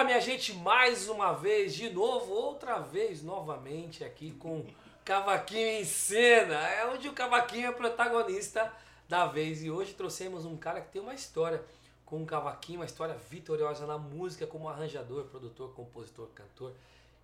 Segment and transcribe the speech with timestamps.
[0.00, 4.64] Olá, minha gente, mais uma vez, de novo, outra vez, novamente aqui com
[5.04, 6.54] Cavaquinho em cena.
[6.54, 8.72] É onde o Cavaquinho é protagonista
[9.06, 9.62] da vez.
[9.62, 11.62] E hoje trouxemos um cara que tem uma história
[12.06, 16.72] com o Cavaquinho, uma história vitoriosa na música como arranjador, produtor, compositor, cantor.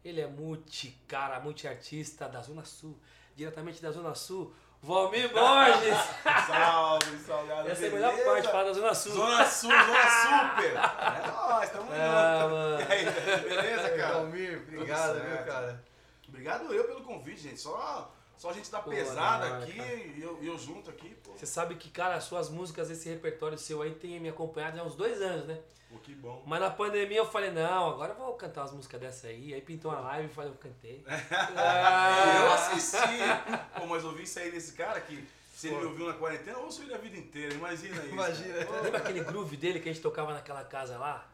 [0.04, 2.94] Ele é multi, cara, multi-artista da Zona Sul,
[3.34, 4.52] diretamente da Zona Sul.
[4.82, 5.96] Valmir Borges!
[6.46, 9.12] salve, salve, Essa é a melhor parte, falar da Zona Sul.
[9.12, 10.76] Zona Sul, Zona Super!
[10.76, 12.92] É nóis, tamo Ah, junto.
[12.92, 14.14] E aí, beleza, cara?
[14.14, 15.84] Valmir, obrigado, viu, cara?
[16.28, 17.60] Obrigado eu pelo convite, gente.
[17.60, 19.78] Só, só a gente tá Pô, pesado da hora, aqui
[20.16, 21.32] e eu, eu junto aqui, pô.
[21.32, 24.84] Você sabe que, cara, as suas músicas, esse repertório seu aí tem me acompanhado há
[24.84, 25.58] uns dois anos, né?
[25.90, 26.42] Pô, que bom.
[26.46, 29.54] Mas na pandemia eu falei, não, agora eu vou cantar umas músicas dessa aí.
[29.54, 31.04] Aí pintou uma live e falei, eu cantei.
[31.06, 33.78] Eu Ah, assisti.
[33.78, 36.64] Pô, mas ouvi isso aí desse cara que se ele me ouviu na quarentena, eu
[36.64, 37.54] ouço ele a vida inteira.
[37.54, 38.08] Imagina isso.
[38.08, 38.70] Imagina.
[38.82, 41.26] Lembra aquele groove dele que a gente tocava naquela casa lá?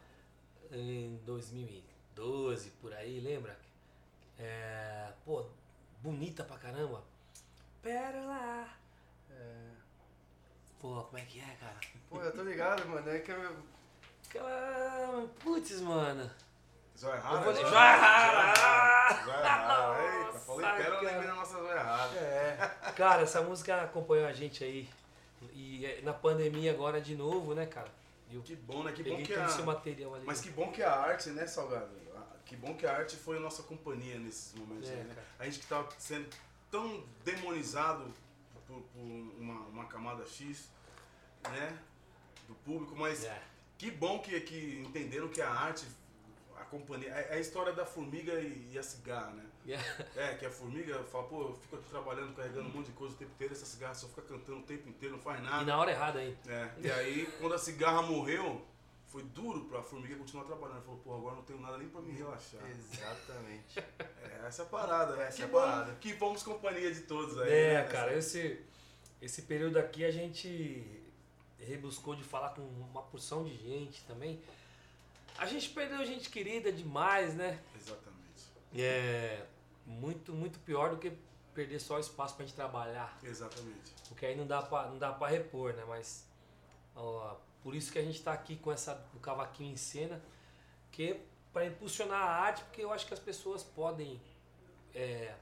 [0.70, 3.58] Em 2012, por aí, lembra?
[4.38, 5.44] É, pô,
[6.02, 7.02] bonita pra caramba.
[7.82, 8.66] Pérola.
[9.30, 9.70] É,
[10.80, 11.76] Pô, como é que é, cara?
[12.10, 13.08] Pô, eu tô ligado, mano.
[13.08, 13.56] É que eu.
[14.28, 15.26] Aquela.
[15.40, 16.30] Putz, mano.
[16.98, 17.40] Zóia rara.
[17.40, 19.24] vou- Zóia Zóia rara.
[19.24, 20.02] Zóia rara.
[20.26, 22.16] Eita, falei pérola, eu lembrei da nossa zóia rara.
[22.18, 22.92] É.
[22.96, 24.88] Cara, essa música acompanhou a gente aí.
[25.52, 27.90] E é, na pandemia agora de novo, né, cara?
[28.30, 28.92] Eu Que bom, né?
[28.92, 29.46] Que bom peguei que a...
[29.46, 30.24] esse material ali.
[30.24, 31.88] Mas que bom que a arte, né, Salgado?
[32.52, 35.16] Que bom que a arte foi a nossa companhia nesses momentos É, aí, né?
[35.38, 36.28] A gente que tava sendo
[36.70, 38.04] tão demonizado
[38.66, 39.00] por, por
[39.38, 40.68] uma, uma camada X,
[41.48, 41.78] né?
[42.46, 43.42] Do público, mas É.
[43.78, 45.86] que bom que, que entenderam que a arte,
[46.58, 47.08] a companhia.
[47.08, 49.46] É é a história da formiga e, e a cigarra, né?
[50.16, 53.14] É, que a formiga fala, pô, eu fico aqui trabalhando, carregando um monte de coisa
[53.14, 55.64] o tempo inteiro, essa cigarra só fica cantando o tempo inteiro, não faz E nada.
[55.64, 56.36] na hora errada aí.
[56.46, 58.62] É, e aí, quando a cigarra morreu,
[59.12, 60.82] foi duro pra formiga continuar trabalhando.
[60.82, 62.62] Falou, pô, agora não tenho nada nem pra me relaxar.
[62.70, 63.78] Exatamente.
[64.22, 65.26] É, essa é a parada, né?
[65.26, 65.94] Essa que é a bom parada.
[65.96, 67.52] que fomos companhia de todos aí.
[67.52, 67.88] É, né?
[67.88, 68.64] cara, esse,
[69.20, 71.02] esse período aqui a gente
[71.58, 74.40] rebuscou de falar com uma porção de gente também.
[75.36, 77.60] A gente perdeu gente querida demais, né?
[77.76, 78.44] Exatamente.
[78.76, 79.44] É
[79.84, 81.12] muito, muito pior do que
[81.52, 83.18] perder só espaço pra gente trabalhar.
[83.22, 83.92] Exatamente.
[84.08, 85.84] Porque aí não dá pra, não dá pra repor, né?
[85.86, 86.24] Mas
[86.94, 90.22] ó, por isso que a gente tá aqui com essa, o cavaquinho em cena,
[90.90, 91.20] que é
[91.52, 94.20] para impulsionar a arte, porque eu acho que as pessoas podem
[94.94, 95.34] é,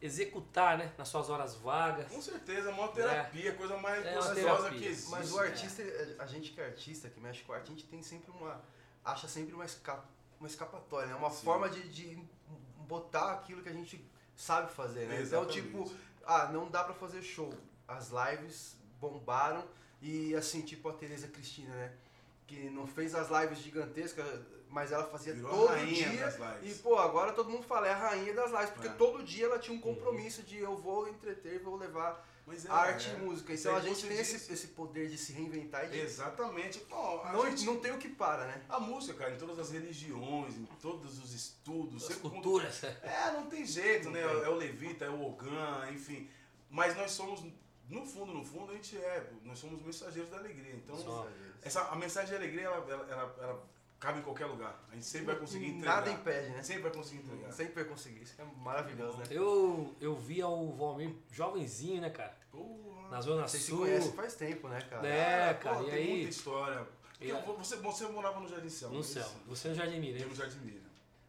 [0.00, 0.92] executar, né?
[0.98, 2.08] Nas suas horas vagas.
[2.08, 4.78] Com certeza, é uma terapia, coisa mais É uma gostosa terapia.
[4.78, 5.10] que existe.
[5.10, 5.82] Mas o artista,
[6.18, 8.60] a gente que é artista, que mexe com arte, a gente tem sempre uma.
[9.04, 10.02] acha sempre uma, esca,
[10.38, 11.14] uma escapatória, né?
[11.14, 11.44] Uma Sim.
[11.44, 12.22] forma de, de
[12.86, 14.04] botar aquilo que a gente
[14.34, 15.20] sabe fazer, né?
[15.20, 15.60] Exatamente.
[15.60, 17.52] Então, tipo, ah, não dá pra fazer show.
[17.88, 19.64] As lives bombaram
[20.02, 21.92] e assim, tipo a Tereza Cristina, né?
[22.46, 24.24] Que não fez as lives gigantescas,
[24.68, 26.26] mas ela fazia Virou a todo rainha dia.
[26.26, 26.80] das E, lives.
[26.80, 28.92] pô, agora todo mundo fala, é a rainha das lives, porque É.
[28.92, 33.08] todo dia ela tinha um compromisso de eu vou entreter, vou levar Mas é, arte
[33.10, 33.14] é.
[33.14, 33.52] e música.
[33.52, 35.98] Então a gente tem esse, esse poder de se reinventar e de.
[35.98, 36.78] Exatamente.
[36.80, 38.62] Pô, a Não, gente- não tem o que para, né?
[38.68, 42.84] A música, cara, em todas as religiões, em todos os estudos, As sempre quando- culturas.
[42.84, 44.22] É, não tem jeito, Não né?
[44.22, 44.42] tem.
[44.44, 46.30] É o Levita, é o Ogan, enfim.
[46.70, 47.42] Mas nós somos,
[47.88, 50.74] no fundo, no fundo, a gente é, nós somos mensageiros da alegria.
[50.74, 51.26] Então,
[51.62, 53.62] essa, a mensagem de alegria, ela, ela, ela- ela
[53.98, 54.84] cabe em qualquer lugar.
[54.90, 55.96] A gente sempre vai conseguir entregar.
[55.96, 56.62] Nada impede, né?
[56.62, 57.52] Sempre vai conseguir entregar.
[57.52, 58.22] Sempre vai conseguir.
[58.22, 59.24] Isso é maravilhoso, né?
[59.30, 62.36] Eu, eu via o Valmir jovenzinho, né, cara?
[62.50, 63.08] Porra.
[63.10, 63.78] Na Zona Vocês se Sul.
[63.80, 65.06] conhecem faz tempo, né, cara?
[65.08, 66.08] É, pô, cara, e tem aí?
[66.14, 66.86] muita história.
[67.18, 69.30] Porque E- você, você morava no Jardim Céu, No é céu.
[69.46, 70.28] Você no Jardim Mira, Eu hein?
[70.28, 70.85] no Jardim Mira.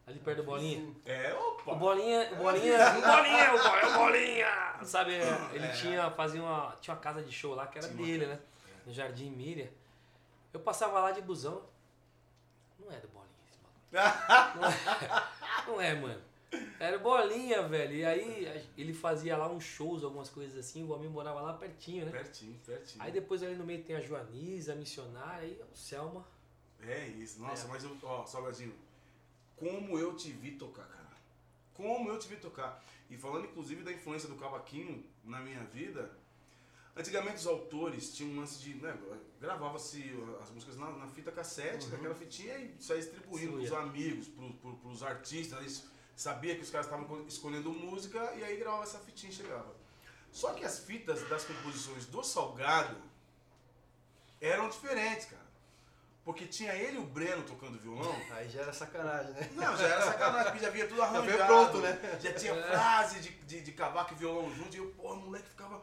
[0.08, 0.96] Ali perto do Bolinha.
[1.06, 1.74] É, opa!
[1.74, 4.84] O Bolinha, o Bolinha, o Bolinha, o Bolinha, o Bolinha!
[4.84, 5.14] Sabe,
[5.54, 5.72] ele É.
[5.74, 8.40] tinha, fazia uma, tinha uma casa de show lá que era Tinha dele, né?
[8.86, 9.68] No Jardim Miriam.
[10.54, 11.62] Eu passava lá de busão.
[12.80, 14.58] Não é do Bolinha esse bagulho.
[14.58, 16.22] Não é, não é, mano.
[16.80, 17.94] Era Bolinha, velho.
[17.94, 20.88] E aí ele fazia lá uns shows, algumas coisas assim.
[20.88, 22.12] O Almir morava lá pertinho, né?
[22.12, 23.04] Pertinho, pertinho.
[23.04, 26.26] Aí depois ali no meio tem a Joaniza, a missionária, aí o Selma.
[26.82, 27.70] É isso, nossa, É.
[27.70, 28.74] mas eu, ó, Salgadinho,
[29.58, 31.08] como eu te vi tocar, cara.
[31.74, 32.84] Como eu te vi tocar.
[33.10, 36.12] E falando inclusive da influência do cavaquinho na minha vida,
[36.96, 38.98] antigamente os autores tinham um lance de, né,
[39.40, 40.04] gravava-se
[40.42, 41.92] as músicas na, na fita cassete, Uhum.
[41.92, 43.90] daquela fitinha e saía distribuindo pros Distribuía.
[44.12, 45.84] amigos, pro, pros artistas, eles
[46.16, 49.76] sabia que os caras estavam escolhendo música e aí gravava essa fitinha e chegava.
[50.32, 52.98] Só que as fitas das composições do Salgado
[54.42, 55.47] eram diferentes, cara.
[56.28, 58.14] Porque tinha ele e o Breno tocando violão.
[58.32, 59.50] Aí já era sacanagem, né?
[59.56, 61.26] Não, já era sacanagem, porque já vinha tudo arranjado.
[61.26, 62.20] veio pronto, né?
[62.22, 64.76] Já tinha frase de, de, de cavaco e violão junto.
[64.76, 65.82] E eu, pô, o moleque ficava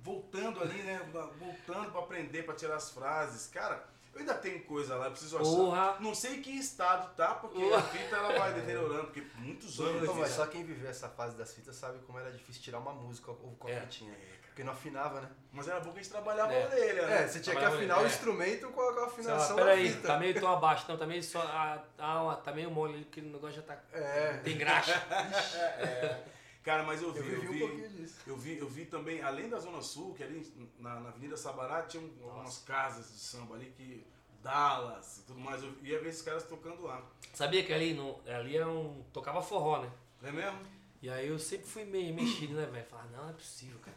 [0.00, 1.02] voltando ali, né?
[1.38, 3.46] Voltando pra aprender, pra tirar as frases.
[3.48, 5.44] Cara, Eu ainda tenho coisa lá, eu preciso achar.
[5.50, 5.96] Porra!
[6.00, 7.78] Não sei em que estado tá, porque Porra.
[7.78, 10.00] a fita ela vai deteriorando, porque muitos anos.
[10.00, 10.36] Pô, eu mas fiz.
[10.36, 13.56] só quem viveu essa fase das fitas sabe como era difícil tirar uma música ou
[13.58, 13.80] com a É.
[13.80, 14.14] fitinha.
[14.46, 15.28] Porque não afinava, né?
[15.50, 16.62] Mas era bom que a gente trabalhava É.
[16.62, 17.22] a orelha, né?
[17.24, 18.06] É, você tinha que afinar o é.
[18.06, 20.06] instrumento com a, com a lá, afinação da peraí, fita.
[20.06, 20.84] tá meio tom abaixo.
[20.88, 21.40] Não, tá meio só.
[21.42, 23.76] Ah, ah, tá meio mole ali, porque o negócio já tá.
[23.92, 24.94] É, Tem graxa.
[26.64, 28.20] Cara, mas eu vi, eu eu vivi vi, um pouquinho disso.
[28.26, 31.82] eu vi, eu vi também, além da Zona Sul, que ali na, na Avenida Sabará
[31.82, 34.06] tinha um- algumas casas de samba ali que.
[34.42, 35.62] Dallas e tudo mais.
[35.62, 37.02] Eu ia ver esses caras tocando lá.
[37.32, 39.02] Sabia que ali, no, ali era um.
[39.10, 39.90] tocava forró, né?
[40.22, 40.58] É mesmo?
[41.00, 42.84] E aí eu sempre fui meio mexido, né, velho?
[42.86, 43.96] Falar, não, não é possível, cara.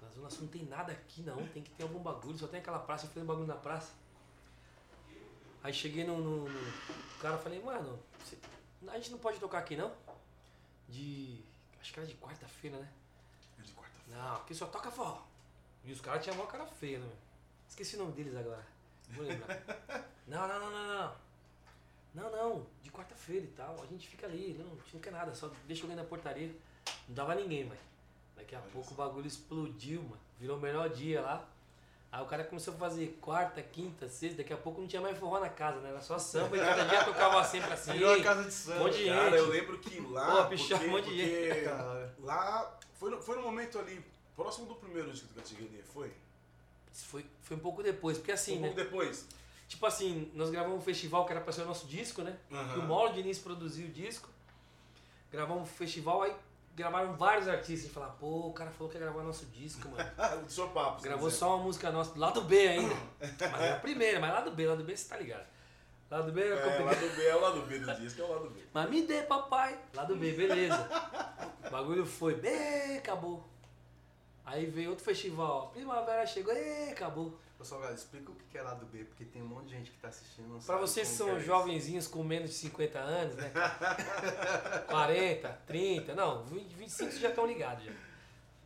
[0.00, 1.44] Na Zona Sul não tem nada aqui, não.
[1.48, 2.38] Tem que ter algum bagulho.
[2.38, 3.92] Só tem aquela praça, eu fiz um bagulho na praça.
[5.64, 6.72] Aí cheguei no, no, no-
[7.20, 8.38] cara falei, mano, você-
[8.88, 9.92] a gente não pode tocar aqui, não?
[10.88, 11.44] De.
[11.82, 12.88] Acho que era de quarta-feira, né?
[13.58, 14.22] É de quarta-feira.
[14.22, 15.20] Não, aqui só toca forró.
[15.84, 17.10] E os caras tinham uma cara feia, né?
[17.68, 18.64] Esqueci o nome deles agora.
[19.10, 19.60] Vou lembrar.
[20.28, 21.14] não, não, não, não, não.
[22.14, 23.82] Não, não, de quarta-feira e tal.
[23.82, 26.54] A gente fica ali, não, a gente não quer nada, só deixa alguém na portaria.
[27.08, 27.80] Não dava ninguém, mano.
[28.36, 28.94] Daqui a Olha pouco só.
[28.94, 30.20] o bagulho explodiu, mano.
[30.38, 31.48] Virou o melhor dia lá.
[32.12, 35.16] Aí o cara começou a fazer quarta, quinta, sexta, daqui a pouco não tinha mais
[35.16, 35.88] forró na casa, né?
[35.88, 37.92] Era só samba e cada dia tocava sempre assim.
[37.92, 38.80] Virou a casa de Um samba.
[38.80, 39.38] monte de Cara, gente.
[39.38, 40.42] eu lembro que lá.
[40.42, 42.10] Pô, pichar porque, um monte de porque Caralho.
[42.20, 42.78] lá.
[42.92, 44.04] Foi no, foi no momento ali,
[44.36, 46.12] próximo do primeiro disco do Catigania, foi?
[46.92, 48.68] Foi, foi um pouco depois, porque assim, um né?
[48.68, 49.26] pouco depois.
[49.66, 52.36] Tipo assim, nós gravamos um festival que era pra ser o nosso disco, né?
[52.50, 54.28] E o Mauro Diniz produziu o disco.
[55.30, 56.36] Gravamos um festival, aí
[56.74, 57.82] gravaram vários artistas.
[57.82, 60.08] Gente falava, pô, o cara falou que ia gravar nosso disco, mano.
[60.46, 61.02] O seu papo.
[61.02, 62.94] Gravou só uma música nossa, do lado B ainda.
[63.20, 65.46] Mas é a primeira, mas lado B, lado B você tá ligado.
[66.10, 66.42] Lado B.
[66.42, 66.84] É, o complicado.
[66.84, 68.60] lado B é o lado B do disco, é o lado B.
[68.74, 69.78] Mas me dê, papai.
[69.94, 70.88] Lado B, beleza.
[71.66, 73.48] O bagulho foi, bem, acabou.
[74.44, 77.38] Aí veio outro festival, primavera chegou, e acabou.
[77.62, 79.98] Ô, Salgado, explica o que é lado B, porque tem um monte de gente que
[79.98, 80.60] tá assistindo.
[80.60, 83.50] Sabe vocês que são é jovenzinhos com menos de 50 anos, né?
[83.50, 84.84] cara?
[84.90, 87.92] 40, 30, não, 20, 25 já estão ligados já.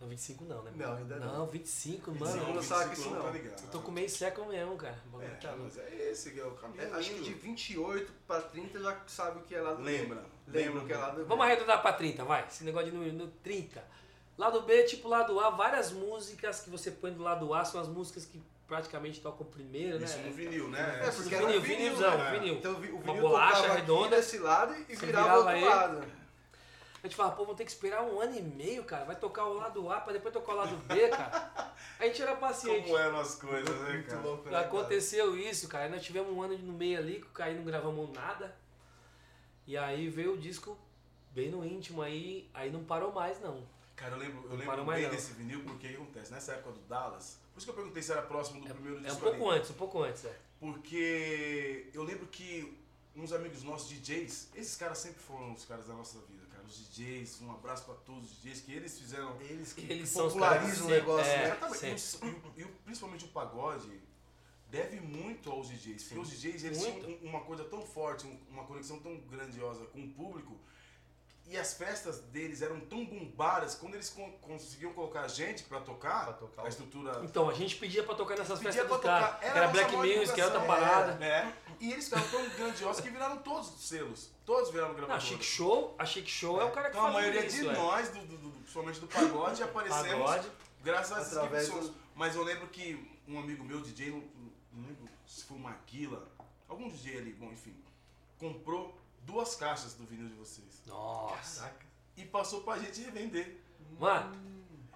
[0.00, 0.72] Não, 25 não, né?
[0.74, 1.38] Não, ainda não.
[1.40, 2.36] Não, 25, mano.
[2.36, 3.22] Não, Não, não sabe que isso não.
[3.22, 3.62] tá ligado.
[3.62, 4.98] Eu tô com meio século mesmo, cara.
[5.06, 5.64] O bagulho tá É, louco.
[5.64, 6.82] mas é esse que é o caminho.
[6.82, 7.40] É, acho que de lindo.
[7.42, 9.90] 28 pra 30 já sabe o que é lado B.
[9.90, 10.24] Lembra.
[10.48, 11.24] Lembra o que é lado B.
[11.24, 12.46] Vamos arredondar pra 30, vai.
[12.46, 13.82] Esse negócio de número no 30.
[14.36, 17.88] Lado B, tipo lado A, várias músicas que você põe do lado A são as
[17.88, 20.04] músicas que praticamente tocam primeiro, né?
[20.04, 21.00] Isso no vinil, né?
[21.06, 22.30] É, porque vinil, vinil, vinilzão, né?
[22.38, 22.54] vinil.
[22.54, 25.64] Então o vi- o Uma vinil bolacha redonda, desse lado e virava virava outro ele.
[25.64, 26.04] lado.
[27.02, 29.04] A gente fala, pô, vamos ter que esperar um ano e meio, cara.
[29.04, 31.72] Vai tocar o lado A pra depois tocar o lado B, cara.
[32.00, 32.84] A gente era paciente.
[32.86, 34.20] Como eram as coisas, né, Muito cara?
[34.22, 34.50] louco, né?
[34.50, 34.66] cara?
[34.66, 35.88] Aconteceu isso, cara.
[35.88, 38.54] Nós tivemos um ano no meio ali, que aí não gravamos nada.
[39.66, 40.76] E aí veio o disco
[41.30, 43.62] bem no íntimo aí, aí não parou mais não.
[43.96, 45.10] Cara, eu lembro, eu Não lembro bem não.
[45.10, 46.30] desse vinil, porque o que acontece?
[46.30, 49.00] Nessa época do Dallas, por isso que eu perguntei se era próximo do primeiro É
[49.00, 49.58] um disco pouco ali.
[49.58, 50.38] antes, um pouco antes, é.
[50.60, 52.76] Porque eu lembro que
[53.14, 56.62] uns amigos nossos, DJs, esses caras sempre foram os caras da nossa vida, cara.
[56.64, 59.40] Os DJs, um abraço pra todos os DJs, que eles fizeram.
[59.40, 61.56] Eles que Eles são os popularizam o negócio, é, né?
[61.56, 62.18] Exatamente.
[62.56, 64.00] E, e principalmente o pagode
[64.70, 66.02] deve muito aos DJs.
[66.04, 67.06] Porque os DJs eles Muito.
[67.06, 70.58] tinham um- uma coisa tão forte, um- uma conexão tão grandiosa com o público.
[71.48, 75.78] E as festas deles eram tão bombadas, quando eles con- conseguiam colocar a gente pra
[75.80, 79.38] tocar, Pra tocar a estrutura Então, a gente pedia pra tocar nessas Pedia festas tocar.
[79.38, 81.24] Que Era Era Black Music, era outra parada.
[81.24, 81.52] É.
[81.78, 84.30] E eles ficaram tão grandiosos que viraram todos os selos.
[84.44, 85.28] Todos viraram Não, a gravadores.
[85.28, 87.72] Chic Show, a Chic Show é, o cara que Então a maioria isso, de é.
[87.74, 90.48] nós, do, do, do, principalmente do pagode, aparecemos Pagode.
[90.82, 94.18] graças a esses do- Mas eu lembro que um amigo meu, DJ, não,
[94.72, 96.26] não lembro se foi o Maguila,
[96.68, 97.76] algum DJ ali, bom, enfim,
[98.38, 100.82] comprou duas caixas do vinil de vocês.
[100.86, 101.60] Nossa.
[101.62, 101.86] Caraca.
[102.16, 103.60] E passou pra gente revender.
[103.98, 104.34] Mano,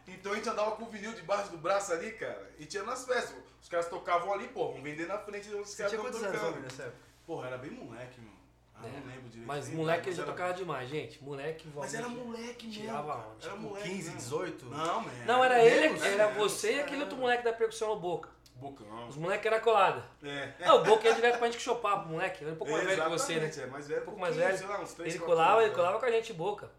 [0.06, 3.04] Então a gente andava com o vinil debaixo do braço ali, cara, e tinha nas
[3.04, 3.36] festas.
[3.62, 6.00] Os caras tocavam ali, pô, vamos vender na frente de onde os Você caras tinha
[6.02, 6.50] estão quantos anos, tocando.
[6.56, 6.98] homem, nessa época?
[7.26, 8.30] Porra, era bem moleque, meu.
[8.74, 8.90] Ah, É.
[8.98, 9.46] não lembro direito.
[9.46, 11.22] mas nem moleque ele já era- tocava demais, gente.
[11.22, 12.80] Moleque, Mas era moleque mesmo.
[12.82, 14.16] Tirava onda, Era tipo, moleque 15, mesmo.
[14.16, 14.64] 18?
[14.66, 15.10] Não, man.
[15.26, 16.34] Não, era ele, era né?
[16.38, 18.30] você e aquele outro moleque da percussão no Boca.
[18.60, 19.08] Bocão.
[19.08, 20.04] Os moleques eram colados.
[20.22, 20.54] É.
[20.64, 22.42] Ah, o Boca ia direto pra gente chupar pro moleque.
[22.44, 23.50] Ele é um pouco mais velho que você, né?
[23.56, 24.58] É mais velho, Um pouco mais velho.
[24.58, 25.76] Sei lá, uns três, Ele colava, anos, ele né?
[25.76, 26.70] colava com a gente boca.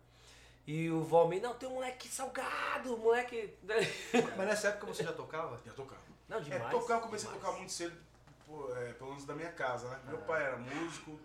[0.68, 3.54] E o Valmir, não, tem um moleque salgado, moleque.
[4.38, 5.60] Mas nessa época você já tocava?
[5.66, 6.02] Já tocava.
[6.30, 6.72] Não, É, demais.
[6.72, 7.46] tocar, eu comecei a demais.
[7.46, 7.98] tocar muito cedo,
[8.46, 10.00] pô, é, pelo menos da minha casa, né?
[10.08, 10.22] Meu Ah.
[10.22, 11.20] pai era músico,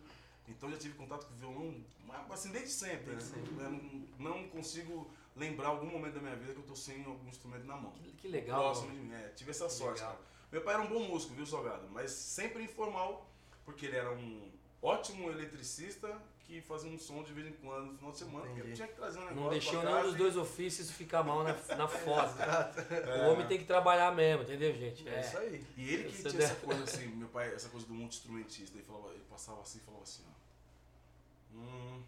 [0.48, 3.14] então já tive contato com violão, mas, assim, desde sempre.
[3.14, 3.44] Desde né?
[3.46, 3.64] sempre.
[3.64, 7.28] Eu não, não consigo lembrar algum momento da minha vida que eu tô sem algum
[7.28, 7.92] instrumento na mão.
[7.92, 8.58] Que, que legal.
[8.62, 10.14] Próximo de mim, é, tive essa sorte, Legal.
[10.14, 10.25] cara.
[10.56, 11.86] Meu pai era um bom músico, viu, Salgado?
[11.92, 13.30] Mas sempre informal,
[13.62, 17.98] porque ele era um ótimo eletricista que fazia um som de vez em quando no
[17.98, 18.76] final de semana, porque Entendi.
[18.76, 19.42] tinha que trazer um negócio.
[19.42, 21.86] Não deixou nenhum dos dois ofícios ficar mal na, na
[22.32, 22.72] né?
[22.88, 23.26] É.
[23.26, 25.06] O homem tem que trabalhar mesmo, entendeu, gente?
[25.06, 25.62] É isso aí.
[25.76, 28.78] E ele que Você tinha deve- essa coisa assim, meu pai, essa coisa do multi-instrumentista,
[28.78, 31.58] ele, falava, ele passava assim e falava assim, ó.
[31.58, 32.02] Hum,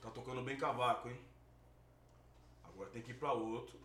[0.00, 1.18] tá tocando bem cavaco, hein?
[2.62, 3.76] Agora tem que ir pra outro.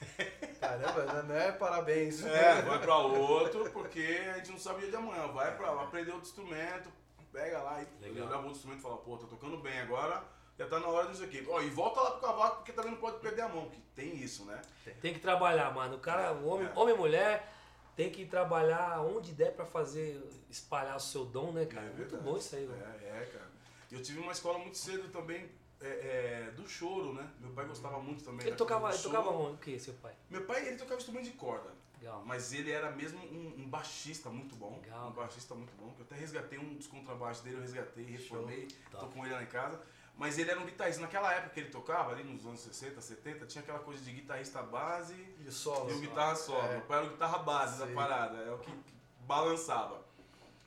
[0.60, 2.24] Caramba, não é parabéns.
[2.24, 4.00] É, vai pra outro, porque
[4.32, 5.26] a gente não sabe o dia de amanhã.
[5.28, 6.90] Vai pra aprender outro instrumento,
[7.32, 8.26] pega lá e Legal.
[8.26, 10.22] olhava outro instrumento e fala, pô, tá tocando bem agora,
[10.58, 11.44] já tá na hora disso aqui.
[11.48, 14.16] Ó, e volta lá pro cavaco, porque também não pode perder a mão, que tem
[14.16, 14.60] isso, né?
[15.00, 15.96] Tem que trabalhar, mano.
[15.96, 16.78] O cara, o homem, É.
[16.78, 17.52] homem e mulher,
[17.96, 20.20] tem que trabalhar onde der pra fazer,
[20.50, 21.86] espalhar o seu dom, né, cara?
[21.86, 22.82] É Muito bom isso aí, mano.
[23.02, 23.54] É, é, cara.
[23.92, 25.48] Eu tive uma escola muito cedo também
[25.84, 27.30] é, é, do choro, né?
[27.40, 28.40] Meu pai gostava muito também.
[28.42, 29.30] Ele da tocava, ele tocava?
[29.30, 30.14] O que, seu pai?
[30.30, 31.70] Meu pai, ele tocava instrumento de corda.
[31.98, 32.22] Legal.
[32.24, 34.78] Mas ele era mesmo um, um baixista muito bom.
[34.82, 35.08] Legal.
[35.08, 35.92] Um baixista muito bom.
[35.94, 39.14] Que eu até resgatei um dos contrabaixos dele, eu resgatei, reformei, tô Top.
[39.14, 39.80] com ele lá em casa.
[40.16, 41.00] Mas ele era um guitarrista.
[41.00, 44.62] Naquela época que ele tocava, ali nos anos 60, 70, tinha aquela coisa de guitarrista
[44.62, 45.14] base
[45.44, 45.90] E solo.
[45.90, 46.66] e o guitarra solo.
[46.68, 46.72] É.
[46.72, 47.94] Meu pai era o guitarra base da Sei.
[47.94, 48.72] parada, é o que
[49.20, 50.04] balançava.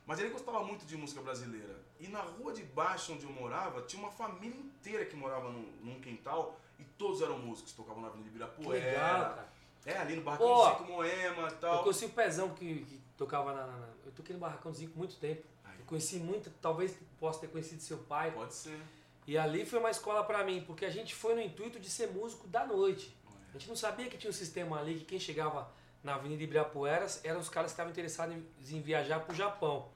[0.06, 1.77] Mas ele gostava muito de música brasileira.
[2.00, 5.72] E na rua de baixo onde eu morava, tinha uma família inteira que morava num,
[5.82, 8.86] num quintal e todos eram músicos, tocavam na Avenida Que Ibirapuera.
[8.86, 9.50] legal, cara.
[9.86, 11.82] É, ali no Barracão Pô, do Zico Moema e Eu tal.
[11.84, 15.16] conheci o Pezão que, que tocava na, na- Eu toquei no Barracão do Zico muito
[15.16, 15.44] tempo.
[15.64, 15.80] Aí.
[15.80, 18.32] Eu conheci muito, talvez possa ter conhecido seu pai.
[18.32, 18.78] Pode ser.
[19.26, 22.08] E ali foi uma escola pra mim, porque a gente foi no intuito de ser
[22.12, 23.16] músico da noite.
[23.50, 25.70] A gente não sabia que tinha um sistema ali que quem chegava
[26.04, 28.46] na Avenida Ibirapuera eram os caras que estavam interessados em,
[28.78, 29.90] em viajar pro Japão.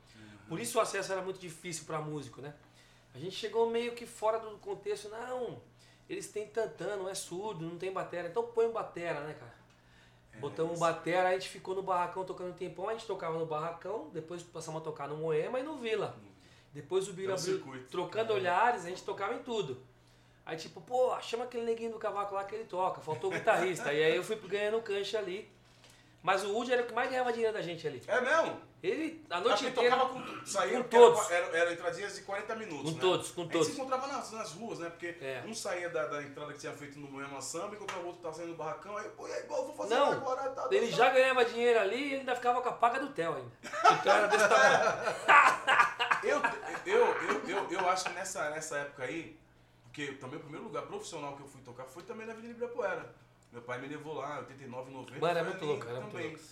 [0.51, 2.53] Por isso o acesso era muito difícil para músico, né?
[3.15, 5.62] A gente chegou meio que fora do contexto, não,
[6.10, 9.55] eles têm tantã, não é surdo, não tem batera, então põe um batera, né, cara?
[10.41, 13.46] Botamos um batera, a gente ficou no barracão tocando um tempão, a gente tocava no
[13.46, 16.17] barracão, depois passamos a tocar no Moema e no Vila.
[16.74, 19.81] Depois o Bira É um abriu, trocando olhares, a gente tocava em tudo.
[20.46, 23.93] Aí tipo, pô, chama aquele neguinho do cavaco lá que ele toca, faltou o guitarrista.
[23.93, 25.50] e aí eu fui ganhando cancha ali.
[26.23, 28.01] Mas o Woody era o que mais ganhava dinheiro da gente ali.
[28.07, 28.61] É mesmo?
[28.83, 29.95] Ele, a noite porque inteira...
[29.97, 31.31] tocava com, saía, com porque era- todos.
[31.31, 33.01] Era, era entradinhas de 40 minutos, Com né?
[33.01, 33.67] todos, com A gente todos.
[33.67, 34.89] se encontrava nas, nas ruas, né?
[34.89, 35.43] Porque É.
[35.47, 38.33] um saía da, da entrada que tinha feito no Moema Samba, encontrava o outro tava
[38.35, 40.95] saindo do barracão, aí, pô, e aí, vou fazer Não, agora, tá, tá, Ele tá.
[40.97, 43.51] já ganhava dinheiro ali e ele ainda ficava com a paga do Theo ainda.
[43.99, 45.81] Então era desse tamanho.
[46.23, 46.39] Eu,
[46.85, 49.39] eu, eu, eu, eu acho que nessa, nessa época aí,
[49.83, 53.11] porque também o primeiro lugar profissional que eu fui tocar foi também na Avenida Ibirapuera.
[53.51, 55.20] Meu pai me levou lá, 89, 90.
[55.20, 56.29] Mano, é foi muito louco, era muito também.
[56.29, 56.43] louco.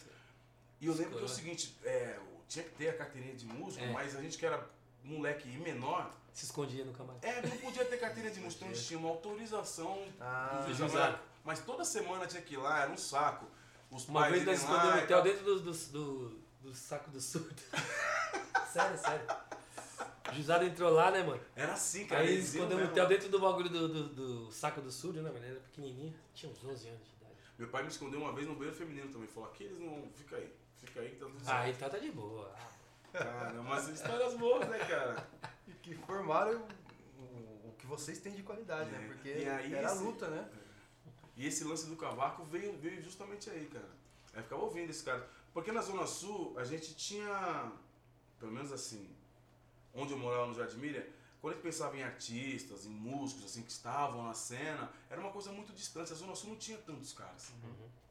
[0.81, 3.83] E eu lembro que é o seguinte, é, tinha que ter a carteirinha de músico,
[3.83, 3.91] É.
[3.91, 4.65] mas a gente que era
[5.03, 7.19] moleque e menor, Se escondia no camarim.
[7.21, 11.19] é, não podia ter carteirinha de músico, então eles tinham uma autorização Ah, do juizado.
[11.43, 13.45] Mas toda semana tinha que ir lá, era um saco.
[13.89, 15.21] Os Uma pais vez nós escondemos o Theo tal.
[15.23, 17.55] dentro do, do, do, do saco do surdo.
[18.71, 19.25] sério, sério.
[20.31, 21.41] O juizado entrou lá, né, mano?
[21.55, 22.21] Era assim, cara.
[22.21, 23.05] Aí escondemos o lá.
[23.05, 24.09] dentro do bagulho do, do,
[24.45, 25.43] do saco do surdo, né, mano?
[25.45, 26.13] Ele era pequenininho.
[26.33, 27.35] Tinha uns 11 anos de idade.
[27.57, 29.27] Meu pai me escondeu uma vez no banheiro feminino também.
[29.27, 30.09] Falou, aqui eles não.
[30.13, 30.53] Fica aí.
[30.77, 31.49] Fica aí que tá tudo certo.
[31.57, 32.55] Ah, então tá de boa.
[33.11, 35.27] Cara, mas histórias boas, né, cara?
[35.67, 36.61] E que formaram
[37.17, 38.97] o, o que vocês têm de qualidade, É.
[38.97, 39.07] né?
[39.07, 40.47] Porque E aí era esse- luta, né?
[41.35, 43.89] E esse lance do cavaco veio, veio justamente aí, cara.
[44.33, 45.27] Aí ficava ouvindo esse cara.
[45.53, 47.71] Porque na Zona Sul a gente tinha,
[48.39, 49.09] pelo menos assim,
[49.93, 51.03] onde eu morava no Jardim Miriam,
[51.41, 55.31] quando a gente pensava em artistas, em músicos, assim, que estavam na cena, era uma
[55.31, 56.11] coisa muito distante.
[56.11, 57.51] A Zona Sul não tinha tantos caras.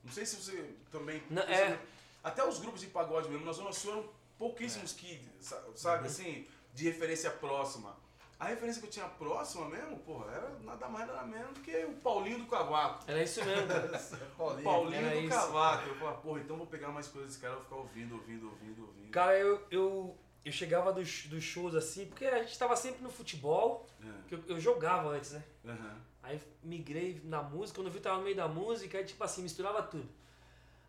[0.03, 1.23] Não sei se você também.
[1.29, 1.79] Não, é.
[2.25, 4.09] Até os grupos de pagode mesmo, na Zona Sul eram
[4.39, 7.97] pouquíssimos que, sa- sabe, assim, de referência próxima.
[8.41, 11.77] A referência que eu tinha próxima mesmo, porra, era nada mais nada menos do que
[11.85, 13.05] o Paulinho do Cavaco.
[13.11, 13.67] Era isso mesmo,
[14.39, 14.63] Paulinho.
[14.65, 15.29] Paulinho do isso.
[15.29, 15.89] Cavaco.
[15.89, 18.87] Eu falei, porra, então vou pegar mais coisas desse cara, vou ficar ouvindo, ouvindo, ouvindo,
[18.87, 19.11] ouvindo.
[19.11, 20.17] Cara, eu, eu,
[20.49, 24.35] eu chegava dos, dos shows assim, porque a gente tava sempre no futebol, É, que
[24.35, 25.43] eu, eu jogava antes, né?
[25.67, 25.97] aham.
[26.23, 29.43] Aí migrei na música, quando eu vi tava no meio da música, aí tipo assim,
[29.43, 30.09] misturava tudo.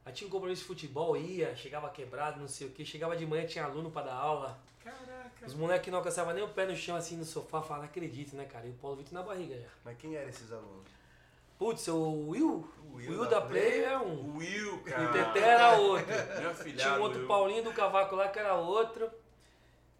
[0.05, 3.25] Aí tinha um compromisso de futebol, ia, chegava quebrado, não sei o que, chegava de
[3.25, 4.59] manhã, tinha aluno pra dar aula.
[4.83, 5.45] Caraca.
[5.45, 8.35] Os moleques não alcançavam nem o pé no chão assim no sofá, falavam, não acredito,
[8.35, 8.65] né, cara?
[8.65, 9.67] E o Paulo Vitor na barriga já.
[9.85, 10.87] Mas quem eram esses alunos?
[11.57, 14.13] Putz, o Will, O o Will Will, da da Play era um.
[14.33, 15.11] O Will, O cara.
[15.11, 16.05] Teté era outro.
[16.39, 16.81] Meu afilhado.
[16.81, 17.27] Tinha um outro Will.
[17.27, 19.09] Paulinho do Cavaco lá que era outro.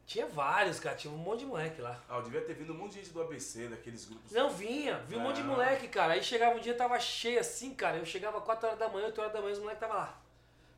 [0.10, 2.02] Tinha vários, cara, tinha um monte de moleque lá.
[2.10, 4.32] Ah, eu devia ter vindo um monte de gente do ABC, daqueles grupos.
[4.32, 5.46] Não, vinha, vi um monte de Ah.
[5.46, 6.14] moleque, cara.
[6.14, 7.98] Aí chegava um dia, tava cheio assim, cara.
[7.98, 10.20] Eu chegava 4 horas da manhã, 8 horas da manhã, os moleques tava lá.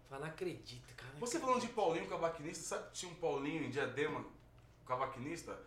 [0.09, 1.13] Falei, não acredito, cara.
[1.13, 1.45] não Você acredito.
[1.45, 4.25] falando de Paulinho, cavaquinista, sabe que tinha um Paulinho em Diadema,
[4.85, 5.57] cavaquinista?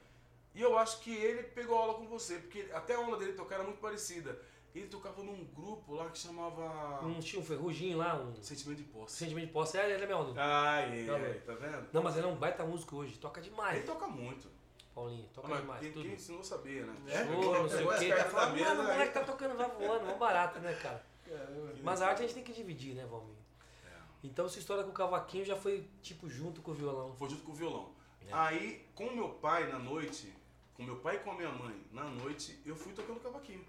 [0.55, 3.55] E eu acho que ele pegou aula com você, porque até a aula dele tocar
[3.55, 4.39] era muito parecida.
[4.75, 8.85] Ele tocava num grupo lá que chamava Não tinha um ferrugem lá, um Sentimento de
[8.85, 9.17] Posse.
[9.19, 9.79] sentimento de posse.
[9.79, 10.35] É, ele é meu aluno.
[10.35, 11.41] Tá ai, bom.
[11.47, 11.89] tá vendo?
[11.93, 13.77] Não, mas ele é um baita músico hoje, toca demais.
[13.79, 14.49] Ele toca muito.
[14.93, 15.29] Paulinho.
[15.33, 16.05] Toca Mas demais, quem, tudo.
[16.05, 16.95] quem ensinou sabia, né?
[17.09, 17.25] É?
[17.27, 18.15] Show, não sei o quê.
[18.15, 21.05] Tá falando, mano, o aí- moleque tá tocando vai voando, mó barato, né, cara?
[21.25, 21.75] Caramba.
[21.83, 23.35] Mas a arte a gente tem que dividir, né, Valmir?
[23.87, 23.91] É.
[24.23, 27.13] Então sua história com o cavaquinho já foi, tipo, junto com o violão.
[27.17, 27.93] Foi junto com o violão.
[28.27, 28.33] É.
[28.33, 30.33] Aí, com meu pai na noite,
[30.75, 33.65] com meu pai e com a minha mãe na noite, eu fui tocando cavaquinho.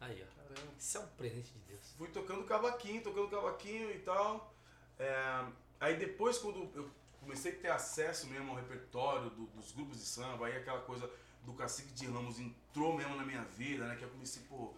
[0.00, 0.42] Aí, ó.
[0.42, 0.72] Caramba.
[0.78, 1.92] Isso é um presente de Deus.
[1.96, 4.54] Fui tocando cavaquinho, tocando cavaquinho e tal.
[4.98, 5.44] É,
[5.80, 6.88] aí depois, quando eu
[7.20, 11.10] comecei a ter acesso mesmo ao repertório do- dos grupos de samba, aí aquela coisa
[11.44, 13.96] do Cacique de Ramos entrou mesmo na minha vida, né?
[13.96, 14.72] Que eu comecei, pô,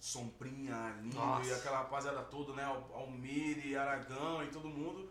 [0.00, 1.48] Sombrinha, Nossa.
[1.48, 2.62] e aquela rapaziada toda, né?
[2.64, 5.10] Al- Almir, Aragão e todo mundo.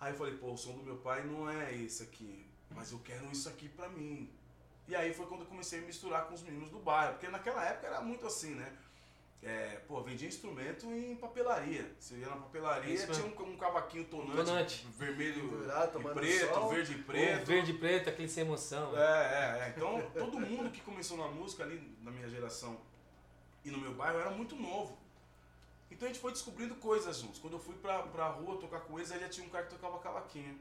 [0.00, 2.98] Aí eu falei, pô, o som do meu pai não é esse aqui, mas eu
[3.00, 4.30] quero isso aqui pra mim.
[4.88, 7.62] E aí foi quando eu comecei a misturar com os meninos do bairro, porque naquela
[7.64, 8.72] época era muito assim, né?
[9.40, 11.94] É, pô, vendia instrumento em papelaria.
[12.00, 14.86] Você ia na papelaria, Isso tinha um, um cavaquinho tonante, Tonante.
[14.98, 16.68] vermelho Dourado, e preto, sol.
[16.70, 17.06] verde e Preto.
[17.34, 17.46] preto.
[17.46, 18.98] verde e preto, aquele sem emoção.
[18.98, 19.74] É, é, é.
[19.76, 22.80] Então, todo mundo que começou na música ali, na minha geração
[23.64, 24.98] e no meu bairro, era muito novo.
[25.90, 27.38] Então a gente foi descobrindo coisas juntos.
[27.38, 29.74] Quando eu fui pra, pra rua tocar com eles, aí já tinha um cara que
[29.74, 30.58] tocava cavaquinho.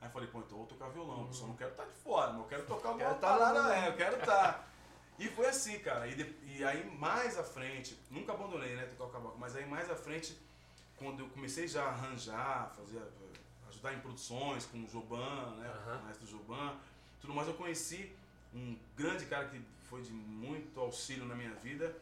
[0.00, 1.26] Aí eu falei, pô, então eu vou tocar violão.
[1.26, 3.62] Eu só não quero estar de fora, mas eu quero tocar alguma Quero tá parada,
[3.62, 4.66] no- é, eu quero estar.
[5.18, 6.06] E foi assim, cara.
[6.08, 9.66] E, de- e aí mais à frente, nunca abandonei, né, tocar o cavaco, mas aí
[9.66, 10.34] mais à frente,
[10.96, 13.02] quando eu comecei já a arranjar, fazer,
[13.68, 15.98] ajudar em produções com o Joban, né, Aham.
[15.98, 16.74] o maestro Joban,
[17.20, 18.10] tudo mais, eu conheci
[18.54, 21.94] um grande cara que foi de muito auxílio na minha vida,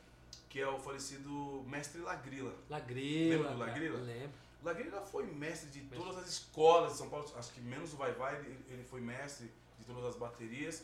[0.48, 2.54] que é o falecido mestre Lagrila.
[2.70, 3.36] Lagrila.
[3.36, 3.98] Lembra do Lagrila?
[3.98, 4.30] Lembro.
[4.62, 8.12] Lagrila foi mestre de todas as escolas de São Paulo, acho que menos o Vai
[8.12, 10.82] Vai, ele, ele foi mestre de todas as baterias.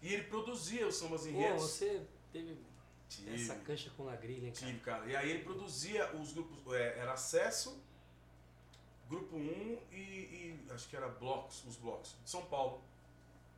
[0.00, 1.62] E ele produzia os sambas Pô, enredos.
[1.62, 2.56] você teve
[3.08, 4.66] Tive, essa cancha com Lagrilha, hein, cara?
[4.66, 5.06] tive, cara.
[5.06, 7.80] E aí ele produzia os grupos, é, era Acesso,
[9.08, 12.82] Grupo 1 e, e acho que era Blocos, os Blocos, de São Paulo,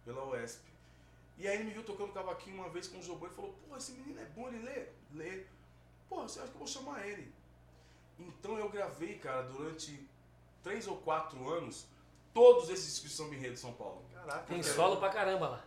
[0.05, 0.63] pela UESP.
[1.39, 3.77] E aí ele me viu tocando cavaquinho uma vez com o Jobô e falou, pô,
[3.77, 4.89] esse menino é bom, ele lê?
[5.13, 5.45] Lê.
[6.09, 7.33] Pô, você acha que eu vou chamar ele?
[8.19, 10.09] Então eu gravei, cara, durante
[10.63, 11.87] três ou quatro anos,
[12.35, 14.05] todos esses discos de samba enredo de São Paulo.
[14.13, 14.45] Caraca.
[14.47, 14.75] Tem cara.
[14.75, 15.65] solo pra caramba lá.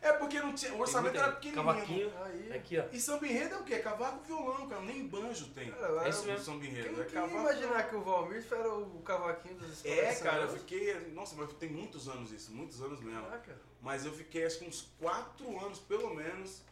[0.00, 1.64] É porque não tinha, o orçamento era pequenininho.
[1.66, 2.12] Cavaquinho.
[2.24, 2.52] Aí.
[2.52, 2.84] Aqui, ó.
[2.92, 3.78] E samba enredo é o quê?
[3.80, 4.80] Cavaco e violão, cara.
[4.82, 5.70] Nem banjo tem.
[5.70, 6.44] Cara, eu É isso era- mesmo.
[6.44, 6.88] Samba enredo.
[6.88, 7.34] Quem, é quem cavaco.
[7.34, 11.10] ia imaginar que o Valmir era o cavaquinho dos escolas É, cara, eu fiquei.
[11.10, 13.22] Nossa, mas tem muitos anos isso, muitos anos mesmo.
[13.22, 13.60] Caraca.
[13.82, 16.62] Mas eu fiquei acho que uns quatro anos, pelo menos,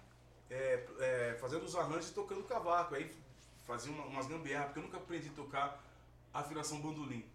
[0.48, 2.94] é, é, fazendo os arranjos e tocando cavaco.
[2.94, 3.12] Aí
[3.66, 5.82] fazia uma- umas gambiarras, porque eu nunca aprendi a tocar
[6.32, 7.28] afinação bandolim.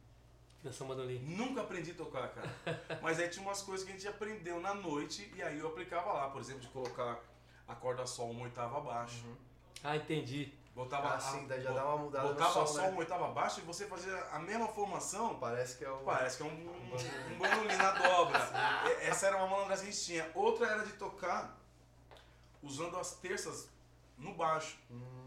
[0.63, 1.17] Na samba do Lim.
[1.35, 2.47] Nunca aprendi a tocar, cara.
[3.01, 6.13] Mas aí tinha umas coisas que a gente aprendeu na noite e aí eu aplicava
[6.13, 6.29] lá.
[6.29, 7.17] Por exemplo, de colocar
[7.67, 9.25] a corda sol uma oitava abaixo.
[9.83, 10.53] Ah, entendi.
[10.75, 12.89] Botava Ah, a- sim, daí já dá uma mudada no Botava som, só né?
[12.89, 15.39] uma oitava abaixo e você fazia a mesma formação.
[15.39, 15.97] Parece que é o.
[16.03, 18.39] Parece que é um, um, um bandolim na dobra.
[18.87, 20.31] E- Essa era uma malandragem que a gente tinha.
[20.35, 21.57] Outra era de tocar
[22.61, 23.67] usando as terças
[24.15, 24.77] no baixo.
[24.91, 25.20] Hum,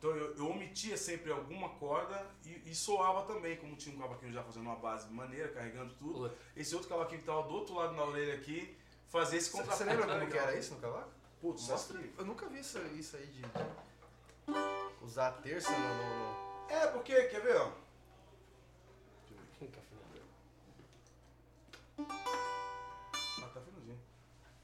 [0.00, 4.32] Então eu, eu omitia sempre alguma corda e, e soava também, como tinha um cavaquinho
[4.32, 6.32] já fazendo uma base maneira, carregando tudo.
[6.56, 8.74] Esse outro cavaquinho que tava do outro lado da orelha aqui,
[9.10, 9.76] fazia esse contraponto.
[9.76, 10.30] você lembra como legal.
[10.32, 11.10] que era isso no cavaco?
[11.42, 11.98] Putz, Mostra.
[11.98, 13.42] que- Eu nunca vi isso, isso aí de.
[15.02, 15.78] Usar a terça no.
[15.78, 17.70] no- no- É, porque, quer ver, ó?
[21.98, 23.98] Ah, tá afinadinho.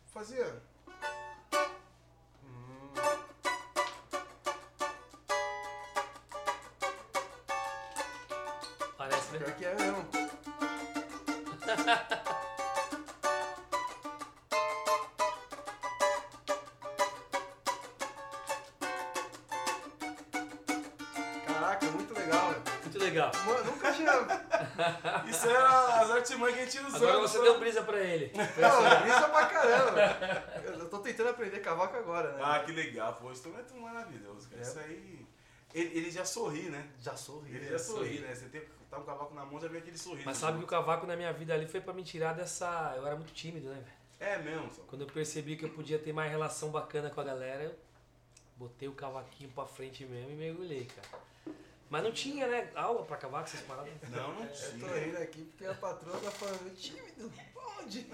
[0.07, 0.63] Fazia.
[9.37, 10.07] Pior que é mesmo.
[21.47, 22.63] Caraca, muito legal, velho.
[22.83, 23.33] Muito legal.
[23.47, 24.13] Mano, nunca tinha.
[25.29, 27.09] Isso era as artimanhas que a gente usava.
[27.09, 28.33] Agora você deu brisa pra ele.
[28.35, 30.19] Não, brisa pra caramba.
[30.65, 32.43] Eu tô tentando aprender cavaco agora, né?
[32.43, 33.15] Ah, que legal.
[33.15, 34.61] Pô, o instrumento é maravilhoso, cara.
[34.61, 34.63] É.
[34.63, 35.26] Isso aí...
[35.75, 36.89] Ele, ele já sorri, né?
[37.01, 37.51] Já sorri.
[37.51, 37.71] Ele né?
[37.73, 38.19] já sorri, sorri.
[38.21, 38.35] né?
[38.35, 40.25] Você tem, tá um cavaco na mão, já vem aquele sorriso.
[40.25, 42.95] Mas sabe que o cavaco na minha vida ali foi pra me tirar dessa.
[42.97, 43.97] Eu era muito tímido, né, velho?
[44.19, 44.83] É mesmo, só.
[44.89, 47.75] Quando eu percebi que eu podia ter mais relação bacana com a galera, eu
[48.57, 51.25] botei o cavaquinho pra frente mesmo e mergulhei, cara.
[51.91, 52.71] Mas não tinha, né?
[52.75, 53.93] Aula pra cavaco, essas paradas.
[54.11, 54.95] Não, não Eu tô tinha.
[54.99, 57.31] rindo aqui porque a patroa tá falando tímido.
[57.79, 58.07] Onde?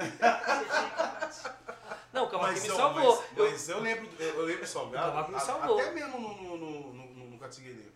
[2.12, 3.24] Não, o cavaquinho Mas, me salvou.
[3.36, 5.78] mas, mas eu lembro, eu, lembro do Salgado, O cavaco me salvou.
[5.80, 7.11] até mesmo no, no, no,
[7.42, 7.92] Catingueirinho.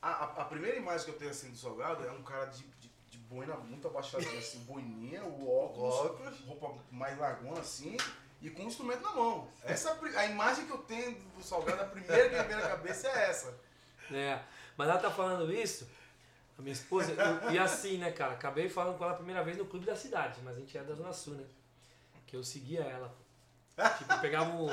[0.00, 2.62] A, a, a primeira imagem que eu tenho assim do Salgado é um cara de,
[2.80, 6.40] de, de boina muito abaixadinha, assim, boininha, o óculos, Óculos.
[6.40, 7.96] roupa mais largona assim,
[8.40, 9.48] e com um instrumento na mão.
[9.64, 12.68] Essa é a, imagem que eu tenho do Salgado, a primeira que me vem na
[12.68, 13.58] cabeça é essa.
[14.12, 14.40] É,
[14.76, 15.88] mas ela tá falando isso,
[16.58, 19.56] a minha esposa, eu- e assim, né, cara, acabei falando com ela a primeira vez
[19.56, 21.44] no clube da cidade, mas a gente é da Zona Sul, né?
[22.26, 23.12] Que eu seguia ela.
[23.98, 24.68] Tipo, eu pegava um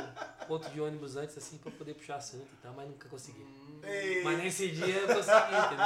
[0.47, 3.45] ponto de ônibus antes, assim, pra poder puxar assunto e tal, mas nunca conseguia.
[3.83, 5.85] Ei, Mas nesse dia eu consegui, entendeu?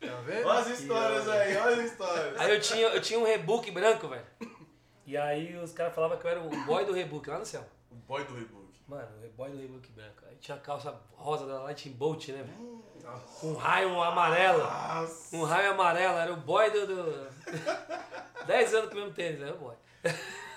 [0.00, 0.46] Tá vendo?
[0.46, 2.40] Olha as histórias aí, olha as histórias.
[2.40, 4.24] Aí eu tinha, eu tinha um rebook branco, velho.
[5.04, 7.64] E aí os caras falavam que eu era o boy do rebook lá no céu.
[7.90, 8.68] O boy do rebook.
[8.86, 10.22] Mano, o boy do rebook branco.
[10.26, 12.82] Aí tinha a calça rosa da Lightning Bolt, né, velho?
[13.02, 13.40] Nossa.
[13.40, 14.62] Com um raio amarelo.
[14.62, 15.36] Nossa.
[15.36, 16.86] Um raio amarelo, era o boy do.
[16.86, 17.28] do...
[18.46, 19.74] 10 anos com o mesmo tênis, era o boy.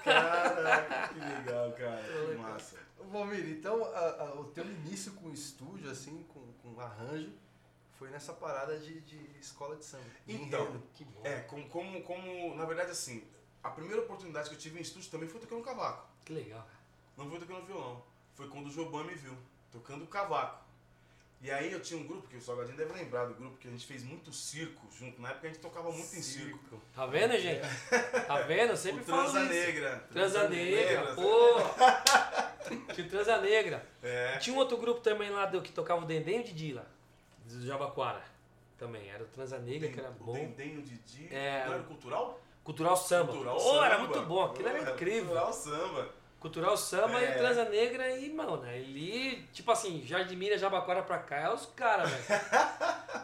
[0.03, 2.03] Caraca, que legal, cara.
[2.03, 2.77] Que massa.
[3.11, 7.31] Valmir, então a- a- o teu início com estúdio, assim, com, com arranjo,
[7.93, 10.03] foi nessa parada de, de escola de samba.
[10.25, 10.83] de Então, enredo.
[10.93, 11.21] Que bom.
[11.23, 13.23] É, como, como, como, na verdade, assim,
[13.63, 16.07] a primeira oportunidade que eu tive em estúdio também foi tocando cavaco.
[16.25, 16.79] Que legal, cara.
[17.17, 18.03] Não foi tocando violão.
[18.33, 19.35] Foi quando o Joban me viu,
[19.71, 20.63] tocando cavaco.
[21.43, 23.71] E aí eu tinha um grupo, que o Salgadinho deve lembrar do grupo, que a
[23.71, 25.19] gente fez muito circo junto.
[25.19, 26.79] Na época a gente tocava muito em circo.
[26.93, 27.61] Tá vendo, gente?
[28.27, 28.69] Tá vendo?
[28.69, 29.53] Eu sempre o falo Transa isso.
[29.53, 30.07] Negra.
[30.11, 31.55] Transa Negra, Transa pô!
[32.93, 33.85] Tinha o Transa Negra.
[34.03, 34.37] É.
[34.37, 36.85] Tinha um outro grupo também lá do, que tocava o Dendem e o Didi lá.
[37.45, 38.23] Do Jabaquara.
[38.77, 39.09] Também.
[39.09, 40.33] Era o Transa Negra, que era O bom.
[40.33, 41.27] Dendem, o Didi.
[41.33, 41.65] É.
[41.65, 42.39] Não era o cultural?
[42.63, 43.31] Cultural Samba.
[43.31, 44.07] Cultural era Samba.
[44.07, 44.45] muito bom.
[44.45, 45.25] Aquilo era Pô, incrível.
[45.25, 46.09] Cultural Samba.
[46.41, 47.31] Cultural Samba e É.
[47.37, 52.09] Transa Negra e, mano, ali, tipo assim, Jardim Mira, Jabaquara pra cá é os caras,
[52.11, 52.41] velho.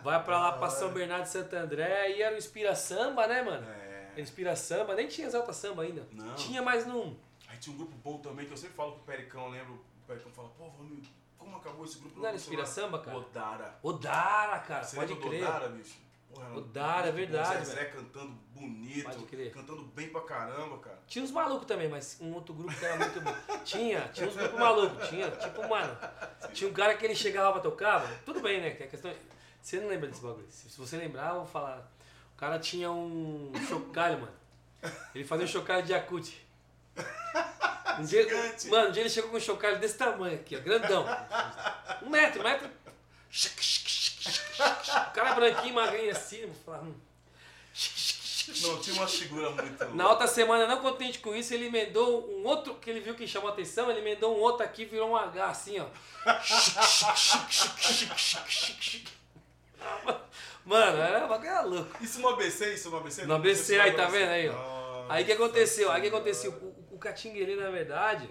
[0.04, 3.42] Vai pra lá pra São Bernardo de Santo André, aí era o Inspira Samba, né,
[3.42, 3.68] mano?
[3.68, 4.22] É.
[4.22, 6.08] Inspira Samba, nem tinha Exalta Samba ainda.
[6.12, 6.36] Não.
[6.36, 7.18] Tinha, mas não.
[7.50, 9.74] Aí tinha um grupo bom também, que eu sempre falo com o Pericão, lembro.
[9.74, 10.70] O Pericão fala, pô,
[11.40, 12.20] como acabou esse grupo?
[12.20, 13.18] Não era novo, Inspira sei lá?" Samba, cara?
[13.18, 13.80] Odara.
[13.82, 15.44] Odara, cara, Você pode crer.
[15.44, 15.98] Odara, bicho?
[16.30, 19.52] Porra, era um Odara, é verdade, Zezé cantando bonito, Pode crer.
[19.52, 21.00] cantando bem pra caramba, cara.
[21.08, 23.36] Tinha uns malucos também, mas um outro grupo que era muito bom.
[23.64, 25.98] Tinha, tinha uns grupos malucos, tinha, tipo, mano.
[26.54, 28.72] Tinha um cara que ele chegava pra tocar, mano, tudo bem, né?
[28.72, 29.12] Que a questão.
[29.62, 30.48] Você não lembra desse bagulho.
[30.50, 31.90] Se você lembrar, eu vou falar.
[32.34, 34.34] O cara tinha um chocalho, mano.
[35.16, 36.48] Ele fazia um chocalho de Yakut.
[38.00, 38.68] Um dia, Gigante.
[38.70, 41.04] mano, um dia ele chegou com um chocalho desse tamanho aqui, ó, grandão.
[42.04, 42.70] Um metro, um metro.
[44.60, 46.84] O cara branquinho, magrinho assim, falar.
[46.84, 46.94] hum.
[48.62, 49.96] Não, tinha uma figura muito.
[49.96, 53.28] Na outra semana, não contente com isso, ele emendou um outro que ele viu que
[53.28, 55.88] chamou atenção, ele emendou um outro aqui virou um H assim, ó.
[60.64, 62.04] Mano, era uma coisa louca.
[62.04, 63.26] Isso no ABC, isso no ABC?
[63.26, 65.06] No ABC, aí, tá vendo aí, ó?
[65.10, 65.92] Aí o que aconteceu?
[65.92, 66.52] Aí o que aconteceu?
[66.52, 68.30] O, o Catinguele, na verdade,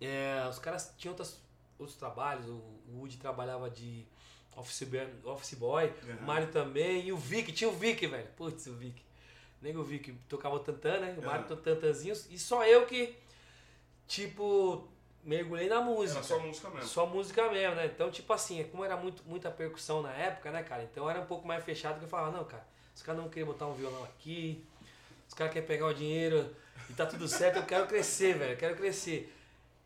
[0.00, 1.40] é, os caras tinham outras,
[1.78, 2.46] outros trabalhos.
[2.46, 2.54] O,
[2.88, 4.06] o Woody trabalhava de
[4.56, 6.16] office, boy- office boy, Uhum.
[6.16, 8.26] o Mário também, e o Vic, tinha o Vic, velho.
[8.36, 9.00] Putz, o Vic.
[9.62, 11.14] Nem o Vic tocava o tantã, né?
[11.18, 11.48] O Mário Uhum.
[11.56, 12.14] tocava tantanzinho.
[12.30, 13.14] E só eu que,
[14.06, 14.86] tipo,
[15.24, 16.18] mergulhei na música.
[16.18, 16.88] Era só música mesmo.
[16.88, 17.86] Só música mesmo, né?
[17.86, 20.82] Então, tipo assim, como era muito, muita percussão na época, né, cara?
[20.84, 23.46] Então era um pouco mais fechado que eu falava, não, cara, os caras não queriam
[23.48, 24.64] botar um violão aqui,
[25.28, 26.54] os caras querem pegar o dinheiro
[26.88, 29.32] e tá tudo certo, eu quero crescer, velho, eu quero crescer.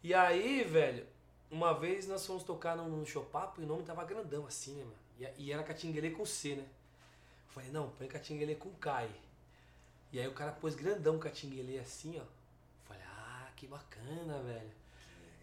[0.03, 1.07] E aí, velho,
[1.51, 4.85] uma vez nós fomos tocar num, num chopapo e o nome tava grandão assim, né,
[4.85, 4.97] mano?
[5.39, 6.63] E, e era Catinguele com C, né?
[6.63, 9.09] Eu falei, não, põe Catinguele com K.
[10.13, 12.23] E aí o cara pôs grandão Catinguele assim, ó.
[12.23, 12.27] Eu
[12.85, 14.71] falei, ah, que bacana, velho.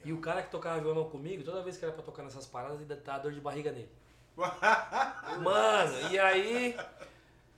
[0.06, 2.80] E o cara que tocava violão comigo, toda vez que era pra tocar nessas paradas,
[2.80, 3.89] ele dava dor de barriga nele.
[5.43, 6.78] Mano, e aí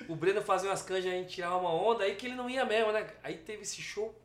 [0.08, 2.66] o Breno fazia umas canjas, a gente tirava uma onda, aí que ele não ia
[2.66, 3.08] mesmo, né?
[3.22, 4.16] Aí teve esse show,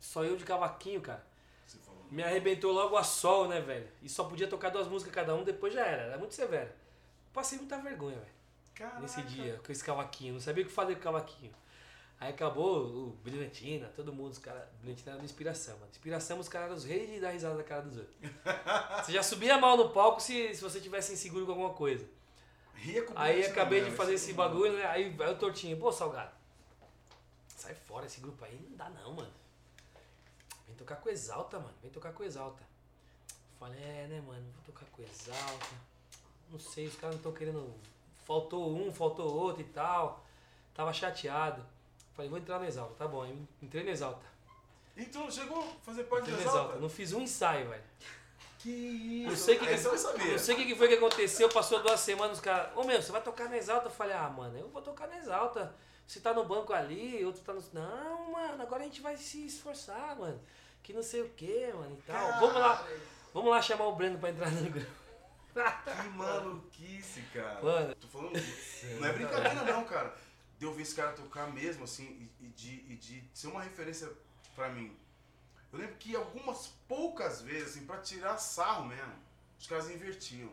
[0.00, 1.24] só eu de cavaquinho, cara.
[2.10, 3.88] Me arrebentou logo a sol, né, velho?
[4.02, 6.02] E só podia tocar duas músicas cada um, depois já era.
[6.04, 6.70] Era muito severo.
[7.32, 8.32] Passei muita vergonha, velho,
[8.74, 9.00] Caraca.
[9.00, 10.34] nesse dia, com esse cavaquinho.
[10.34, 11.52] Não sabia o que fazer com o cavaquinho.
[12.18, 14.62] Aí acabou o Brilhantina, todo mundo, os caras.
[14.80, 15.90] Brilhantina era do Inspiração, mano.
[15.90, 18.16] Inspiração, os caras eram os reis de dar risada da cara dos outros.
[19.04, 22.08] Você já subia mal no palco se, se você tivesse inseguro com alguma coisa.
[22.74, 24.86] Ria com Aí acabei de fazer isso esse bagulho, né?
[24.86, 26.30] Aí vai o Tortinho, pô, Salgado,
[27.48, 29.32] sai fora esse grupo aí, não dá não, mano.
[30.76, 32.62] Vem tocar com Exalta, mano, vem tocar com Exalta.
[33.58, 35.74] Falei, é, né, mano, vou tocar com Exalta.
[36.50, 37.74] Não sei, os caras não estão querendo.
[38.26, 40.22] Faltou um, faltou outro e tal.
[40.74, 41.64] Tava chateado.
[42.12, 43.22] Falei, vou entrar no Exalta, tá bom.
[43.22, 44.26] Aí entrei no Exalta.
[44.94, 46.58] Então chegou a fazer parte Entrei do Exalta.
[46.58, 46.80] Exalta?
[46.80, 47.84] Não fiz um ensaio, velho.
[48.58, 49.30] Que isso.
[49.30, 51.82] Não sei o que, que, eu não sei o que, que foi que aconteceu, passou
[51.82, 53.86] duas semanas, os caras, ô meu, você vai tocar na Exalta?
[53.86, 55.74] Eu falei, ah, mano, eu vou tocar na Exalta.
[56.06, 57.62] Você tá no banco ali, outro tá no.
[57.72, 60.40] Não, mano, agora a gente vai se esforçar, mano.
[60.86, 62.38] Que não sei o que, mano, e tal.
[62.38, 62.88] Vamos lá,
[63.34, 64.86] vamos lá chamar o Breno pra entrar no grupo.
[65.52, 67.60] Que maluquice, cara.
[67.60, 67.94] Mano.
[67.96, 68.34] Tô falando.
[69.00, 70.14] Não é brincadeira, não, cara.
[70.56, 73.64] De eu ver esse cara tocar mesmo, assim, e, e de, e de ser uma
[73.64, 74.08] referência
[74.54, 74.96] pra mim.
[75.72, 79.12] Eu lembro que algumas poucas vezes, assim, pra tirar sarro mesmo,
[79.58, 80.52] os caras invertiam.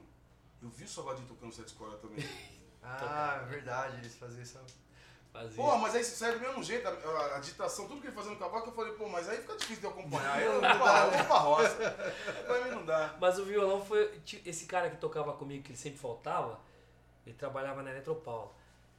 [0.64, 2.28] Eu vi o Salvadinho tocando sete escola também.
[2.86, 4.60] Ah, verdade, eles faziam isso.
[5.34, 5.56] Fazia.
[5.64, 8.38] Pô, mas aí sai do mesmo jeito, a, a, digitação, tudo que ele fazia no
[8.38, 10.34] cavaco, eu falei, pô, mas aí fica difícil de acompanhar.
[10.36, 12.14] Aí eu vou pra, eu vou pra roça.
[12.46, 13.16] Pra mim não dá.
[13.20, 14.22] Mas o violão foi.
[14.46, 16.60] Esse cara que tocava comigo, que ele sempre faltava,
[17.26, 18.54] ele trabalhava na Eletropaulo.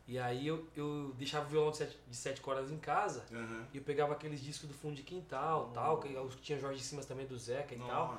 [0.09, 3.65] E aí eu, eu deixava o violão de sete, de sete cordas em casa Uhum.
[3.73, 6.83] e eu pegava aqueles discos do fundo de quintal tal, que os que tinha Jorge
[6.83, 8.19] Simas também do Zeca e tal.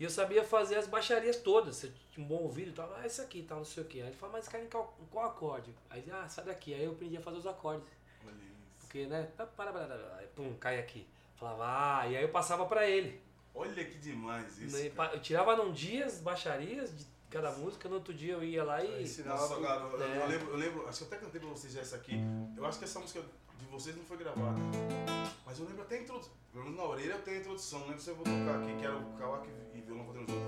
[0.00, 1.84] E eu sabia fazer as baixarias todas.
[1.84, 2.90] Eu tinha um bom ouvido e tal.
[2.98, 4.00] Ah, esse aqui, tal, não sei o que.
[4.00, 5.74] Aí ele falava, mas cara, em qual, em qual acorde?
[5.90, 6.72] Aí, ah, sai daqui.
[6.72, 7.86] Aí eu aprendi a fazer os acordes.
[8.24, 8.56] Olha isso.
[8.80, 9.28] Porque, né?
[9.36, 10.16] Para, para, para, para.
[10.18, 11.06] Aí, pum, cai aqui.
[11.36, 11.64] Falava,
[12.00, 13.20] ah, e aí eu passava pra ele.
[13.54, 14.74] Olha que demais isso.
[14.76, 15.12] Né, cara.
[15.14, 18.82] Eu tirava num dia as baixarias de cada música, no outro dia eu ia lá
[18.82, 19.02] e.
[19.02, 20.16] Ensinava Nossa, pro- cara, eu, É.
[20.22, 22.14] eu lembro, eu lembro, acho que eu até cantei pra vocês já essa aqui.
[22.56, 23.22] Eu acho que essa música
[23.58, 24.58] de vocês não foi gravada.
[25.50, 26.32] Mas eu lembro até a introdução.
[26.52, 27.80] Pelo menos na orelha eu tenho a introdução.
[27.80, 30.46] Não lembro se eu vou tocar aqui, que era o Kawak e violão fazendo né?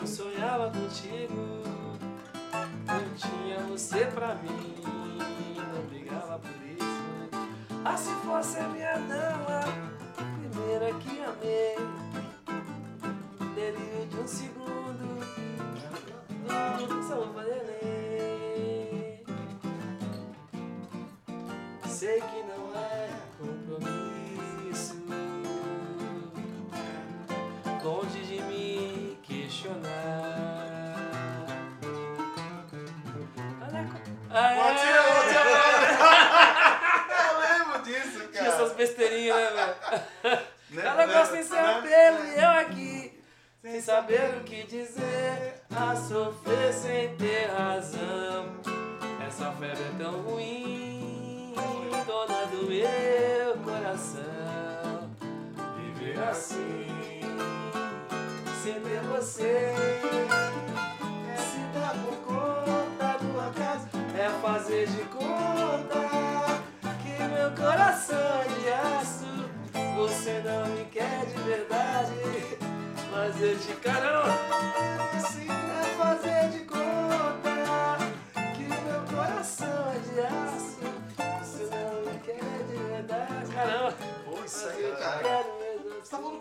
[0.00, 1.62] Eu sonhava contigo,
[2.88, 4.69] eu tinha você pra mim,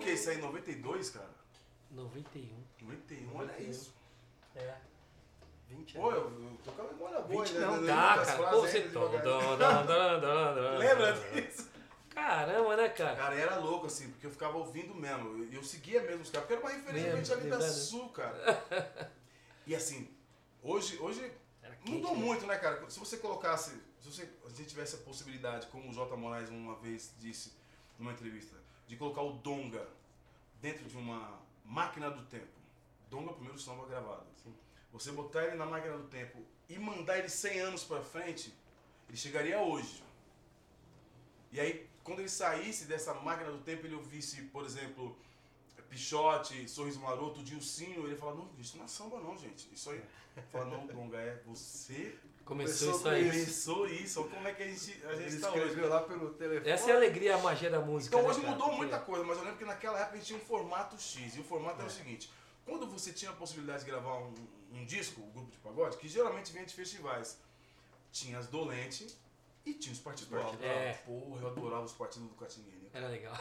[0.10, 0.16] Que?
[0.16, 1.30] Isso aí, 92, cara?
[1.92, 2.64] 91.
[2.82, 3.94] 91, olha isso.
[4.56, 4.76] É.
[5.70, 6.24] 20 Pô, anos.
[6.24, 7.60] eu, eu tô com a memória boa, 20 né?
[7.60, 8.52] não, Eu lembro Tá, cara.
[8.52, 8.80] Pô, você.
[10.80, 11.70] Lembra disso?
[12.10, 13.16] Caramba, né, cara?
[13.16, 15.44] Cara, era louco assim, porque eu ficava ouvindo mesmo.
[15.44, 17.62] Eu, eu seguia mesmo os caras, porque era uma referência gente ali da.
[17.62, 19.14] Sul, cara.
[19.68, 20.10] E assim,
[20.64, 22.24] hoje, hoje quente, mudou né?
[22.24, 22.90] muito, né, cara?
[22.90, 26.16] Se você colocasse, se você, a gente tivesse a possibilidade, como o J.
[26.18, 27.54] Moraes uma vez disse
[28.00, 28.56] numa entrevista,
[28.88, 29.88] de colocar o Donga
[30.62, 32.60] dentro de uma máquina do tempo.
[33.10, 34.28] Donga, é o primeiro samba gravado.
[34.92, 38.54] Você botar ele na máquina do tempo e mandar ele 100 anos pra frente,
[39.08, 40.04] ele chegaria hoje.
[41.52, 45.16] E aí, quando ele saísse dessa máquina do tempo, ele ouvisse, por exemplo,
[45.90, 49.68] Pichote, Sorriso Maroto, Dilcinho, ele fala, não, isso não é samba não, gente.
[49.74, 50.02] Isso aí.
[50.52, 52.18] Fala, não, Donga, é você
[52.50, 53.30] Começou, Começou isso aí.
[53.32, 54.22] começou isso.
[54.22, 55.60] Olha como é que a gente, a gente tá hoje.
[55.60, 56.70] escreveu lá pelo telefone.
[56.72, 58.16] Essa é a alegria, a magia da música.
[58.16, 58.52] Então né, hoje cara?
[58.54, 61.00] mudou Porque- muita coisa, mas eu lembro que naquela época a gente tinha um formato
[61.00, 61.36] X.
[61.36, 62.30] E o formato era o seguinte:
[62.66, 64.34] quando você tinha a possibilidade de gravar um,
[64.74, 67.38] um disco, um grupo de pagode, que geralmente vinha de festivais,
[68.12, 69.16] tinha as dolentes
[69.64, 70.52] e tinha os partidos altos.
[70.60, 70.94] Partido- é.
[71.06, 72.90] Porra, eu adorava os partidos do Catinguinha.
[72.94, 73.38] Era legal.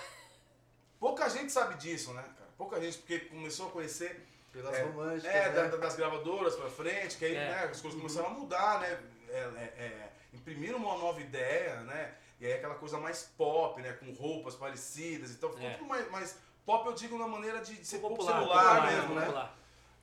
[1.00, 2.50] Pouca gente sabe disso, né, cara?
[2.58, 4.27] Pouca gente, porque começou a conhecer
[4.58, 5.48] Pelas É, românticas, é, né?
[5.50, 7.48] da- da- das gravadoras pra frente, que aí É.
[7.48, 8.98] né, as coisas começaram a mudar, né?
[9.28, 12.14] É, é, é, imprimiram uma nova ideia, né?
[12.40, 13.92] E aí aquela coisa mais pop, né?
[13.92, 15.74] Com roupas parecidas, então ficou É.
[15.74, 18.92] tudo mais, mais pop, eu digo na maneira de, de ser pop popular, celular popular,
[18.92, 19.20] mesmo, né?
[19.26, 19.58] popular.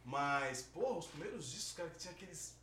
[0.06, 2.56] Mas, pô, os primeiros discos, cara, que tinha aqueles.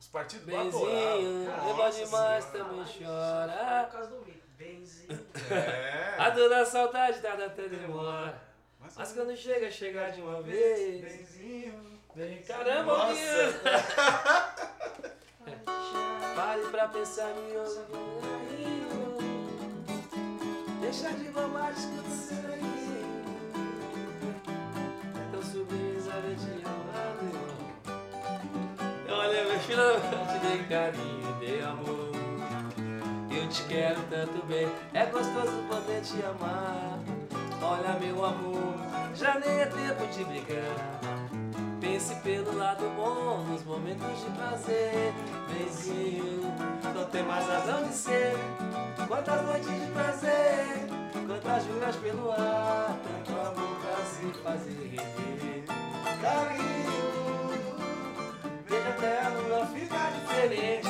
[0.00, 0.58] Os partidos eu.
[0.58, 3.88] Benzinho, Nossa leva demais também Por chora.
[3.92, 4.44] causa do.
[4.58, 5.26] Benzinho.
[5.50, 6.14] É.
[6.18, 8.40] A dor da saudade tarda até demora.
[8.84, 11.00] Mas, Mas quando chega, chega de uma vez.
[11.00, 11.72] Benzinho.
[12.14, 13.14] Vem, caramba, Nossa.
[16.36, 17.86] Pare pra pensar, me ouça.
[20.80, 23.04] Deixa de bobagem, o seu aí.
[25.28, 27.38] Então subiu, sabe te amando.
[29.08, 32.12] Olha, meu filho, eu te dei carinho, dei amor.
[33.34, 37.13] Eu te quero tanto bem, é gostoso poder te amar.
[37.66, 38.74] Olha, meu amor,
[39.14, 41.00] já nem é tempo de brigar.
[41.80, 45.14] Pense pelo lado bom nos momentos de prazer.
[45.48, 46.42] Benzinho,
[46.94, 48.34] não tem mais razão de ser.
[49.08, 50.88] Quantas noites de prazer,
[51.26, 55.64] quantas juras pelo ar, tanto amor pra se fazer rever.
[56.20, 57.48] Carinho,
[58.68, 60.88] veja até a lua ficar diferente.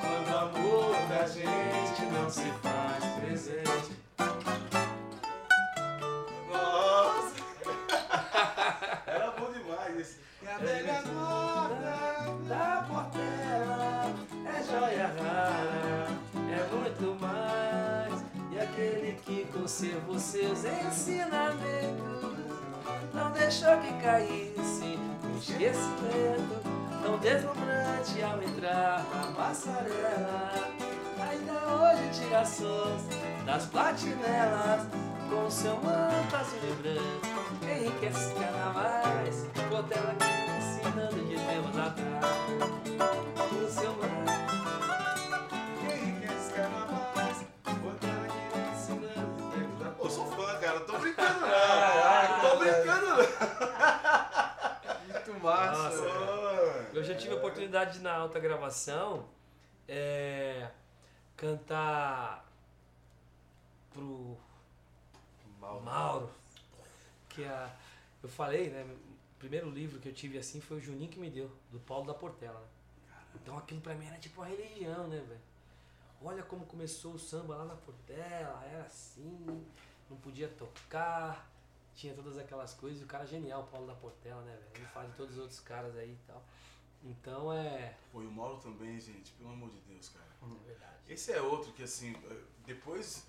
[0.00, 3.93] Quando o amor da gente não se faz presente.
[10.44, 10.44] Demais esse.
[10.44, 14.12] E a velha Nota da portela
[14.46, 18.24] é joia rara, é muito mais.
[18.52, 22.34] E aquele que conservou seus ensinamentos
[23.12, 26.74] não deixou que caísse no esquecimento.
[27.02, 30.72] Tão deslumbrante ao entrar na passarela.
[31.30, 33.02] Ainda hoje tira sons
[33.44, 34.86] das platinelas
[35.34, 37.64] com seu manto azul e branco.
[37.64, 40.14] Enriquece cada mais, Portela
[40.58, 42.24] ensinando de tempos atrás.
[43.52, 47.44] O seu manto, Quem quer esse carnavais?
[47.64, 48.26] Portela
[48.72, 49.94] ensinando de tempos atrás.
[49.98, 50.78] Pô, sou fã, cara.
[50.78, 51.48] Não tô brincando, não.
[52.30, 53.16] Não tô brincando, não.
[55.08, 55.90] Muito massa.
[55.90, 56.86] Nossa.
[56.94, 59.26] Eu já tive a oportunidade de, na alta gravação
[59.88, 60.68] é,
[61.36, 62.44] cantar
[63.92, 64.36] pro
[65.64, 65.80] Mal.
[65.80, 66.30] Mauro,
[67.28, 67.74] que a,
[68.22, 68.82] eu falei, né?
[68.84, 72.06] O primeiro livro que eu tive assim foi o Juninho que me deu, do Paulo
[72.06, 72.60] da Portela.
[72.60, 72.66] né?
[73.34, 75.40] Então aquilo pra mim era tipo uma religião, né, velho?
[76.22, 79.66] Olha como começou o samba lá na Portela, era assim,
[80.08, 81.50] não podia tocar,
[81.94, 84.70] tinha todas aquelas coisas, o cara é genial, o Paulo da Portela, né, velho?
[84.76, 86.42] Ele fala de todos os outros caras aí e tal.
[87.04, 87.94] Então é.
[88.10, 89.32] Pô, e o Mauro também, gente.
[89.32, 90.24] Pelo amor de Deus, cara.
[90.42, 90.92] É verdade.
[91.08, 92.36] Esse é outro que, assim, eh,
[92.66, 93.24] depois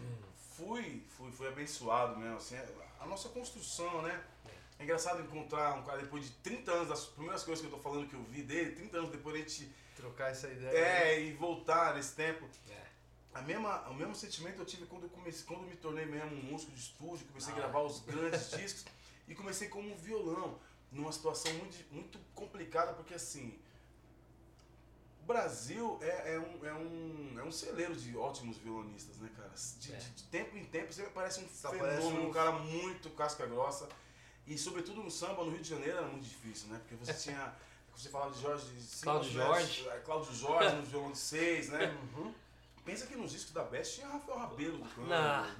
[0.56, 2.56] fui, fui, fui abençoado mesmo, assim,
[3.00, 4.24] a nossa construção, né?
[4.80, 7.82] É engraçado encontrar um cara depois de 30 anos, das primeiras coisas que eu tô
[7.84, 10.78] falando que eu vi dele, 30 anos depois a gente, Trocar essa ideia.
[10.78, 12.46] é, e voltar nesse tempo.
[12.70, 12.86] É.
[13.34, 16.32] A mesma, o mesmo sentimento eu tive quando eu comecei, quando eu me tornei mesmo
[16.36, 17.60] um músico de estúdio, comecei a Ah.
[17.60, 18.86] gravar os grandes discos
[19.28, 20.60] e comecei como um violão,
[20.92, 23.58] numa situação muito, muito complicada, porque assim,
[25.26, 29.50] o Brasil é, é um, é, um, é um celeiro de ótimos violonistas, né, cara?
[29.80, 29.98] De, É.
[29.98, 33.46] de- de tempo em tempo sempre aparece um Só fenômeno, um- um cara muito casca
[33.48, 33.90] grossa.
[34.46, 36.78] E sobretudo no samba, no Rio de Janeiro, era muito difícil, né?
[36.80, 37.56] Porque você tinha.
[37.96, 38.68] Você falava de Jorge.
[39.02, 39.32] Cláudio?
[39.32, 39.90] Jorge.
[40.04, 41.98] Cláudio Jorge no violão de seis, né?
[42.16, 42.34] Uhum.
[42.84, 45.08] Pensa que nos discos da Best tinha Rafael Rabelo do canto,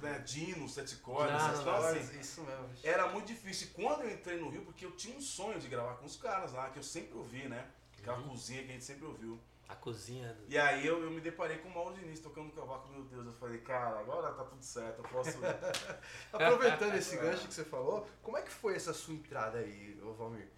[0.00, 0.18] né?
[0.24, 2.68] Dino, Sete Cordas, Não, então, assim, Isso mesmo.
[2.84, 3.66] era muito difícil.
[3.66, 6.16] E quando eu entrei no Rio, porque eu tinha um sonho de gravar com os
[6.16, 7.66] caras lá, que eu sempre ouvi, né?
[7.98, 8.28] Aquela Uhum.
[8.28, 9.40] cozinha que a gente sempre ouviu.
[9.68, 10.44] A cozinha do.
[10.48, 13.32] E aí eu, eu me deparei com o Mauro Diniz tocando cavaco, meu Deus, eu
[13.32, 15.38] falei, cara, agora tá tudo certo, eu posso.
[16.32, 20.12] Aproveitando esse gancho que você falou, como é que foi essa sua entrada aí, ô
[20.14, 20.48] Valmir?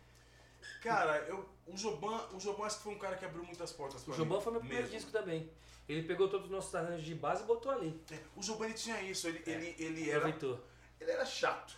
[0.83, 4.03] cara, eu, o Joban, o Joban acho que foi um cara que abriu muitas portas
[4.03, 4.23] pra O mim.
[4.25, 4.97] Jobão foi meu primeiro mesmo.
[4.99, 5.51] disco também.
[5.89, 7.99] Ele pegou todos os nossos arranjos de base e botou ali.
[8.13, 9.51] É, O Joban ele tinha isso, ele, É.
[9.51, 10.61] ele, ele, era, Aproveitou.
[11.01, 11.75] ele era chato.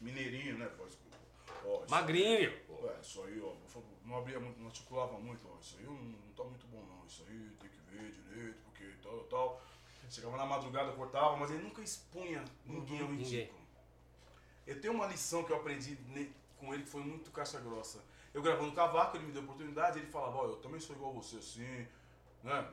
[0.00, 0.70] Mineirinho, né?
[0.78, 2.50] Ó, isso- Magrinho.
[2.50, 5.84] É, isso aí, ó, por favor, não abria muito, não articulava muito, ó, isso aí
[5.84, 9.62] não, não tá muito bom não, isso aí tem que ver direito, porque tal, tal.
[10.08, 13.58] Chegava na madrugada, cortava, mas ele nunca expunha ninguém ao ridículo.
[14.64, 15.98] Eu tenho uma lição que eu aprendi
[16.56, 18.04] com ele que foi muito caixa grossa.
[18.32, 21.14] Eu gravando cavaco, ele me deu oportunidade, ele falava, ó, eu também sou igual a
[21.14, 21.88] você, assim,
[22.44, 22.70] né?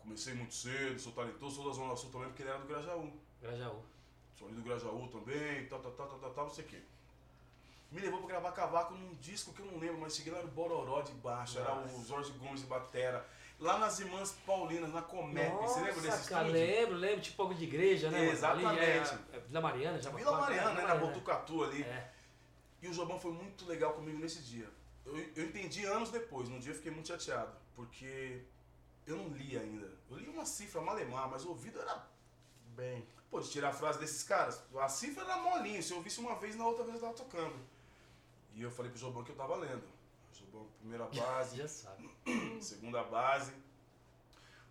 [0.00, 3.12] Comecei muito cedo, sou talentoso, sou da Zona Sul também, porque ele era do Grajaú.
[3.40, 3.82] Grajaú.
[4.34, 6.82] Sou ali do Grajaú também, tal, tal, tal, tal, tal, tal, não sei o quê.
[7.94, 10.48] Me levou pra gravar cavaco num disco que eu não lembro, mas cheguei lá era
[10.48, 13.24] o Bororó de baixo, era o Jorge Gomes de batera.
[13.60, 16.66] Lá nas Irmãs Paulinas, na Comep, você lembra desse Nossa, cara, estúdio?
[16.66, 18.30] lembro, lembro, tipo algo de igreja, né?
[18.30, 18.66] Exatamente.
[18.66, 21.84] Ali é, é Vila Mariana, já Vila Mariana, né, na Botucatu ali.
[21.84, 22.10] É.
[22.82, 24.68] E o Jobão foi muito legal comigo nesse dia.
[25.06, 28.42] Eu, eu entendi anos depois, no dia eu fiquei muito chateado, porque
[29.06, 29.88] eu não li ainda.
[30.10, 32.04] Eu li uma cifra malemar, mas o ouvido era
[32.74, 34.60] Bem, Pô, de tirar a frase desses caras.
[34.80, 35.80] A cifra era molinha.
[35.80, 37.54] Se eu ouvisse uma vez, na outra vez eu tava tocando.
[38.54, 39.84] E eu falei pro Jobão que eu tava lendo.
[40.32, 42.10] Jobão, primeira base, Já sabe.
[42.60, 43.52] segunda base.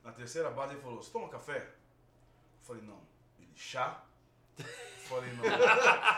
[0.04, 1.58] Na terceira base ele falou, você toma café?
[1.58, 3.00] Eu falei, não.
[3.40, 4.04] Ele, chá?
[4.58, 4.66] Eu
[5.08, 5.44] falei, não.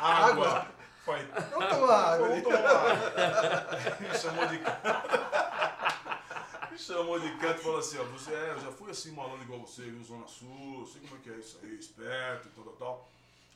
[0.01, 0.67] Água.
[0.69, 0.75] Eu
[1.05, 2.27] Falei, vamos tomar água.
[2.29, 3.99] Vamos tomar água.
[4.01, 4.57] Me chamou de
[6.71, 9.43] Me chamou de canto e falou assim, ó, você é, eu já fui assim malandro
[9.43, 12.63] igual você, viu, Zona Sul, sei como é que é isso aí, esperto e tal,
[12.63, 13.09] tal, tal.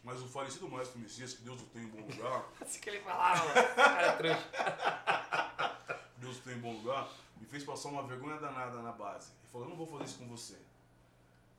[0.04, 3.02] Mas o falecido maestro Messias, que Deus o tenha em bom lugar, Assim que ele
[3.02, 5.78] falava, cara é trouxa.
[6.18, 9.32] Deus o tenha em bom lugar, me fez passar uma vergonha danada na base.
[9.42, 10.58] Ele falou, eu não vou fazer isso com você.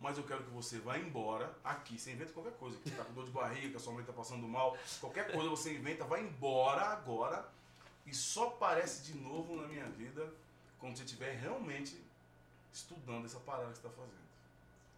[0.00, 1.98] Mas eu quero que você vá embora aqui.
[1.98, 2.78] Você inventa qualquer coisa.
[2.78, 4.76] Que tá com dor de barriga, que a sua mãe tá passando mal.
[4.98, 7.46] Qualquer coisa você inventa, vai embora agora.
[8.06, 10.32] E só aparece de novo na minha vida
[10.78, 12.02] quando você estiver realmente
[12.72, 14.30] estudando essa parada que você está fazendo.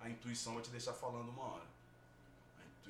[0.01, 1.72] A intuição vai te deixar falando uma hora.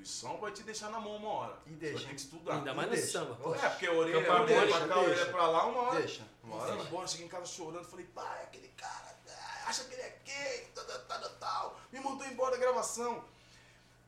[0.03, 1.59] A intuição vai te deixar na mão uma hora.
[1.65, 1.95] E Você deixa.
[1.99, 2.55] vai ter que estudar.
[2.55, 3.13] Ainda mais no deixa.
[3.13, 3.39] samba.
[3.51, 3.67] Deixa.
[3.67, 5.31] É, porque a orelha, a orelha harmônico, pra cá, a orelha deixa.
[5.31, 6.01] pra lá, uma hora.
[6.01, 6.23] Deixa.
[6.43, 6.87] Uma hora Fui vai.
[6.87, 10.67] embora, cheguei em casa chorando, falei, pai, aquele cara, ah, acha que ele é gay,
[10.75, 13.25] tal, tal, tal, tal, me mandou embora da gravação.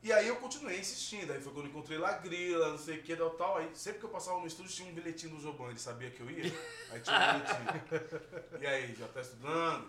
[0.03, 3.15] E aí eu continuei insistindo, aí foi quando encontrei lá Grila, não sei o que,
[3.15, 3.57] tal, tal.
[3.57, 6.19] Aí sempre que eu passava no estúdio tinha um bilhetinho do Joban, ele sabia que
[6.19, 6.43] eu ia,
[6.91, 8.59] aí tinha um bilhetinho.
[8.61, 9.87] E aí, já tá estudando?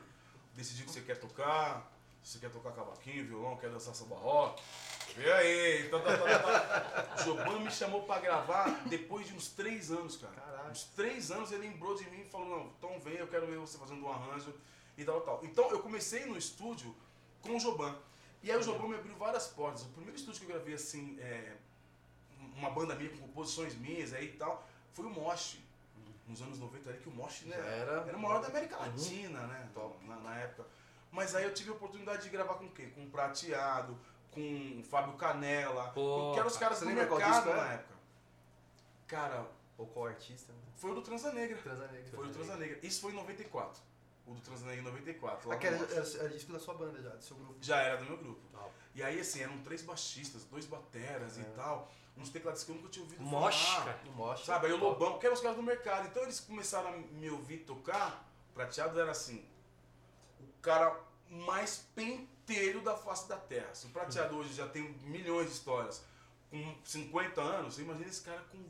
[0.55, 1.93] Decidiu que você quer tocar?
[2.23, 4.63] Se você quer tocar cavaquinho, violão, quer dançar samba rock?
[5.15, 7.15] Vê aí, tal, tal, tal, tal.
[7.17, 10.35] O Joban me chamou pra gravar depois de uns três anos, cara.
[10.35, 10.71] Caralho.
[10.71, 13.57] Uns três anos ele lembrou de mim e falou, não, então vem, eu quero ver
[13.59, 14.53] você fazendo um arranjo
[14.99, 15.41] e tal, tal.
[15.45, 16.95] Então eu comecei no estúdio
[17.41, 17.97] com o Joban.
[18.43, 19.83] E aí o Joban me abriu várias portas.
[19.83, 21.57] O primeiro estúdio que eu gravei assim, é,
[22.57, 25.59] uma banda minha com composições minhas aí e tal, foi o Mosh.
[26.29, 29.47] Nos anos 90 ali que o Mosh né, Já era- era maior da América Latina,
[29.47, 29.69] né?
[29.73, 29.97] Top.
[30.05, 30.67] Na, na época.
[31.13, 32.91] Mas aí eu tive a oportunidade de gravar com quem?
[32.91, 33.97] Com o Prateado,
[34.37, 37.95] com o Fábio Canela, Pô, que eram os caras do mercado na época.
[39.07, 39.47] Cara,
[39.79, 40.53] Ou qual artista?
[40.53, 40.59] né?
[40.77, 41.57] foi o do Transa Negra.
[41.63, 42.11] Transa Negra.
[42.15, 42.79] Foi o Transa Negra.
[42.83, 43.83] Isso foi em 94.
[44.27, 45.49] O do Transa Negra em 94.
[45.49, 47.55] lá Aquela no era, era disco da sua banda já, do seu grupo.
[47.61, 48.41] Já era do meu grupo.
[48.53, 48.71] Top.
[48.95, 51.43] E aí, assim, eram três baixistas, dois bateras É.
[51.43, 51.91] e tal.
[52.17, 54.01] Uns tecladistas que eu nunca tinha ouvido Mosh, falar.
[54.15, 54.45] Mosh.
[54.45, 54.77] Sabe, aí o.
[54.79, 56.07] Lobão, que eram os caras do mercado.
[56.09, 58.27] Então eles começaram a me ouvir tocar.
[58.55, 59.47] Prateado era assim,
[60.41, 61.87] o cara mais
[62.47, 63.75] pentelho da face da terra.
[63.75, 66.03] Se o Prateado hoje já tem milhões de histórias,
[66.51, 68.63] com 50 anos, você imagina esse cara com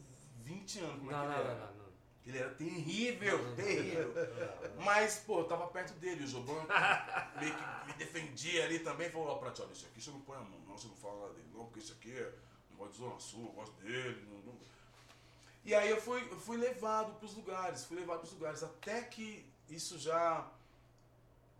[0.43, 1.67] 20 anos, como Não, é que não, ele não, era.
[1.67, 1.87] não, não.
[2.27, 4.13] Ele era terrível, terrível.
[4.79, 6.67] Mas, pô, eu tava perto dele, o Joban
[7.39, 10.41] meio que me defendia ali também, falou, ó, Prateado, isso aqui você não põe a
[10.41, 12.33] mão, não, você não fala dele, não, porque isso aqui é
[12.71, 14.27] negócio de Zona Sul, eu gosto dele.
[14.29, 14.59] Não, não.
[15.65, 19.45] E aí eu fui, eu fui levado pros lugares, fui levado pros lugares, até que
[19.69, 20.49] isso já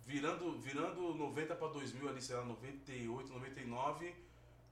[0.07, 4.15] virando, virando 90 para 2000 ali, sei lá, 98, 99,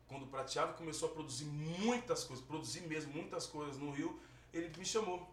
[0.06, 4.20] quando o Prateado começou a produzir muitas coisas, produzir mesmo muitas coisas no Rio,
[4.52, 5.28] ele me chamou.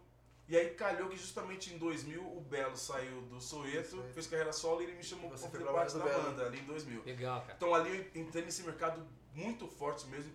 [0.48, 4.12] E aí calhou que justamente em 2000 o Belo saiu do Soeto, Soweto.
[4.12, 6.64] fez carreira solo e ele me chamou E para fazer parte da banda ali em
[6.64, 7.04] 2000.
[7.04, 7.54] Legal, cara.
[7.56, 10.32] Então ali eu entrei nesse mercado muito forte mesmo,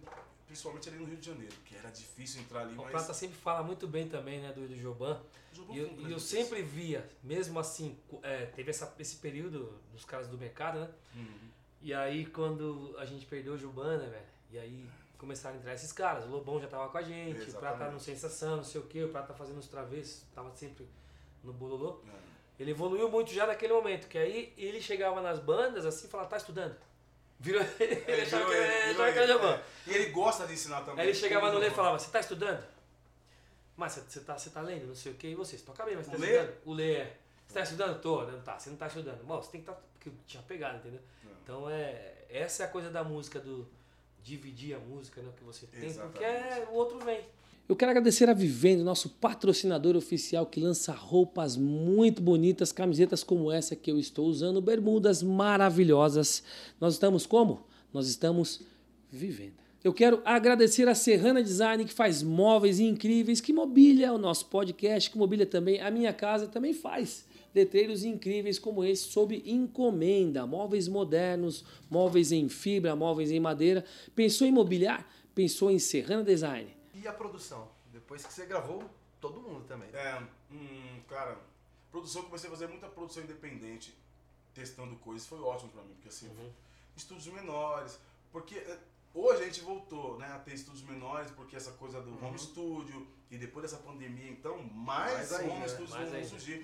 [0.48, 3.38] principalmente ali no Rio de Janeiro, que era difícil entrar ali, O mas Prata sempre
[3.38, 5.22] fala muito bem também, né, do, do Joban.
[5.52, 10.06] jogou E eu, e eu sempre via, mesmo assim, é, teve essa, esse período dos
[10.06, 10.90] caras do mercado, né?
[11.16, 11.50] Uhum.
[11.82, 14.26] E aí quando a gente perdeu o Juban, né, velho?
[14.50, 16.26] E aí começaram a entrar esses caras.
[16.26, 17.94] O Lobão já tava com a gente, o Prata Exatamente.
[17.94, 20.88] no Sensação, não sei o que, o Prata fazendo os travessos, tava sempre
[21.44, 22.02] no bololô.
[22.08, 22.28] É.
[22.60, 26.30] Ele evoluiu muito já naquele momento, que aí ele chegava nas bandas assim e falava,
[26.30, 26.76] tá estudando?
[27.40, 29.64] Virou ele, Ele achava que ele, era- achava que é.
[29.88, 31.02] E ele gosta de ensinar também.
[31.02, 32.64] Aí ele chegava no Lê e falava, você tá estudando?
[33.76, 35.58] Mas você- tá, tá lendo, não sei o que, e você?
[35.58, 36.32] Você toca bem, mas você tá Lê?
[36.36, 36.58] estudando?
[36.66, 37.18] O Lê é.
[37.48, 38.02] Você tá estudando?
[38.02, 39.24] Tô, não tá, você não tá estudando.
[39.24, 39.80] Bom, você tem que estar.
[39.80, 41.00] Tá, porque tinha pegado, entendeu?
[41.26, 41.30] É.
[41.44, 42.14] Então é.
[42.30, 43.68] Essa é a coisa da música, do
[44.22, 45.32] dividir a música, né?
[45.38, 46.12] Que você tem, Exatamente.
[46.12, 47.24] porque é, o outro vem.
[47.70, 53.52] Eu quero agradecer a Vivendo, nosso patrocinador oficial que lança roupas muito bonitas, camisetas como
[53.52, 56.44] essa que eu estou usando, bermudas maravilhosas.
[56.80, 57.68] Nós estamos como?
[57.94, 58.62] Nós estamos
[59.12, 59.56] vivendo.
[59.84, 65.12] Eu quero agradecer a Serrana Design que faz móveis incríveis, que mobília o nosso podcast,
[65.12, 70.88] que mobília também a minha casa, também faz letreiros incríveis como esse sob encomenda, móveis
[70.88, 73.84] modernos, móveis em fibra, móveis em madeira.
[74.16, 75.06] Pensou em mobiliar?
[75.36, 76.77] Pensou em Serrana Design.
[77.08, 77.70] E a produção?
[77.94, 78.84] Depois que você gravou,
[79.22, 79.90] todo mundo também.
[79.94, 81.38] É, hum, cara,
[81.90, 83.98] produção, comecei a fazer muita produção independente,
[84.54, 86.52] testando coisas, foi ótimo pra mim, porque assim, Uhum.
[86.98, 87.98] estúdios menores,
[88.30, 88.78] porque é,
[89.14, 93.08] hoje a gente voltou, né, a ter estúdios menores, porque essa coisa do home studio,
[93.32, 96.28] e depois dessa pandemia, então, mais, Mais ainda, home studios Mais vão ainda.
[96.30, 96.62] surgir.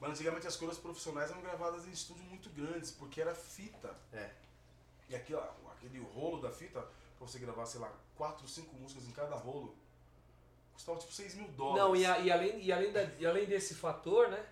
[0.00, 3.96] Mas antigamente as coisas profissionais eram gravadas em estúdios muito grandes, porque era fita.
[4.12, 4.32] É.
[5.08, 5.40] E aquilo,
[5.72, 6.84] aquele rolo da fita,
[7.18, 9.74] pra você gravar, sei lá, quatro, cinco músicas em cada rolo,
[10.74, 11.82] custava tipo 6 mil dólares.
[11.82, 14.44] Não, e, a- e além, e, além da- e além desse fator, né?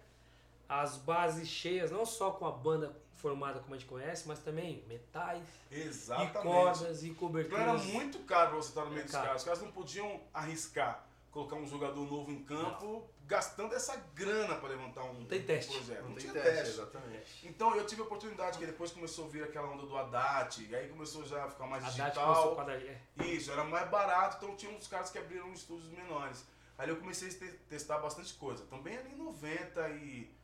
[0.69, 4.83] As bases cheias, não só com a banda formada como a gente conhece, mas também
[4.89, 6.39] metais, Exatamente.
[6.39, 7.61] e cordas, e Então coberturas.
[7.61, 9.37] era muito caro pra você estar no meio É dos caras.
[9.37, 11.06] Os caras não podiam arriscar
[11.37, 15.75] colocar um jogador novo em campo, gastando essa grana pra levantar um, tem teste.
[15.77, 16.03] projeto.
[16.05, 16.73] Não, tem tinha teste, teste.
[16.81, 17.47] exatamente.
[17.47, 20.75] Então eu tive a oportunidade, que depois começou a vir aquela onda do Haddad, e
[20.75, 22.57] aí começou já a ficar mais Dati digital.
[22.57, 23.01] com é.
[23.27, 26.43] Isso, era mais barato, então tinha uns caras que abriram estúdios menores.
[26.79, 28.65] Aí eu comecei a te- testar bastante coisa.
[28.67, 30.35] Também ali em 90 e.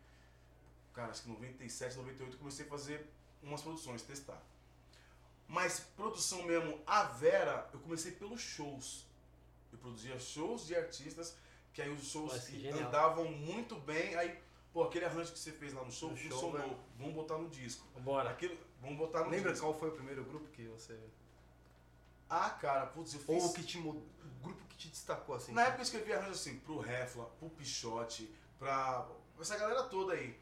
[0.93, 3.07] Cara, acho que 97, 98 eu comecei a fazer
[3.43, 4.43] umas produções, testar.
[5.49, 9.07] Mas produção mesmo, a Vera, eu comecei pelos shows.
[9.73, 11.37] Eu produzia shows de artistas
[11.73, 12.87] que aí os shows que genial.
[12.89, 14.39] andavam muito bem, aí,
[14.73, 16.77] pô, aquele arranjo que você fez lá no show No show, funcionou, velho.
[16.99, 17.87] vamos botar no disco.
[17.95, 18.29] Vambora.
[18.31, 19.67] Aquilo, vamos botar no Lembra disco.
[19.67, 20.99] qual foi o primeiro grupo que você.
[22.29, 23.29] Ah, cara, putz, eu fiz...
[23.29, 25.53] Ou o que te mud- o grupo que te destacou assim?
[25.53, 29.07] Na época eu escrevi arranjo assim, pro Refla, pro Pichote, pra
[29.41, 30.39] essa galera toda aí.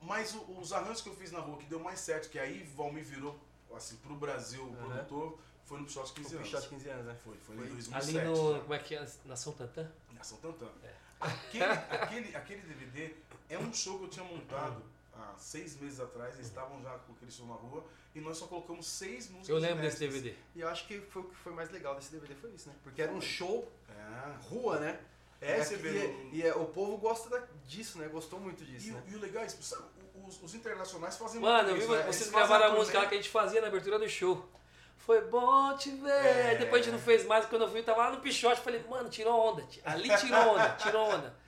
[0.00, 2.64] Mas o- os arranjos que eu fiz na rua que deu mais certo, que aí
[2.64, 3.38] Valmir virou,
[3.74, 4.86] assim, pro Brasil, o Aham.
[4.88, 6.48] produtor, foi no Pichote 15 o anos.
[6.50, 7.16] Pichote 15 anos, né?
[7.24, 8.18] Foi, foi, Foi em 2007.
[8.18, 8.60] Ali no.
[8.60, 9.06] Como é que é?
[9.24, 9.90] Nação Tantã?
[10.12, 10.66] Nação Tantã.
[10.82, 10.94] É.
[11.20, 13.14] Aquele, aquele, aquele DVD
[13.48, 14.82] é um show que eu tinha montado
[15.14, 17.84] há seis meses atrás, eles estavam já com aquele show na rua,
[18.14, 19.98] e nós só colocamos seis músicas Eu lembro desse.
[20.00, 20.34] DVD.
[20.54, 22.74] E eu acho que foi o que foi mais legal desse DVD foi isso, né?
[22.82, 24.48] Porque era um show É.
[24.48, 25.00] rua, né?
[25.40, 26.06] É, você aqui- vê.
[26.32, 28.08] E, e é, o povo gosta da- disso, né?
[28.08, 29.02] Gostou muito disso, E, né?
[29.06, 29.84] o- e o legal é isso, sabe,
[30.26, 32.02] os, os internacionais fazem Mano, eu muito vi isso, né?
[32.12, 34.46] vocês fazem gravaram a música lá que a gente fazia na abertura do show.
[35.06, 36.10] Foi bom te ver.
[36.10, 36.54] É.
[36.56, 37.44] Depois a gente não fez mais.
[37.46, 38.60] Quando eu vi, eu tava lá no Pichote.
[38.60, 39.62] Falei, mano, tirou onda.
[39.84, 41.34] Ali tirou onda, tirou onda.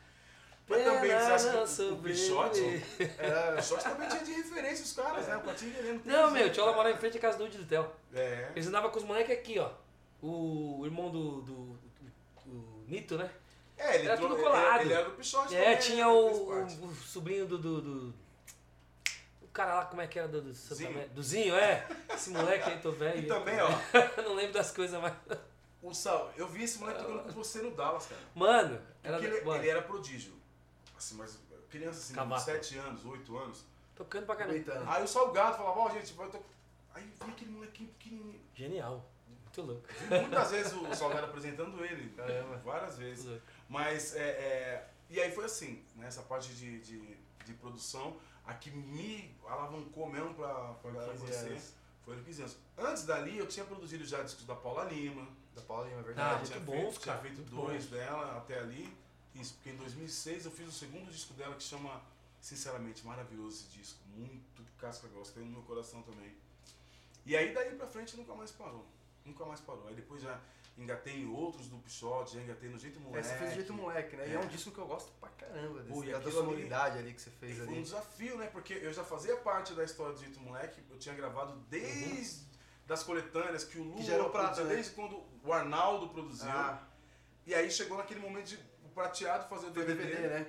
[0.69, 1.97] Mas também, você acha que o- o.
[2.03, 2.85] Pichote-
[3.19, 5.37] Era, O Shot também tinha de referência os caras, né?
[5.37, 7.95] O Patinho Não, meu, o Tiola morava em frente à casa do Udi do Tel.
[8.13, 8.49] É.
[8.55, 9.71] Eles andavam com os moleques aqui, ó.
[10.21, 11.79] O irmão do, do, do-
[12.47, 13.31] do Nito, né?
[13.79, 14.81] É, ele, Era tudo ele- colado.
[14.81, 16.13] Ele, era do Pichote É, também, tinha né?
[16.13, 18.15] o, o, o sobrinho do, do, do-
[19.57, 20.29] cara lá, como é que era?
[20.29, 20.91] Do, do Santa Zinho.
[20.91, 21.89] Amé- Do Zinho, é.
[22.15, 23.21] Esse moleque aí, tô velho.
[23.21, 23.69] E também, ó,
[24.23, 25.15] não lembro das coisas, mas.
[25.83, 28.21] o Sal, eu vi esse moleque tocando com você no Dallas, cara.
[28.35, 29.19] Mano, era.
[29.19, 30.35] Porque ele, mano, ele era prodígio.
[30.97, 31.39] Assim, mas
[31.71, 32.43] criança assim, de Cavaco.
[32.45, 33.65] 7 anos, 8 anos.
[33.95, 34.85] Tocando pra caramba.
[34.87, 36.45] Aí o Salgado falava, ó, gente, vai tocar.
[36.95, 38.41] Aí vi aquele molequinho pequenininho.
[38.55, 39.05] Genial.
[39.29, 39.89] Muito louco.
[40.09, 42.11] Vi muitas vezes o Salgado apresentando ele.
[42.11, 42.57] Caramba.
[42.59, 43.41] Várias vezes.
[43.69, 48.55] Mas, é, é, e aí foi assim, né, essa parte de, de, de produção, a
[48.55, 51.75] que me alavancou mesmo pra, pra galera 15 conhecer, anos.
[52.05, 52.57] foi no 15 anos.
[52.79, 56.35] Antes dali, eu tinha produzido já discos da Paula Lima, Da Paulinha, é Ah, verdade.
[56.39, 57.91] muito tinha bons, feito, tinha cara, feito muito dois bons.
[57.91, 58.97] dela até ali,
[59.35, 62.01] isso, porque em 2006 eu fiz o segundo disco dela que chama,
[62.41, 66.35] sinceramente, maravilhoso esse disco, muito casca grossa, tem no meu coração também.
[67.25, 68.87] E aí daí pra frente nunca mais parou,
[69.25, 69.89] nunca mais parou.
[69.89, 70.39] Aí depois já
[70.79, 73.27] engatei em outros do Pichote, engatei no Jeito É, Moleque.
[73.29, 74.29] você fez do jeito moleque, né?
[74.29, 74.39] E é É.
[74.39, 77.21] um disco que eu gosto pra caramba, Pô, desse, e da aquilo sonoridade ali que
[77.23, 77.83] você fez foi um ali.
[77.83, 78.47] desafio, né?
[78.49, 82.45] Porque eu já fazia parte da história do Jeito Moleque, eu tinha gravado desde
[82.87, 84.75] das coletâneas que o Lula Que já era o prata, né?
[84.75, 86.49] desde quando o Arnaldo produziu.
[86.51, 86.87] Ah,
[87.47, 90.05] E aí chegou naquele momento de o prateado fazer o foi DVD.
[90.15, 90.47] DVD, né?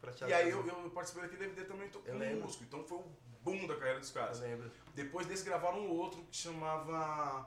[0.00, 2.44] Prateado E aí eu, eu participei daquele DVD também tô Eu como lembro.
[2.44, 2.64] músico.
[2.64, 3.04] Então foi o
[3.42, 4.40] boom da carreira dos Eu caras.
[4.40, 4.70] lembro.
[4.94, 7.46] Depois desse gravaram um outro que chamava.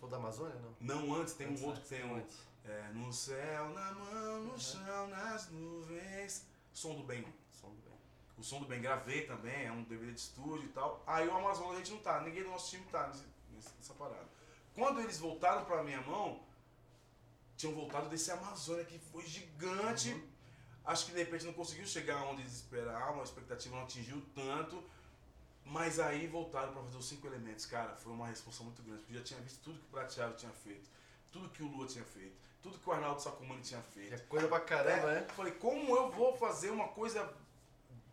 [0.00, 0.74] Foi da Amazônia, não?
[0.80, 2.16] Não, antes tem Antes, um outro que tem um.
[2.16, 2.38] Antes.
[2.64, 6.46] É, no céu, na mão, no chão, nas nuvens.
[6.72, 7.22] Som do bem.
[7.50, 7.98] Som do bem.
[8.38, 11.02] O Som do Bem gravei também, é um DVD de estúdio e tal.
[11.06, 13.12] Aí o Amazonas a gente não tá, ninguém do nosso time tá
[13.52, 14.26] nessa parada.
[14.74, 16.42] Quando eles voltaram pra minha mão,
[17.54, 20.12] tinham voltado desse Amazônia que foi gigante.
[20.12, 20.28] Uhum.
[20.86, 24.82] Acho que de repente não conseguiu chegar onde eles esperavam, a expectativa não atingiu tanto.
[25.70, 27.64] Mas aí voltaram pra fazer os cinco elementos.
[27.64, 30.34] Cara, foi uma responsa muito grande, porque eu já tinha visto tudo que o Prateado
[30.34, 30.90] tinha feito,
[31.30, 34.12] tudo que o Lua tinha feito, tudo que o Arnaldo Sacomani tinha feito.
[34.12, 35.26] É coisa pra caramba, É, né?
[35.28, 37.32] Falei, como eu vou fazer uma coisa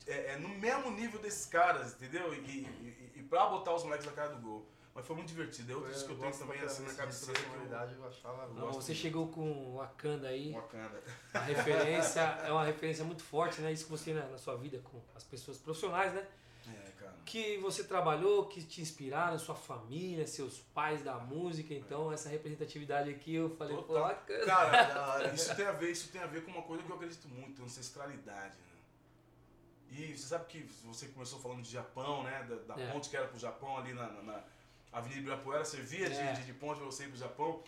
[0.06, 2.32] é, é, no mesmo nível desses caras, entendeu?
[2.32, 4.68] E, e, e pra botar os moleques na cara do gol.
[4.94, 5.72] Mas foi muito divertido.
[5.72, 8.48] É outro disco que eu tenho também assim na cabeceira disco, que eu achava...
[8.48, 8.94] Não, você muito.
[8.94, 10.52] chegou com o Wakanda aí.
[10.54, 11.04] Wakanda.
[11.34, 13.72] A referência é uma referência muito forte, né?
[13.72, 16.28] Isso que você na, na sua vida com as pessoas profissionais, né?
[17.28, 17.44] Cara.
[17.46, 21.74] Que você trabalhou, que te inspiraram, sua família, seus pais da música.
[21.74, 24.04] Então, essa representatividade aqui, eu falei, pô, Total.
[24.08, 24.46] bacana.
[24.46, 25.34] Cara, Da hora.
[25.34, 27.62] isso tem a ver, isso tem a ver com uma coisa que eu acredito muito,
[27.64, 28.64] ancestralidade, né?
[29.92, 32.44] E você sabe que você começou falando de Japão, né?
[32.50, 32.92] Da, da É.
[32.92, 34.44] ponte que era pro Japão ali na, na- na
[34.92, 36.34] Avenida Ibirapuera, servia É.
[36.34, 37.62] de, de ponte pra você ir pro Japão.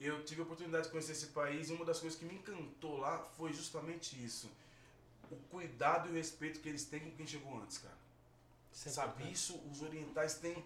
[0.00, 2.98] Eu tive a oportunidade de conhecer esse país e uma das coisas que me encantou
[2.98, 4.50] lá foi justamente isso.
[5.30, 7.94] O cuidado e o respeito que eles têm com quem chegou antes, cara.
[8.76, 10.62] Isso é Sabe, isso os orientais têm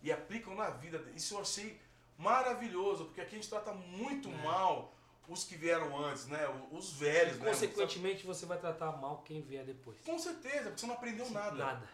[0.00, 1.02] e aplicam na vida.
[1.16, 1.76] Isso eu achei
[2.16, 4.42] maravilhoso, porque aqui a gente trata muito É.
[4.44, 4.94] mal
[5.28, 6.40] os que vieram antes, né?
[6.70, 7.46] Os velhos, né?
[7.48, 9.98] Consequentemente, você vai tratar mal quem vier depois.
[10.04, 11.56] Com certeza, porque você não aprendeu nada.
[11.56, 11.88] Nada.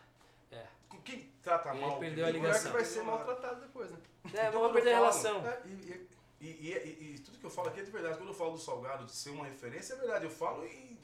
[0.89, 1.99] Com Quem trata E mal.
[1.99, 2.71] perdeu a Pior ligação.
[2.71, 3.99] que vai ser maltratado depois, né?
[4.35, 5.47] É, Então, vamos perder a relação.
[5.47, 6.09] É, e- e-
[6.41, 8.17] E, e- e- e tudo que eu falo aqui é de verdade.
[8.17, 10.25] Quando eu falo do Salgado de ser uma referência, é verdade.
[10.25, 10.97] Eu falo e.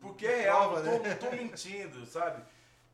[0.00, 1.08] Porque é real, Prova, né?
[1.10, 2.44] não tô mentindo, sabe?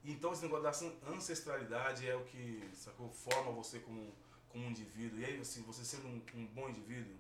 [0.04, 4.12] Então esse negócio da an- ancestralidade é o que, sacou, forma você como,
[4.48, 5.18] como um indivíduo.
[5.20, 7.14] E aí, assim, você sendo um, um bom indivíduo,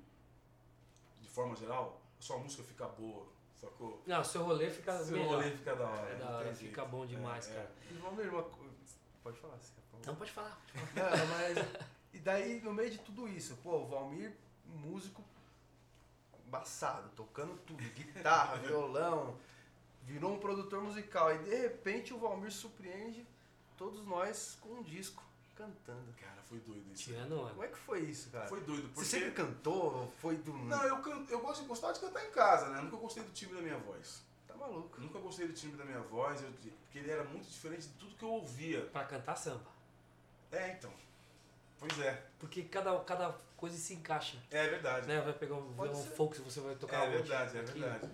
[1.20, 3.26] de forma geral, a sua música fica boa,
[3.60, 4.02] sacou?
[4.06, 5.34] Não, seu rolê fica Seu melhor.
[5.36, 6.10] rolê fica da hora.
[6.10, 7.54] É da hora, fica bom demais, É, é.
[7.56, 7.72] cara.
[7.90, 8.70] E vamos ver uma coisa.
[9.22, 10.02] Pode falar, se quer falar.
[10.06, 10.60] Não, pode falar.
[10.74, 11.88] Não, mas.
[12.14, 14.32] E daí, no meio de tudo isso, pô, o Valmir,
[14.66, 15.22] músico,
[16.46, 19.36] embaçado, tocando tudo, guitarra, violão,
[20.02, 21.34] virou um produtor musical.
[21.34, 23.26] E de repente o Valmir surpreende
[23.76, 25.22] todos nós com um disco,
[25.56, 26.12] cantando.
[26.20, 27.04] Cara, foi doido isso.
[27.04, 27.64] Tirando Como onda.
[27.64, 28.46] é que foi isso, cara?
[28.48, 29.04] Foi doido, Você porque...
[29.06, 30.12] sempre cantou?
[30.18, 30.52] Foi do.
[30.52, 31.24] Não, eu, can...
[31.28, 32.80] eu gosto de gostar de cantar em casa, né?
[32.80, 34.22] Nunca gostei do timbre da minha voz.
[34.46, 35.00] Tá maluco.
[35.00, 38.16] Nunca gostei do timbre da minha voz, eu- porque ele era muito diferente de tudo
[38.16, 38.82] que eu ouvia.
[38.86, 39.70] Pra cantar samba.
[40.50, 40.92] É, então.
[41.78, 42.26] Pois é.
[42.38, 44.36] Porque cada, cada coisa se encaixa.
[44.50, 45.06] É verdade.
[45.06, 45.20] Né?
[45.20, 46.10] Vai pegar um ser.
[46.10, 48.08] folk, você vai tocar É verdade, é Aqui.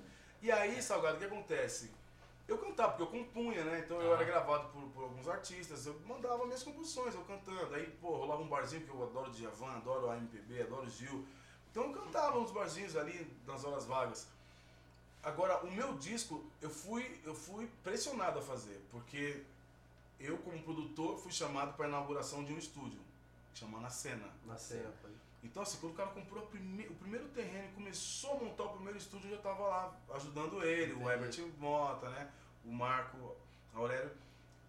[0.46, 1.90] E aí, Salgado, o que acontece?
[2.46, 3.80] Eu cantava, porque eu compunha, né?
[3.84, 4.14] Então eu Ah.
[4.14, 7.74] era gravado por, por alguns artistas, eu mandava minhas composições, eu cantando.
[7.74, 11.26] Aí, pô, rolava um barzinho, porque eu adoro Djavan, adoro a MPB, adoro Gil.
[11.72, 14.28] Então eu cantava nos barzinhos ali, nas horas vagas.
[15.20, 19.42] Agora, o meu disco, eu fui, eu fui pressionado a fazer, porque
[20.20, 23.00] eu, como produtor, fui chamado para a inauguração de um estúdio,
[23.52, 24.28] chamado Na Cena.
[24.44, 24.94] Na cena.
[25.42, 28.70] Então, assim, quando o cara comprou prime- o primeiro terreno e começou a montar o
[28.70, 31.40] primeiro estúdio, eu já tava lá ajudando ele, o Entendi.
[31.40, 32.30] Herbert Mota, né?
[32.64, 33.36] O Marco
[33.74, 34.10] Aurélio.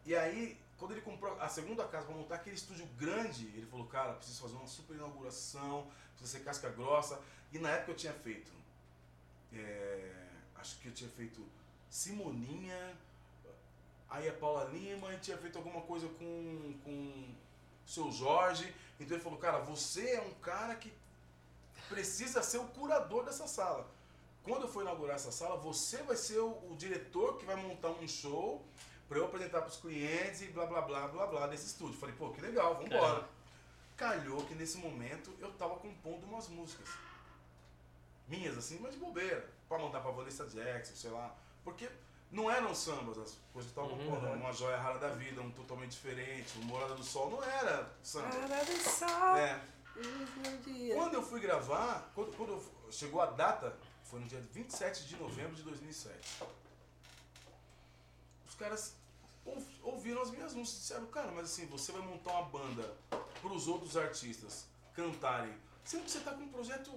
[0.05, 3.88] E aí, quando ele comprou a segunda casa para montar aquele estúdio grande, ele falou,
[3.88, 7.20] cara, preciso fazer uma super inauguração, precisa ser casca grossa.
[7.51, 8.51] E na época eu tinha feito,
[9.51, 11.43] é, acho que eu tinha feito
[11.89, 12.95] Simoninha,
[14.09, 18.74] aí a Paula Lima, e tinha feito alguma coisa com, com o seu Jorge.
[19.00, 20.91] Então ele falou, cara, você é um cara que
[21.89, 23.89] precisa ser o curador dessa sala.
[24.43, 27.89] Quando eu for inaugurar essa sala, você vai ser o, o diretor que vai montar
[27.89, 28.66] um show
[29.08, 31.98] para eu apresentar para os clientes e blá blá blá blá blá desse estúdio.
[32.00, 33.28] Falei, pô, que legal, vamos embora.
[33.95, 36.88] Calhou que nesse momento eu tava compondo umas músicas.
[38.28, 39.50] Minhas, assim, mas de bobeira.
[39.68, 41.36] Pra mandar pra Vanessa Jackson, sei lá.
[41.64, 41.89] Porque
[42.32, 44.34] não eram sambas as coisas tava Uhum.
[44.34, 46.58] Uma joia rara da vida, um totalmente diferente.
[46.60, 48.30] O Morada do Sol não era samba.
[48.30, 49.62] Para dançar, É.
[49.96, 50.96] meu dia.
[50.96, 52.62] Quando eu fui gravar, quando, quando
[52.92, 56.44] chegou a data, foi no dia 27 de novembro de 2007.
[58.48, 58.96] Os caras
[59.46, 62.94] ou- ouviram as minhas músicas e disseram, cara, mas assim, você vai montar uma banda
[63.10, 65.54] para os outros artistas cantarem,
[65.86, 66.92] sendo que você tá com um projeto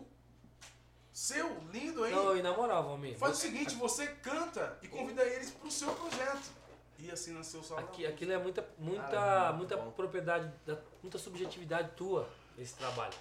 [1.20, 2.12] seu, lindo aí.
[2.12, 3.18] Não, e na moral, Valmir.
[3.18, 6.50] Faz o seguinte, você canta e convida eles pro seu projeto.
[6.98, 7.84] E assim nasceu o Salão.
[7.84, 9.90] Aqui, aquilo é muita, muita, muita bom.
[9.90, 12.26] propriedade, da- muita subjetividade tua,
[12.58, 13.12] esse trabalho.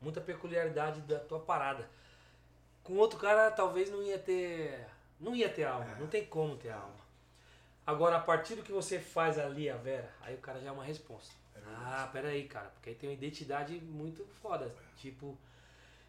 [0.00, 1.88] Muita peculiaridade da tua parada.
[2.82, 4.86] Com outro cara, talvez não ia ter.
[5.18, 5.90] Não ia ter alma.
[5.92, 6.00] É.
[6.00, 6.96] Não tem como ter alma.
[7.86, 10.72] Agora, a partir do que você faz ali, a Vera, aí o cara já é
[10.72, 11.34] uma resposta.
[11.54, 11.60] É.
[11.66, 14.74] Ah, peraí, cara, porque aí tem uma identidade muito foda.
[14.96, 15.36] Tipo.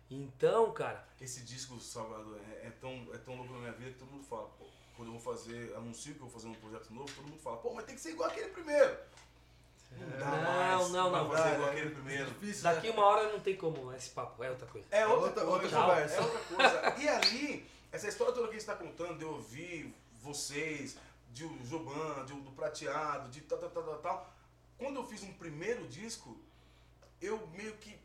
[0.10, 3.99] Então, cara, Esse disco, Salvador, é, é tão, é tão louco na minha vida que
[3.99, 6.91] todo mundo fala, pô, quando eu vou fazer, anuncio que eu vou fazer um projeto
[6.93, 8.97] novo, todo mundo fala, pô, mas tem que ser igual aquele primeiro.
[9.91, 11.30] Não dá Não, mais, não, vai não.
[11.32, 12.26] fazer Dá, igual é aquele primeiro.
[12.32, 12.93] Difícil, daqui né?
[12.93, 14.88] uma hora não tem como esse papo, é outra coisa.
[14.91, 16.16] É outra, Outra- coisa, outra conversa.
[16.16, 16.95] É outra coisa.
[17.01, 20.97] E ali, essa história toda que a gente está contando, de eu ouvir vocês,
[21.32, 24.34] de o Joban, de, o- do Prateado, de tal, tal, tal, tal, tal.
[24.78, 26.38] Quando eu fiz um primeiro disco,
[27.22, 27.97] eu meio que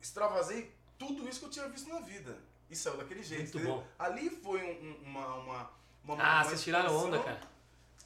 [0.00, 2.36] extravasei tudo isso que eu tinha visto na vida.
[2.70, 3.76] E saiu daquele jeito, Muito entendeu?
[3.78, 3.86] bom.
[3.98, 5.70] Ali foi um- um- uma, uma,
[6.04, 6.22] uma.
[6.22, 7.36] Ah, uma vocês tiraram onda, cara.
[7.40, 7.46] De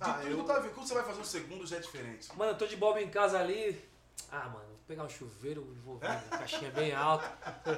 [0.00, 0.74] Ah, tudo eu- que eu tava vendo.
[0.74, 2.34] Quando você vai fazer o segundo, já é diferente.
[2.36, 3.84] Mano, eu tô de bob em casa ali.
[4.30, 7.28] Ah, mano, vou pegar um chuveiro, vou ver uma caixinha bem alta.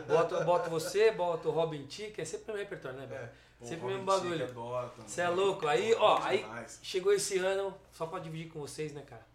[0.07, 3.07] Boto, boto você, boto o Robin Tica, é sempre o mesmo repertório, né?
[3.11, 3.33] É.
[3.59, 4.47] Pô, Sempre o mesmo bagulho.
[5.07, 5.67] Você é louco?
[5.67, 6.79] Aí, ó, aí demais.
[6.83, 9.27] chegou esse ano, só pra dividir com vocês, né, cara?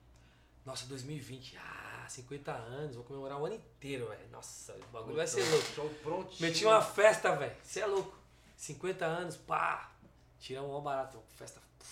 [0.63, 1.57] Nossa, 2020.
[1.57, 1.80] Ah,
[2.11, 4.27] 50 anos, vou comemorar o ano inteiro, velho.
[4.31, 5.65] Nossa, o bagulho vai ser louco.
[5.75, 6.41] Show prontinho.
[6.49, 7.55] Meti uma festa, velho.
[7.63, 8.13] Você é louco.
[8.57, 9.91] 50 anos, pá.
[10.39, 11.19] Tiramos um barato.
[11.37, 11.61] Festa.
[11.79, 11.89] puf.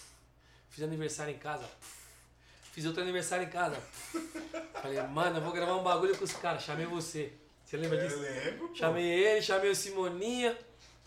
[0.69, 1.63] Fiz aniversário em casa.
[1.63, 1.99] puf.
[2.71, 3.75] Fiz outro aniversário em casa.
[4.81, 6.63] Falei, mano, eu vou gravar um bagulho com os caras.
[6.63, 7.33] Chamei você.
[7.65, 8.19] Você lembra Eu disso?
[8.19, 8.67] lembro.
[8.69, 8.75] pô.
[8.75, 10.57] Chamei ele, chamei o Simoninha.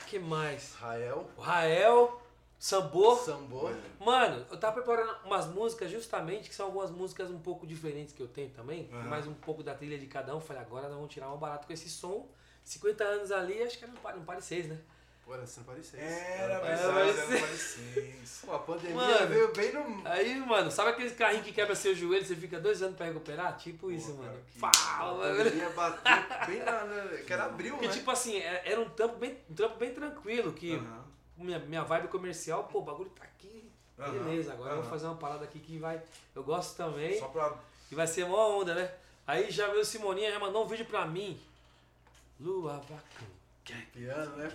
[0.06, 0.74] que mais?
[0.74, 2.21] Rael, O Rael,
[2.66, 3.16] Sambô.
[3.16, 3.68] Sambô.
[3.98, 8.22] Mano, eu tava preparando umas músicas justamente, que são algumas músicas um pouco diferentes que
[8.22, 9.08] eu tenho também, Aham.
[9.08, 10.40] mais um pouco da trilha de cada um.
[10.40, 12.28] Falei, agora nós vamos tirar um barato com esse som.
[12.62, 14.78] 50 anos ali, acho que era no Pare- no Pare 6, né?
[15.24, 15.94] Pô, era São seis.
[15.94, 17.40] Era, verdade, vai era ser.
[17.40, 19.26] Paris Pô, a pandemia Mano.
[19.26, 20.02] veio bem no...
[20.08, 23.06] Aí, mano, sabe aquele carrinho que quebra seu joelho e você fica dois anos pra
[23.06, 23.56] recuperar?
[23.56, 24.28] Tipo isso, Pô, mano.
[24.30, 25.36] cara, que- Pau, A mano.
[25.44, 26.84] pandemia bateu bem na...
[26.84, 27.92] na- Que era abril, Porque, né?
[27.92, 31.04] tipo assim, é- era um trampo bem, um trampo bem tranquilo, que Aham.
[31.36, 33.70] Minha, minha vibe comercial, pô, o bagulho tá aqui.
[33.98, 36.02] Aham, Beleza, agora eu vou fazer uma parada aqui que vai.
[36.34, 37.18] Eu gosto também.
[37.18, 37.56] Só pra.
[37.90, 38.92] E vai ser mó onda, né?
[39.26, 41.40] Aí já veio o Simoninha, já mandou um vídeo pra mim.
[42.40, 43.26] Lua Vacum.
[43.92, 44.50] Piano, né?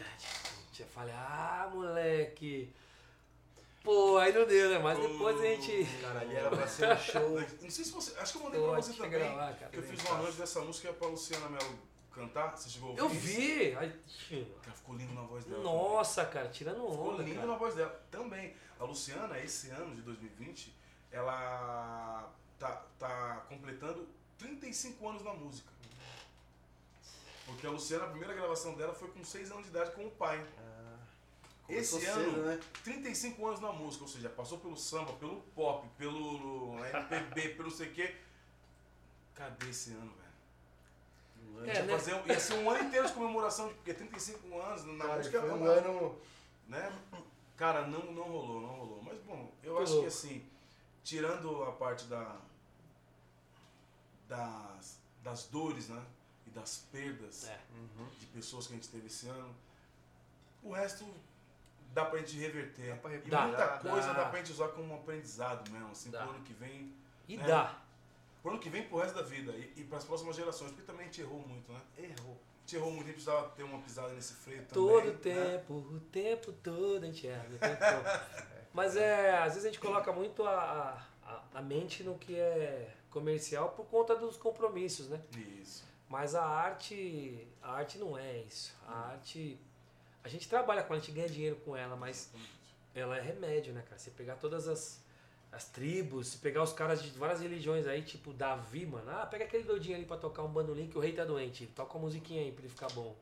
[0.80, 2.72] Eu falei, ah, moleque.
[3.84, 4.80] Pô, aí não deu, né?
[4.80, 5.88] Mas depois a gente.
[6.02, 7.40] Cara, ali era pra ser um show...
[7.62, 8.20] Não sei se você.
[8.20, 9.12] Acho que eu mandei Pô, pra você também.
[9.12, 9.72] gravar, cara.
[9.72, 11.80] que eu fiz um arranjo dessa música pra Luciana Melo
[12.18, 12.58] cantar?
[12.58, 13.76] Você chegou a ouvir Eu vi!
[13.76, 14.46] Ai, tio.
[14.64, 15.64] Cara, ficou lindo na voz dela.
[15.64, 17.48] Nossa, cara, tirando Ficou onda, lindo cara.
[17.48, 18.04] na voz dela.
[18.12, 18.56] Também.
[18.80, 20.74] A Luciana, esse ano de 2020,
[21.12, 24.08] ela tá, tá completando
[24.38, 25.72] 35 anos na música.
[27.46, 30.12] Porque a Luciana, a primeira gravação dela foi com 6 anos de idade com o
[30.12, 30.46] pai.
[30.60, 30.98] Ah,
[31.70, 32.60] Esse ano, cedo, né?
[32.84, 37.88] 35 anos na música, ou seja, passou pelo samba, pelo pop, pelo MPB, pelo sei
[37.88, 38.16] o quê.
[39.34, 40.27] Cadê esse ano, velho?
[41.66, 41.94] É, ia, né?
[41.94, 45.42] fazer, um- ia ser um ano inteiro de comemoração, porque 35 anos na Cara, música
[45.42, 46.22] foi um uma- ano.
[46.68, 47.00] né?
[47.56, 49.02] Cara, não, não rolou, não rolou.
[49.04, 50.08] Mas bom, eu Que acho louco.
[50.08, 50.46] que assim,
[51.04, 52.36] tirando a parte da
[54.28, 56.04] das, das dores, né?
[56.46, 57.60] E das perdas É.
[57.74, 58.08] Uhum.
[58.20, 59.56] de pessoas que a gente teve esse ano,
[60.64, 61.06] o resto
[61.94, 62.90] dá pra gente reverter.
[62.96, 64.14] Dá pra E muita coisa Dá.
[64.14, 66.22] dá pra gente usar como um aprendizado mesmo, assim, Dá.
[66.24, 66.94] pro ano que vem.
[67.28, 67.44] E É.
[67.44, 67.76] dá.
[68.48, 71.02] Pro ano que vem pro resto da vida e, e pras próximas gerações, porque também
[71.02, 71.82] a gente errou muito, né?
[71.98, 72.38] Errou.
[72.56, 74.88] A gente errou muito, a gente precisava ter uma pisada nesse freio também.
[74.88, 75.18] Todo né?
[75.22, 77.46] tempo, o tempo todo a gente erra.
[77.50, 78.48] não tem como.
[78.74, 82.96] Mas é, às vezes a gente coloca muito a, a, a mente no que é
[83.10, 85.22] comercial por conta dos compromissos, né?
[85.62, 85.84] Isso.
[86.08, 88.74] Mas a arte, a arte não é isso.
[88.88, 89.60] A arte,
[90.24, 92.32] a gente trabalha com ela, a gente ganha dinheiro com ela, mas
[92.96, 94.00] ela é remédio, né, cara?
[94.00, 95.04] Você pegar todas as,
[95.52, 99.10] as tribos, se pegar os caras de várias religiões aí, tipo Davi, mano.
[99.10, 101.68] Ah, pega aquele doidinho ali pra tocar um bandolim que o rei tá doente.
[101.68, 103.16] Toca uma musiquinha aí pra ele ficar bom.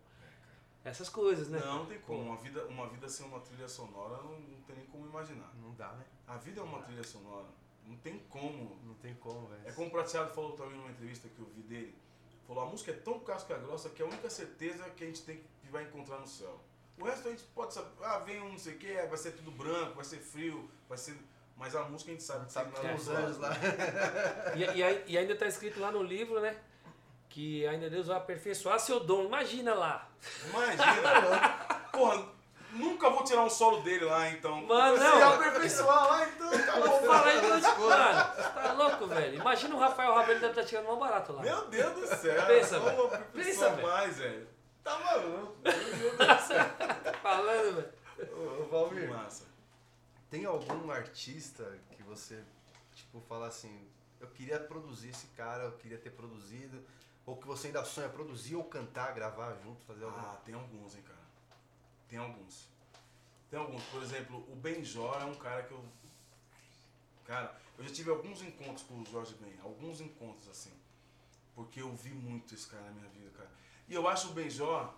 [0.84, 1.60] Essas coisas, né?
[1.60, 2.22] Não, não tem como.
[2.22, 5.52] Uma vida, uma vida sem uma trilha sonora não, não tem nem como imaginar.
[5.62, 6.06] Não dá, né?
[6.28, 7.48] A vida é uma trilha sonora.
[7.88, 8.80] Não tem como.
[8.84, 9.62] Não tem como, velho.
[9.66, 11.96] É como o Prateado falou também numa entrevista que eu vi dele.
[12.48, 15.24] Falou, a música é tão casca grossa que é a única certeza que a gente
[15.24, 16.60] tem que vai encontrar no céu.
[16.98, 19.32] O resto a gente pode saber, ah, vem um não sei o que, vai ser
[19.32, 21.18] tudo branco, vai ser frio, vai ser.
[21.58, 23.52] Mas a música a gente sabe, Sabe que tem os anjos lá.
[24.56, 26.56] E, e e ainda tá escrito lá no livro, né?
[27.30, 29.26] Que ainda Deus vai aperfeiçoar seu dom.
[29.26, 30.08] Imagina lá.
[30.50, 31.50] Imagina!
[31.92, 32.26] Porra,
[32.72, 34.62] nunca vou tirar um solo dele lá, então.
[34.64, 35.34] Mano, Se não.
[35.34, 36.54] aperfeiçoar lá, então.
[36.54, 38.34] Eu vou falar isso, mano.
[38.36, 39.36] Você tá louco, velho?
[39.36, 41.42] Imagina o Rafael Rabelo deve estar tirando um barato lá.
[41.42, 42.46] Meu Deus do céu!
[42.48, 43.10] Pensa, velho.
[43.34, 43.88] Pensa, velho.
[43.88, 44.48] mais, velho.
[44.84, 45.56] Tá maluco.
[45.64, 46.66] Meu Deus do céu.
[47.22, 48.34] Falando, velho.
[48.34, 49.46] Ô, ô, Que Valmir, massa.
[50.36, 51.64] Tem algum artista
[51.96, 52.44] que você,
[52.94, 53.88] tipo, fala assim,
[54.20, 56.84] eu queria produzir esse cara, eu queria ter produzido,
[57.26, 60.94] ou que você ainda sonha produzir ou cantar, gravar junto, fazer alguma Ah, tem alguns,
[60.94, 61.26] hein, cara.
[62.10, 62.68] Tem alguns.
[63.50, 63.82] Tem alguns.
[63.86, 65.82] Por exemplo, o Benjor é um cara que eu.
[67.24, 69.58] Cara, eu já tive alguns encontros com o Jorge Ben.
[69.64, 70.74] Alguns encontros, assim.
[71.56, 73.50] Porque eu vi muito esse cara na minha vida, cara.
[73.88, 74.94] E eu acho o Benjor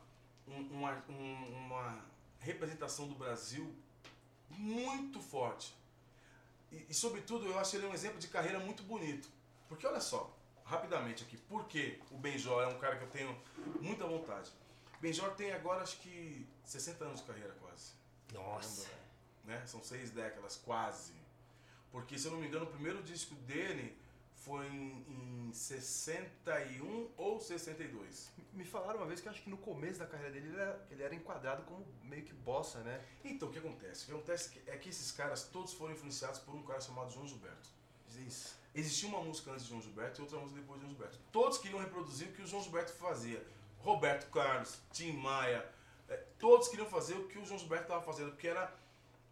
[0.47, 2.03] um- uma, um- uma
[2.39, 3.71] representação do Brasil
[4.49, 5.73] muito forte.
[6.71, 9.29] E, e, sobretudo, eu acho ele um exemplo de carreira muito bonito.
[9.67, 13.41] Porque olha só, rapidamente aqui, por que o Benjor é um cara que eu tenho
[13.79, 14.51] muita vontade?
[14.99, 17.91] Benjor tem agora acho que 60 anos de carreira quase.
[18.33, 18.89] Nossa.
[19.45, 19.63] Né?
[19.65, 21.13] São seis décadas, quase.
[21.91, 23.97] Porque, se eu não me engano, o primeiro disco dele
[24.47, 28.31] foi em, em 61 ou 62.
[28.53, 31.03] Me falaram uma vez que acho que no começo da carreira dele ele era, ele
[31.03, 33.03] era enquadrado como meio que bossa, né?
[33.23, 34.03] Então, o que acontece?
[34.03, 37.27] O que acontece é que esses caras todos foram influenciados por um cara chamado João
[37.27, 37.69] Gilberto.
[38.25, 38.57] Isso.
[38.73, 41.19] Existia uma música antes de João Gilberto e outra música depois de João Gilberto.
[41.31, 43.45] Todos queriam reproduzir o que o João Gilberto fazia.
[43.79, 45.63] Roberto Carlos, Tim Maia,
[46.09, 48.73] eh, todos queriam fazer o que o João Gilberto estava fazendo, porque era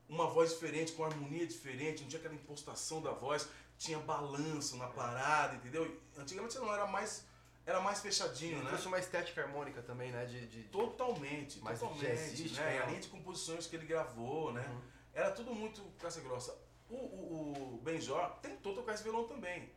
[0.08, 3.48] uma voz diferente, com harmonia diferente, não tinha aquela impostação da voz,
[3.78, 5.86] tinha balanço na parada, entendeu?
[5.86, 7.26] E Antigamente não, era mais,
[7.66, 8.70] era mais fechadinho, Ele né?
[8.70, 10.26] trouxe uma estética harmônica também, né?
[10.26, 12.54] De, de, Totalmente, Mais totalmente.
[12.54, 12.76] Né?
[12.76, 12.86] E a né?
[12.88, 14.66] linha de composições que ele gravou, né?
[14.68, 14.82] Uhum.
[15.14, 16.58] Era tudo muito caça grossa.
[16.90, 19.70] O, o, o Benjor tentou tocar esse violão também.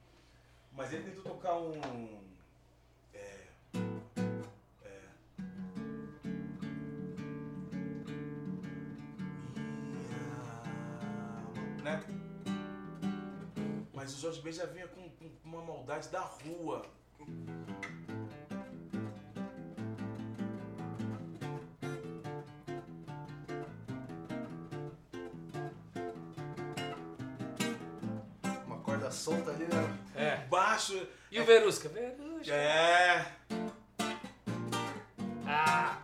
[0.72, 2.20] Mas ele tentou tocar um.
[3.14, 3.46] É.
[4.84, 5.02] É.
[11.82, 11.96] Minha.
[11.96, 12.17] Né?
[14.08, 16.82] Mas o Jorge Ben já vinha com, com uma maldade da rua.
[28.64, 29.98] uma corda solta ali, né?
[30.14, 30.36] É.
[30.46, 31.06] Baixo.
[31.30, 31.90] E o Verusca?
[31.90, 32.54] Verusca.
[32.54, 33.30] É.
[35.46, 35.97] Ah.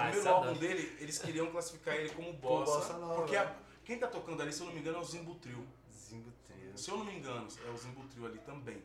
[0.00, 0.54] Ah, primeiro essa álbum não.
[0.54, 2.72] dele, eles queriam classificar ele como bossa.
[2.78, 3.14] bossa nova.
[3.16, 5.66] porque a- quem tá tocando ali, se eu não me engano, é o Zimbutril.
[5.92, 6.76] Zimbo trio.
[6.78, 8.82] Se eu não me engano, é o Zimbutril ali também.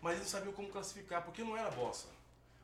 [0.00, 2.06] Mas eles não sabiam como classificar, porque não era bossa.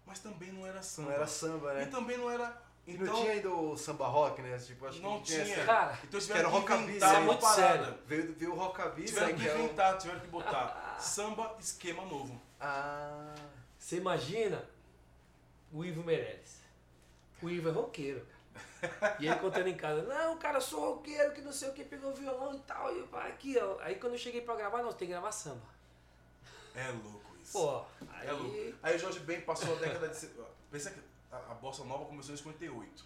[0.06, 1.08] mas também não era samba.
[1.08, 1.86] Não era samba, E né?
[1.86, 2.62] também não era.
[2.86, 4.58] E Então, não tinha ainda o samba rock, né?
[4.58, 5.40] Tipo, acho que Não tinha.
[5.40, 7.84] essa- Cara, então que tiveram era que rockabilly, inventar é uma muito parada.
[7.84, 7.98] sério.
[8.06, 9.32] Veio, veio o rockabilly, Tiveram né?
[9.32, 12.38] que Que é o- inventar, tiveram que botar samba, esquema novo.
[12.60, 13.34] Ah,
[13.78, 14.62] Você imagina
[15.72, 16.60] o Ivo Meirelles.
[17.44, 19.16] O Ivo é roqueiro, cara.
[19.20, 21.84] E ele contando em casa, não, cara, eu sou roqueiro, que não sei o que,
[21.84, 22.94] pegou violão e tal.
[22.94, 23.78] E eu, aqui, ó.
[23.80, 25.62] Aí quando eu cheguei pra gravar, não, você tem que gravar samba.
[26.74, 27.52] É louco isso.
[27.52, 28.28] Pô, aí.
[28.28, 28.74] É louco.
[28.82, 30.28] Aí o Jorge Ben passou a década de.
[30.70, 31.00] Pensa que
[31.32, 33.04] a, a Bossa Nova começou em 58.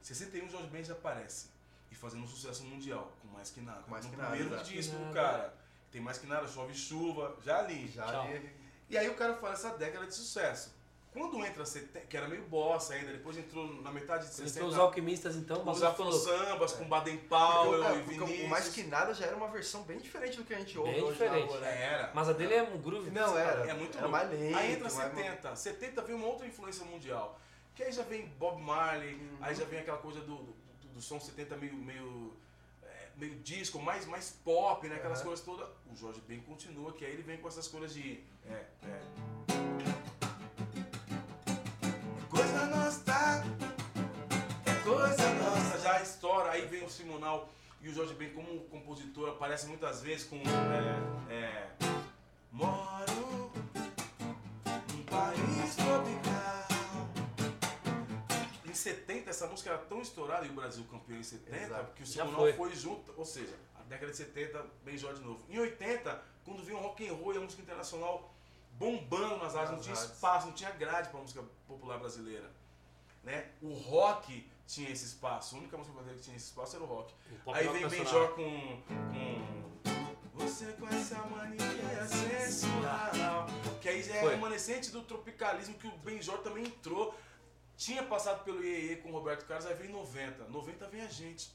[0.00, 1.48] Em 61 o Jorge Ben já aparece.
[1.90, 3.80] E fazendo um sucesso mundial, com mais que nada.
[3.82, 5.14] Com Mais no Que Nada, primeiro disco do Que Nada.
[5.38, 5.54] cara.
[5.90, 7.88] Tem mais que nada, chove chuva, já ali.
[7.88, 8.26] já Tchau.
[8.26, 8.54] ali-
[8.90, 10.76] E aí o cara faz essa década de sucesso.
[11.12, 14.66] Quando entra 70, que era meio bossa ainda, depois entrou na metade de Entrou 60.
[14.66, 18.44] os alquimistas, então, o os afro-sambas com Baden Powell é, e Vinícius.
[18.44, 20.92] o Mais Que Nada já era uma versão bem diferente do que a gente ouve
[20.92, 21.40] Bem hoje diferente.
[21.46, 21.82] na rua, né?
[21.82, 22.10] Era.
[22.14, 23.10] Mas a dele é um groove.
[23.10, 23.66] Não, era.
[23.68, 24.10] É muito era louco.
[24.26, 24.56] mais lento.
[24.58, 25.56] Aí entra mais- 70.
[25.56, 27.40] 70 vem uma outra influência mundial.
[27.74, 29.38] Que aí já vem Bob Marley, Uhum.
[29.40, 30.54] aí já vem aquela coisa do, do,
[30.94, 32.36] do som 70 meio, meio,
[32.82, 34.96] é, meio disco, mais, mais pop, né?
[34.96, 35.28] Aquelas Aham.
[35.28, 35.66] coisas todas.
[35.90, 38.22] O Jorge Ben continua, que aí ele vem com essas coisas de.
[38.46, 39.00] É, é.
[42.58, 43.44] Coisa nossa,
[44.66, 45.78] é coisa nossa.
[45.78, 47.48] Já estoura, aí vem o Simonal
[47.80, 50.36] e o Jorge Ben como compositor aparece muitas vezes com.
[51.30, 51.68] É, é,
[52.50, 53.52] Moro
[54.92, 57.08] num país tropical.
[58.68, 61.92] Em 70, essa música era tão estourada e o Brasil campeão em 70, Exato.
[61.94, 62.52] que o Simonal foi.
[62.54, 62.74] foi.
[62.74, 65.44] junto, ou seja, a década de 70, bem Jorge de novo.
[65.48, 68.34] Em 80, quando veio o rock and roll e a música internacional
[68.78, 72.50] bombando nas rádios, não tinha espaço, não tinha grade para música popular brasileira.
[73.24, 73.50] Né?
[73.60, 76.86] O rock tinha esse espaço, a única música brasileira que tinha esse espaço era o
[76.88, 77.12] rock.
[77.44, 77.88] O Aí vem.
[77.88, 83.46] Benjor com, com Você com essa mania sensual
[83.80, 84.34] Que aí é Foi.
[84.34, 87.12] remanescente do tropicalismo Que o Benjor também entrou
[87.76, 91.50] Tinha passado pelo IEE com o Roberto Carlos Aí vem 90, 90 vem a gente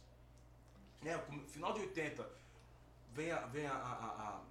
[1.01, 1.21] né?
[1.47, 2.30] Final de 80
[3.13, 4.41] Vem a, vem a, a- a-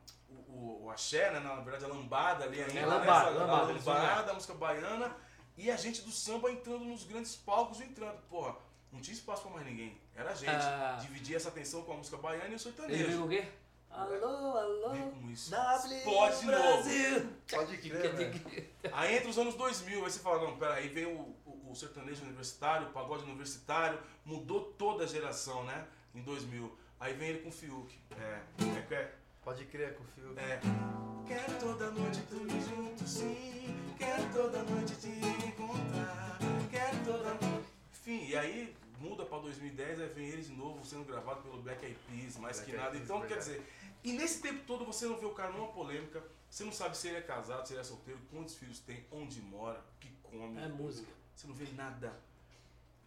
[0.48, 1.40] o, o, o axé, né?
[1.40, 2.86] na verdade a lambada ali ainda, É, né?
[2.86, 5.16] lambada, Essa- lambada, a lambada, a música baiana
[5.56, 8.56] E a gente do samba entrando nos grandes palcos Entrando, porra
[8.92, 10.50] não tinha espaço pra mais ninguém, era a gente.
[10.50, 10.98] Ah.
[11.00, 13.06] Dividir essa atenção com a música baiana e o Ele sertanejo.
[13.06, 13.48] veio com o quê?
[13.90, 14.92] Alô, alô.
[15.30, 15.50] Isso.
[15.50, 17.32] W Explode de novo.
[17.50, 18.68] Pode crer, velho.
[18.92, 22.22] Aí entra os anos 2000, aí você fala, não, peraí, vem o, o, o sertanejo
[22.22, 25.86] universitário, o pagode universitário, mudou toda a geração, né?
[26.14, 26.76] Em 2000.
[27.00, 27.98] Aí vem ele com o Fiuk.
[28.18, 28.40] É,
[28.78, 30.38] é, que é, Pode crer com o fio.
[30.38, 30.60] é.
[31.26, 33.74] Quero toda noite tudo junto, sim.
[33.98, 35.08] Quero toda noite te
[35.46, 36.38] encontrar.
[36.70, 37.68] Quero toda noite.
[37.92, 41.84] Enfim, e aí muda pra 2010, aí vem ele de novo sendo gravado pelo Black
[41.84, 42.90] Eyed Peas, mais Black que nada.
[42.90, 43.66] Peas, Então, quer dizer,
[44.04, 47.08] e nesse tempo todo você não vê o cara numa polêmica, você não sabe se
[47.08, 50.60] ele é casado, se ele é solteiro, quantos filhos tem, onde mora, o que come.
[50.60, 51.10] É música.
[51.34, 52.12] Você não vê nada.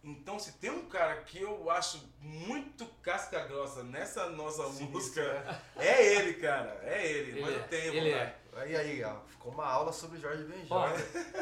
[0.06, 5.60] Então, se tem um cara que eu acho muito casca grossa nessa nossa Sinistro, música,
[5.74, 6.78] é ele, cara.
[6.84, 7.30] É ele.
[7.32, 8.38] Ele mas é, eu tenho, ele é.
[8.52, 10.46] Aí, aí, ó, ficou uma aula sobre Jorge.
[10.70, 10.88] Ó,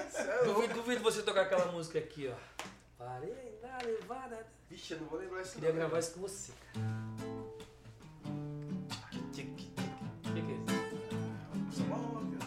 [0.09, 2.65] Cê é duvido, duvido você tocar aquela música aqui, ó.
[2.97, 4.47] Parei na levada.
[4.71, 6.01] Vixe, eu não vou lembrar isso Queria não, gravar velho.
[6.01, 6.87] isso com você, cara.
[9.15, 9.73] O que, que
[10.41, 10.57] é
[11.69, 11.85] isso?
[11.85, 12.39] Rock.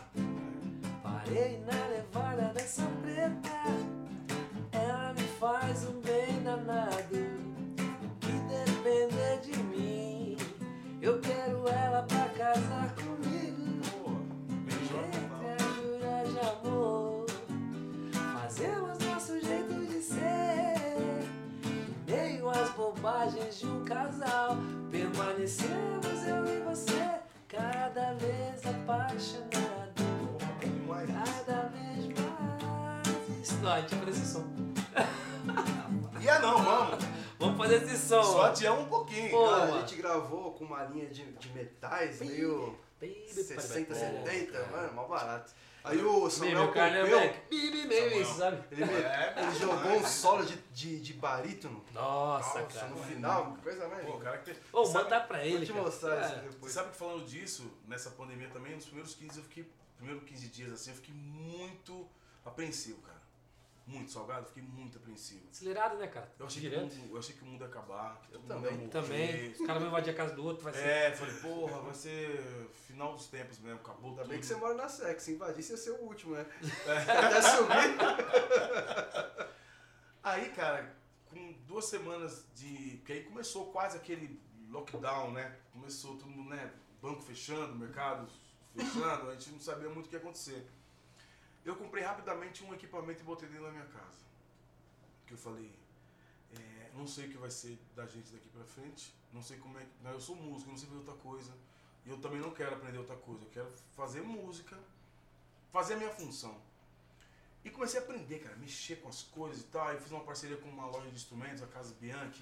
[1.03, 3.56] Parei na levada dessa preta.
[23.07, 24.57] Às bobagens de um casal,
[24.91, 30.03] permanecemos eu e você, cada vez apaixonado,
[31.07, 33.41] cada vez mais.
[33.41, 34.45] Isso não, a gente vai fazer esse som.
[36.19, 37.05] E é não, vamos.
[37.39, 38.23] Vamos fazer esse som.
[38.23, 39.29] Só amo um pouquinho.
[39.29, 43.99] Pô, Cara, a gente gravou com uma linha de, de metais meio Baby, 60, pô,
[43.99, 44.67] 70, cara.
[44.67, 45.53] mano, mal barato.
[45.89, 47.39] Aí o Samuel é Pompeu, black.
[47.49, 48.63] Bibi, meio isso, sabe?
[48.71, 51.83] ele, me- É, ele jogou um solo de, de, de barítono.
[51.93, 52.87] Nossa, Nossa, cara.
[52.89, 54.05] no final, que coisa mais.
[54.05, 54.55] Pô, o cara que.
[54.73, 55.83] Ô, sabe, manda pra Vou ele, te cara.
[55.85, 56.21] mostrar É.
[56.21, 56.71] isso Você depois.
[56.73, 59.71] sabe que falando disso, nessa pandemia também, nos primeiros 15 eu fiquei.
[59.97, 62.07] Primeiros 15 dias assim, eu fiquei muito
[62.45, 63.16] apreensivo, cara.
[63.87, 65.47] Muito salgado, fiquei muito apreensivo.
[65.49, 66.29] Acelerado, né, cara?
[66.37, 68.21] Eu achei, que o mundo, eu achei que o mundo ia acabar.
[68.21, 68.71] Que Eu todo mundo também.
[68.71, 68.89] ia morrer.
[68.89, 69.51] Também.
[69.51, 70.87] Os caras vão invadir a casa do outro, vai ser.
[70.87, 74.31] É, falei, porra, vai ser final dos tempos mesmo, acabou Ainda tudo.
[74.31, 76.45] bem que você mora na SEC, se invadisse ia ser o último, né?
[76.85, 76.97] É.
[77.11, 77.97] Até subir.
[80.21, 80.93] Aí, cara,
[81.29, 82.97] com duas semanas de.
[82.97, 84.37] Porque aí começou quase aquele
[84.69, 85.55] lockdown, né?
[85.71, 86.73] Começou todo mundo, né?
[87.01, 88.27] Banco fechando, mercado
[88.75, 90.67] fechando, a gente não sabia muito o que ia acontecer.
[91.65, 94.25] Eu comprei rapidamente um equipamento e botei dentro da minha casa.
[95.25, 95.71] Que eu falei,
[96.57, 99.77] é, não sei o que vai ser da gente daqui pra frente, não sei como
[99.77, 100.03] é que.
[100.03, 101.53] né, Eu sou músico, não sei fazer outra coisa.
[102.05, 104.79] E eu também não quero aprender outra coisa, eu quero fazer música,
[105.73, 106.57] fazer a minha função.
[107.65, 109.85] E comecei a aprender, cara, mexer com as coisas e tal.
[109.87, 112.41] Aí fiz uma parceria com uma loja de instrumentos, a Casa Bianchi,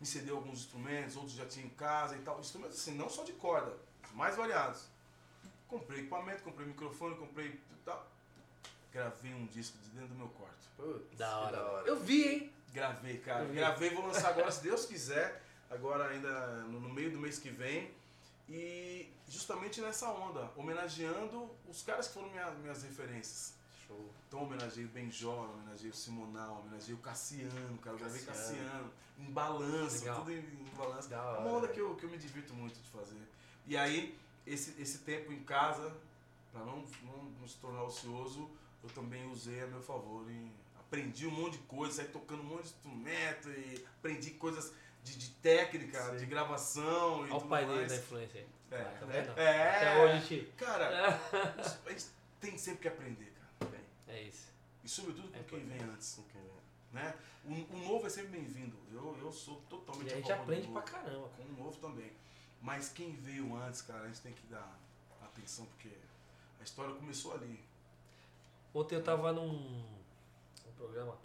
[0.00, 2.40] me cedeu alguns instrumentos, outros já tinha em casa e tal.
[2.40, 4.88] Instrumentos assim, não só de corda, os mais variados.
[5.68, 8.10] Comprei equipamento, comprei microfone, comprei tal.
[8.92, 10.68] Gravei um disco de dentro do meu quarto.
[10.76, 11.82] Putz, Da que hora.
[11.86, 12.52] Eu vi, hein?
[12.72, 13.44] Gravei, cara.
[13.46, 13.54] Vi.
[13.56, 15.42] Gravei, vou lançar agora, se Deus quiser.
[15.70, 17.90] Agora ainda no, no meio do mês que vem.
[18.48, 23.54] E justamente nessa onda, homenageando os caras que foram minha- minhas referências.
[23.86, 24.10] Show.
[24.28, 27.94] Então homenageei o Benjol, homenageei o Simonal, homenageei o Cassiano, cara.
[27.96, 28.90] Eu gravei Cassiano.
[29.18, 30.16] Em balança, Legal.
[30.18, 31.08] tudo em, em balança.
[31.08, 33.20] Da É hora, uma onda que eu, que eu me divirto muito de fazer.
[33.66, 35.94] E aí, esse, esse tempo em casa,
[36.50, 38.50] pra não, não, não se tornar ocioso,
[38.82, 42.46] eu também usei a meu favor e aprendi um monte de coisa, saí tocando um
[42.46, 44.72] monte de instrumento e aprendi coisas
[45.02, 46.16] de, de técnica, Sim.
[46.16, 47.92] de gravação e Olha o tudo pai dele mais.
[47.92, 48.46] da influência aí.
[48.70, 48.84] É.
[48.84, 49.38] Tá vendo?
[49.38, 49.76] É.
[49.76, 50.52] Até hoje, Ti.
[50.56, 51.18] Cara,
[51.86, 52.06] a gente
[52.40, 53.80] tem sempre que aprender, cara.
[54.08, 54.52] É isso.
[54.82, 56.14] E sobretudo com É quem vem antes.
[56.14, 56.52] Com quem é?
[56.92, 57.14] Né?
[57.44, 58.76] O, o novo é sempre bem-vindo.
[58.92, 61.28] Eu, eu sou totalmente E a gente favor do aprende pra caramba.
[61.36, 62.12] Com o novo também.
[62.60, 64.78] Mas quem veio antes, cara, a gente tem que dar
[65.22, 65.90] atenção, porque
[66.60, 67.62] a história começou ali.
[68.74, 69.84] Ontem eu tava num,
[70.76, 71.16] programa,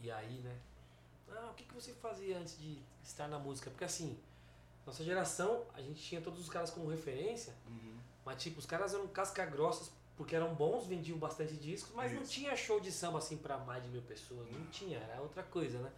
[0.00, 0.56] e aí, né?
[1.30, 3.70] Ah, o que, que você fazia antes de estar na música?
[3.70, 4.18] Porque assim,
[4.86, 7.54] nossa geração, a gente tinha todos os caras como referência,
[8.24, 12.22] mas tipo, os caras eram casca grossas porque eram bons, vendiam bastante discos, mas não
[12.22, 12.32] Isso.
[12.32, 14.50] tinha show de samba assim pra mais de mil pessoas.
[14.50, 15.92] Não tinha, era outra coisa, né?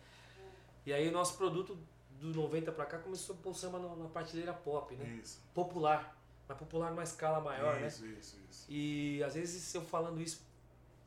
[0.84, 1.78] E aí o nosso produto
[2.20, 5.20] do 90 pra cá começou a pôr samba na, prateleira pop, né?
[5.22, 5.40] Isso.
[5.54, 6.16] Popular.
[6.48, 7.86] Mas popular numa escala maior, né?
[7.86, 8.66] isso, isso, isso.
[8.68, 10.42] E às vezes eu falando isso,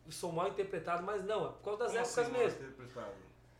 [0.10, 2.60] sou mal interpretado, mas não, é por causa das Como épocas assim, mal mesmo.
[2.64, 3.14] interpretado?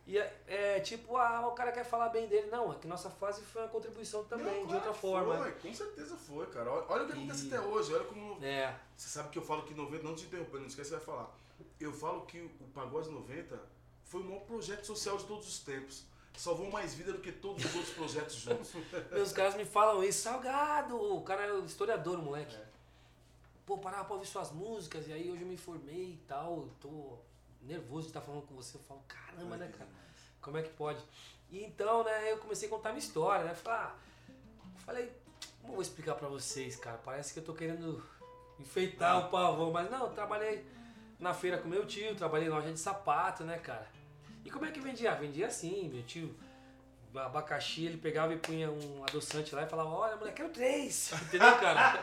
[0.08, 2.48] E é, é tipo, ah, o cara quer falar bem dele.
[2.50, 5.38] Não, é que nossa fase foi uma contribuição também, Não, de claro outra que forma.
[5.38, 6.72] Foi, com certeza foi, cara.
[6.72, 7.94] Olha, olha o que acontece E- até hoje.
[7.94, 8.44] Olha como.
[8.44, 11.06] É, Você sabe que eu falo que 90, não te interrompendo, não esquece que você
[11.06, 11.32] vai falar.
[11.80, 13.58] Eu falo que o Pagode 90
[14.04, 16.04] foi o maior projeto social de todos os tempos.
[16.36, 18.72] Salvou mais vida do que todos os outros projetos juntos.
[19.12, 22.56] meus caras me falam isso, Salgado, o cara é o historiador, moleque.
[22.56, 22.71] É.
[23.72, 27.18] Pô, parava pra ouvir suas músicas, e aí hoje eu me formei e tal, tô
[27.62, 28.76] nervoso de estar falando com você.
[28.76, 29.90] Eu falo, caramba, né, cara?
[30.42, 31.02] Como é que pode?
[31.50, 33.56] E então, né, eu comecei a contar minha história, né?
[33.56, 33.96] Falei, ah,
[34.80, 35.12] falei,
[35.62, 36.98] como eu vou explicar pra vocês, cara?
[36.98, 38.04] Parece que eu tô querendo
[38.60, 40.66] enfeitar o pavão, mas não, eu trabalhei
[41.18, 43.88] na feira com meu tio, trabalhei em loja de sapato, né, cara?
[44.44, 45.16] E como é que vendia?
[45.16, 46.36] Vendia assim, meu tio.
[47.16, 51.12] Abacaxi, ele pegava e punha um adoçante lá e falava, olha, moleque, quero três.
[51.28, 52.00] Entendeu, cara?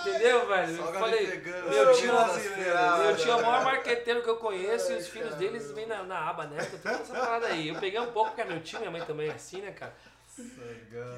[0.00, 0.76] Entendeu, velho?
[0.76, 3.02] Eu falei, pegando, meu assim, tio, brasileirada.
[3.04, 5.40] meu tio é o maior marqueteiro que eu conheço e os Ai, filhos cara.
[5.40, 6.64] deles vêm na, na aba, né?
[6.64, 7.68] Tudo essa parada aí.
[7.68, 9.94] Eu peguei um pouco, porque meu tio, minha mãe também é assim, né, cara?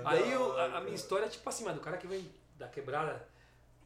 [0.05, 2.69] Aí hora, a, a minha história é tipo assim, mano, o cara que vem da
[2.69, 3.27] quebrada,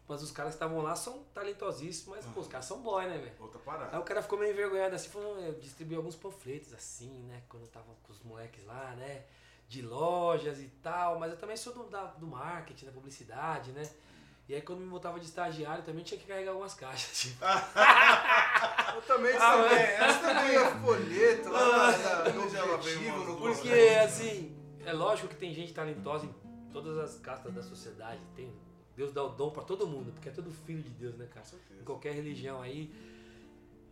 [0.08, 3.18] mas os caras que estavam lá são talentosíssimos, mas, pô, os caras são boy, né,
[3.18, 3.32] velho?
[3.40, 4.00] Outra Aí parada.
[4.00, 7.42] o cara ficou meio envergonhado assim, falou, eu distribuí alguns panfletos assim, né?
[7.48, 9.22] Quando eu tava com os moleques lá, né?
[9.68, 13.88] De lojas e tal, mas eu também sou do, da- do marketing, da publicidade, né?
[14.48, 17.42] E aí quando me botava de estagiário também tinha que carregar algumas caixas, tipo.
[18.94, 19.78] Eu também Ah, também.
[19.78, 19.94] é.
[19.94, 23.36] Essa também é folheto lá Ah, no lavei objetivo, no.
[23.38, 23.70] Porque,
[24.04, 26.34] assim, é lógico que tem gente talentosa em
[26.70, 28.20] todas as castas da sociedade.
[28.36, 28.52] Tem,
[28.96, 31.46] Deus dá o dom pra todo mundo, porque é todo filho de Deus, né, cara?
[31.80, 32.92] Em qualquer religião aí.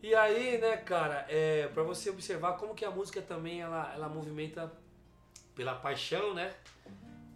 [0.03, 4.09] E aí, né, cara, é para você observar como que a música também ela, ela
[4.09, 4.73] movimenta
[5.55, 6.55] pela paixão, né?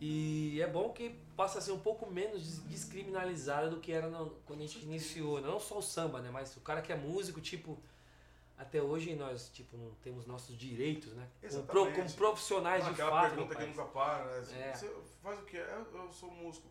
[0.01, 4.09] E é bom que passa a ser um pouco menos des- descriminalizada do que era
[4.09, 5.41] no- quando a gente iniciou.
[5.41, 6.31] Não só o samba, né?
[6.31, 7.79] Mas o cara que é músico, tipo,
[8.59, 11.27] até hoje nós, tipo, não temos nossos direitos, né?
[11.49, 13.35] Como, pro- como profissionais Não, de aquela fato.
[13.35, 14.69] pergunta que nunca para, né?
[14.71, 14.75] É.
[14.75, 14.91] Você
[15.23, 15.59] faz o quê?
[15.59, 16.67] Eu, eu sou músico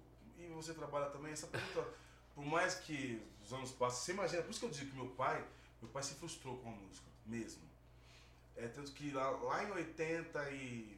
[0.46, 1.32] e você trabalha também.
[1.32, 1.88] Essa pergunta,
[2.36, 5.10] por mais que os anos passem, você imagina, por isso que eu digo que meu
[5.10, 5.46] pai,
[5.82, 7.62] meu pai se frustrou com a música, mesmo.
[8.56, 10.98] É tanto que lá, lá em 80 e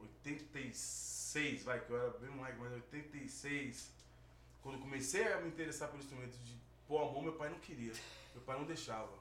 [0.00, 3.90] 86, vai, que eu era bem moleque, mas 86,
[4.62, 6.56] quando comecei a me interessar pelo instrumento de
[6.86, 7.92] pôr a mão, meu pai não queria.
[8.34, 9.12] Meu pai não deixava.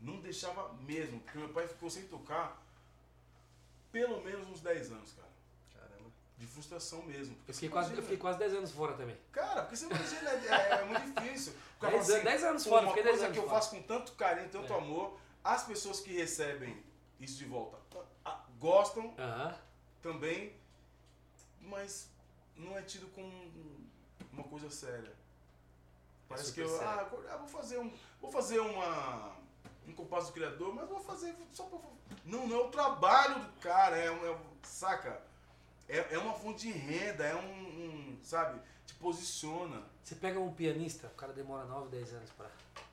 [0.00, 2.60] Não deixava mesmo, porque meu pai ficou sem tocar
[3.92, 5.29] pelo menos uns 10 anos, cara.
[6.40, 7.34] De frustração mesmo.
[7.36, 9.14] Porque Eu fiquei, quase, eu fiquei quase 10 anos fora também.
[9.30, 11.52] Cara, porque você imagina, é, é muito difícil.
[11.76, 13.44] O cara 10 fala anos- 10 anos "Pô, fora, uma fiquei 10 coisa anos que
[13.44, 14.76] eu fora." faço com tanto carinho, tanto É.
[14.78, 16.82] amor, as pessoas que recebem
[17.20, 17.78] isso de volta
[18.58, 19.54] gostam Aham.
[20.02, 20.54] também,
[21.60, 22.08] mas
[22.56, 23.30] não é tido como
[24.32, 25.12] uma coisa séria.
[26.28, 29.36] Parece super que eu, ah, vou fazer um, vou fazer uma
[29.86, 31.78] um compasso do criador, mas vou fazer só pra,
[32.24, 35.20] não, não é o trabalho do cara, é, é um- saca?
[35.90, 38.60] É, é uma fonte de renda, é um, um, sabe?
[38.86, 39.82] Te posiciona.
[40.04, 42.48] Você pega um pianista, o cara demora 9, 10 anos pra,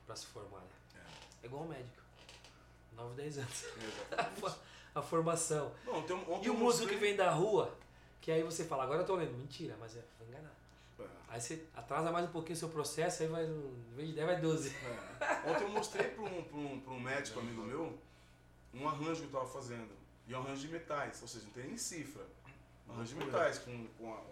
[0.06, 1.02] pra se formar, né?
[1.42, 2.02] É igual um médico.
[2.96, 3.64] 9, 10 anos.
[4.94, 5.72] A formação.
[5.84, 7.72] Não, tem, E o músico que mostrei- vem da rua,
[8.20, 9.36] que aí você fala, agora eu tô lendo.
[9.36, 10.52] Mentira, mas é, vou enganar.
[10.98, 11.04] É.
[11.28, 14.26] Aí você atrasa mais um pouquinho o seu processo, aí vai, em vez de 10,
[14.26, 14.74] vai 12.
[15.20, 15.50] É.
[15.50, 17.96] Ontem eu mostrei para um, pra um, pra um médico amigo meu
[18.74, 19.90] um arranjo que eu tava fazendo.
[20.26, 22.22] E é um arranjo de metais, ou seja, não tem nem cifra.
[22.88, 24.22] Um arranjo de metais, com, com a,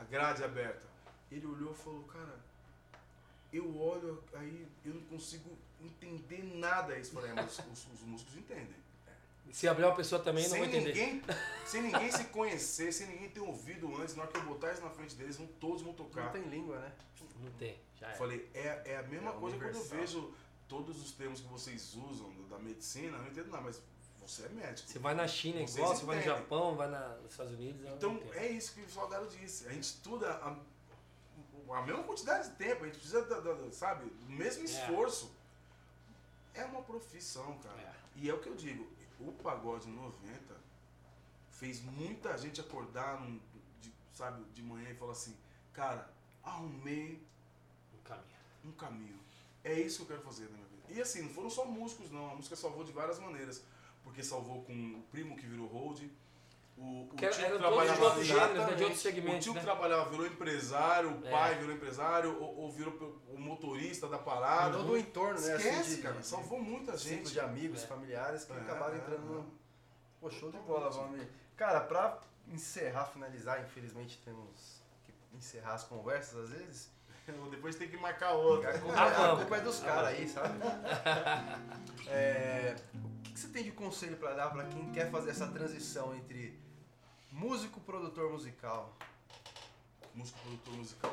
[0.00, 0.86] a grade aberta.
[1.30, 2.38] Ele olhou e falou, cara,
[3.52, 7.12] eu olho aí, eu não consigo entender nada isso.
[7.12, 8.76] Falei, é, mas os, os músicos entendem.
[9.50, 10.92] Se abrir uma pessoa também, não sem, vai entender.
[10.92, 11.22] ninguém,
[11.64, 14.82] sem ninguém se conhecer, sem ninguém ter ouvido antes, na hora que eu botar isso
[14.82, 16.24] na frente deles, vão, todos vão tocar.
[16.24, 16.92] Não tem língua, né?
[17.40, 18.14] Não tem, já é.
[18.14, 19.98] Falei, é, é a mesma É coisa quando eu universal.
[19.98, 20.34] vejo
[20.68, 23.80] todos os termos que vocês usam da medicina, eu não entendo nada, mas
[24.28, 24.88] você é médico.
[24.88, 26.38] Você vai na China Vocês igual, você vai no entendem.
[26.42, 27.82] Japão, vai na, nos Estados Unidos.
[27.82, 29.66] não Então é isso que o Salgado disse.
[29.66, 30.56] A gente estuda a,
[31.78, 34.64] a mesma quantidade de tempo, a gente precisa, da, da- sabe, do mesmo É.
[34.64, 35.30] esforço.
[36.54, 37.78] É uma profissão, cara.
[37.80, 37.94] É.
[38.16, 38.86] E é o que eu digo,
[39.20, 40.56] o pagode 90
[41.50, 43.40] fez muita gente acordar, num-
[43.80, 45.36] de, sabe, de manhã e falar assim,
[45.72, 46.10] cara,
[46.42, 47.22] arrumei
[47.94, 48.24] Um caminho.
[48.64, 49.18] um caminho.
[49.64, 50.82] É isso que eu quero fazer na minha vida.
[50.88, 52.30] E assim, não foram só músicos, não.
[52.30, 53.62] A música salvou de várias maneiras.
[54.08, 56.00] Porque salvou com o primo que virou hold,
[56.78, 59.40] o, o Que era- tio todos trabalhava de outros gêneros, né, de outros segmentos, O
[59.42, 59.60] tio né?
[59.60, 61.30] que trabalhava virou empresário, o É.
[61.30, 64.78] pai virou empresário, ou, ou virou o motorista da parada.
[64.78, 65.56] Todo o entorno, né?
[65.56, 66.22] Esquece, assim, de, cara.
[66.22, 67.32] Salvou muita ciclo gente.
[67.32, 67.86] de amigos, É.
[67.86, 69.52] familiares que É, acabaram é, entrando no.
[70.20, 71.20] Pô, show de bola, vamos.
[71.56, 76.90] Cara, pra encerrar, finalizar, infelizmente temos que encerrar as conversas às vezes.
[77.50, 78.70] Depois tem que marcar outra.
[78.74, 80.54] A culpa, Ah, a culpa é dos caras aí, sabe?
[82.08, 82.74] É,
[83.38, 86.58] que você tem de conselho pra dar pra quem quer fazer essa transição entre
[87.30, 88.96] músico produtor musical?
[90.12, 91.12] músico produtor musical.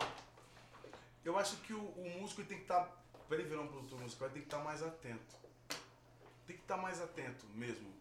[1.24, 2.84] Eu acho que o, o músico tem que estar,
[3.28, 5.36] para ele virar um produtor musical, ele tem que estar mais atento.
[6.48, 7.94] Tem que estar mais atento mesmo.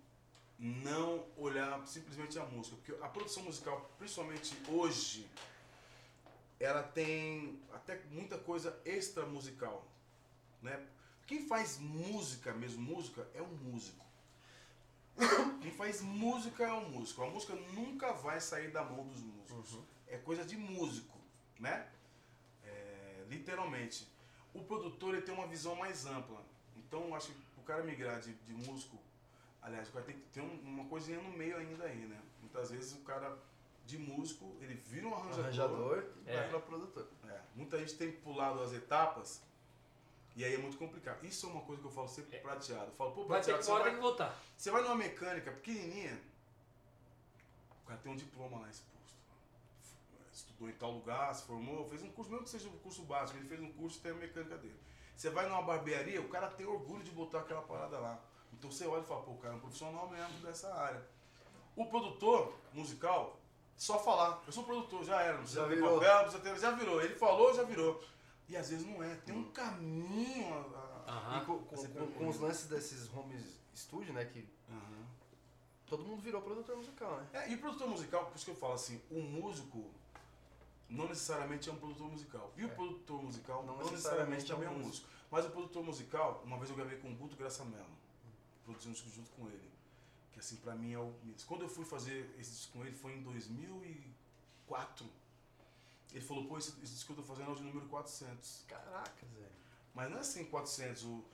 [0.58, 5.28] Não olhar simplesmente a música, porque a produção musical, principalmente hoje,
[6.58, 9.86] ela tem até muita coisa extra musical,
[10.62, 10.82] né?
[11.26, 14.03] Quem faz música mesmo, música, é um músico.
[15.60, 17.22] Quem faz música é um músico.
[17.22, 19.78] A música nunca vai sair da mão dos músicos.
[20.06, 21.18] É coisa de músico,
[21.58, 21.88] né?
[22.62, 24.08] É, literalmente.
[24.52, 26.44] O produtor ele tem uma visão mais ampla.
[26.76, 28.98] Então, acho que o cara migrar de, de músico,
[29.62, 32.20] aliás, o cara tem que ter um- uma coisinha no meio ainda aí, né?
[32.40, 33.36] Muitas vezes o cara
[33.86, 35.44] de músico, ele vira um arranjador.
[35.44, 36.36] Arranjador e É.
[36.40, 37.08] vai pra produtor.
[37.28, 39.42] É, muita gente tem pulado as etapas
[40.36, 41.24] e aí é muito complicado.
[41.24, 42.86] Isso é uma coisa que eu falo sempre pro prateado.
[42.86, 44.38] Eu falo, pô, Vai ter prateado, que você vai, tem que voltar.
[44.56, 46.20] você vai numa mecânica pequenininha,
[47.82, 48.94] o cara tem um diploma lá exposto.
[50.32, 53.38] Estudou em tal lugar, se formou, fez um curso, mesmo que seja um curso básico,
[53.38, 54.78] ele fez um curso e tem a mecânica dele.
[55.16, 58.18] Você vai numa barbearia, o cara tem orgulho de botar aquela parada lá.
[58.52, 61.06] Então você olha e fala, pô, o cara é um profissional mesmo dessa área.
[61.76, 63.38] O produtor musical,
[63.76, 65.94] só falar, eu sou produtor, já era, não precisa Já ter virou.
[66.00, 67.00] papel, não precisa ter, já virou.
[67.02, 68.02] Ele falou, já virou.
[68.48, 71.44] E às vezes não é, tem um caminho a- a- Aham.
[71.46, 73.34] Com, com- com- com os lances desses home
[73.74, 74.24] studio, né?
[74.26, 75.06] Que Aham.
[75.86, 77.28] todo mundo virou produtor musical, né?
[77.32, 79.90] É, e o produtor musical, por isso que eu falo assim, o músico
[80.90, 82.52] não necessariamente é um produtor musical.
[82.56, 82.74] E o É.
[82.74, 85.06] produtor musical Não não, necessariamente necessariamente é um também é um músico.
[85.06, 85.28] músico.
[85.30, 87.86] Mas o produtor musical, uma vez eu gravei com o Guto Graça Mello,
[88.64, 89.70] produzindo um disco junto com ele.
[90.32, 91.14] Que assim, pra mim é o.
[91.46, 95.06] Quando eu fui fazer esse disco com ele foi em 2004.
[96.14, 98.64] Ele falou, pô, esse, esse disco que eu tô fazendo é o de número 400.
[98.68, 99.52] Caracas, velho.
[99.92, 101.24] Mas não é assim 400, o,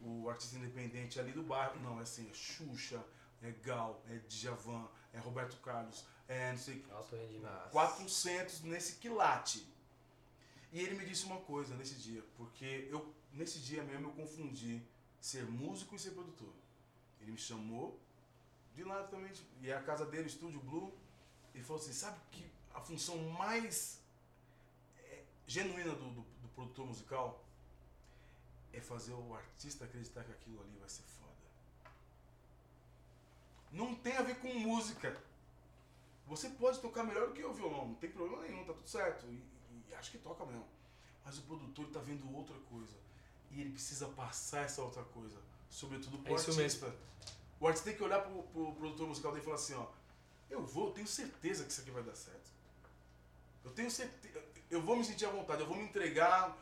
[0.00, 1.78] o artista independente ali do bairro.
[1.80, 3.04] Não, é assim, é Xuxa,
[3.42, 6.82] é Gal, é Djavan, é Roberto Carlos, é não sei.
[6.88, 7.68] Nossa.
[7.70, 9.66] 400 nesse quilate.
[10.72, 14.82] E ele me disse uma coisa nesse dia, porque eu nesse dia mesmo eu confundi
[15.20, 16.52] ser músico e ser produtor.
[17.20, 18.00] Ele me chamou
[18.74, 20.92] de lado também, tipo, e é a casa dele, o Estúdio Blue,
[21.54, 24.01] e falou assim, sabe que a função mais
[25.46, 27.42] genuína do, do, do produtor musical
[28.72, 31.32] é fazer o artista acreditar que aquilo ali vai ser foda.
[33.70, 35.20] Não tem a ver com música.
[36.26, 39.26] Você pode tocar melhor do que o violão, não tem problema nenhum, tá tudo certo.
[39.26, 39.42] E,
[39.88, 40.66] e acho que toca mesmo.
[41.24, 42.96] Mas o produtor tá vendo outra coisa.
[43.50, 45.38] E ele precisa passar essa outra coisa.
[45.68, 46.94] Sobretudo pro É artista.
[47.60, 49.86] O artista tem que olhar pro, pro produtor musical dele e falar assim, ó.
[50.50, 52.50] Eu vou, eu tenho certeza que isso aqui vai dar certo.
[53.64, 54.40] Eu tenho certeza.
[54.72, 56.56] Eu vou me sentir à vontade, eu vou me entregar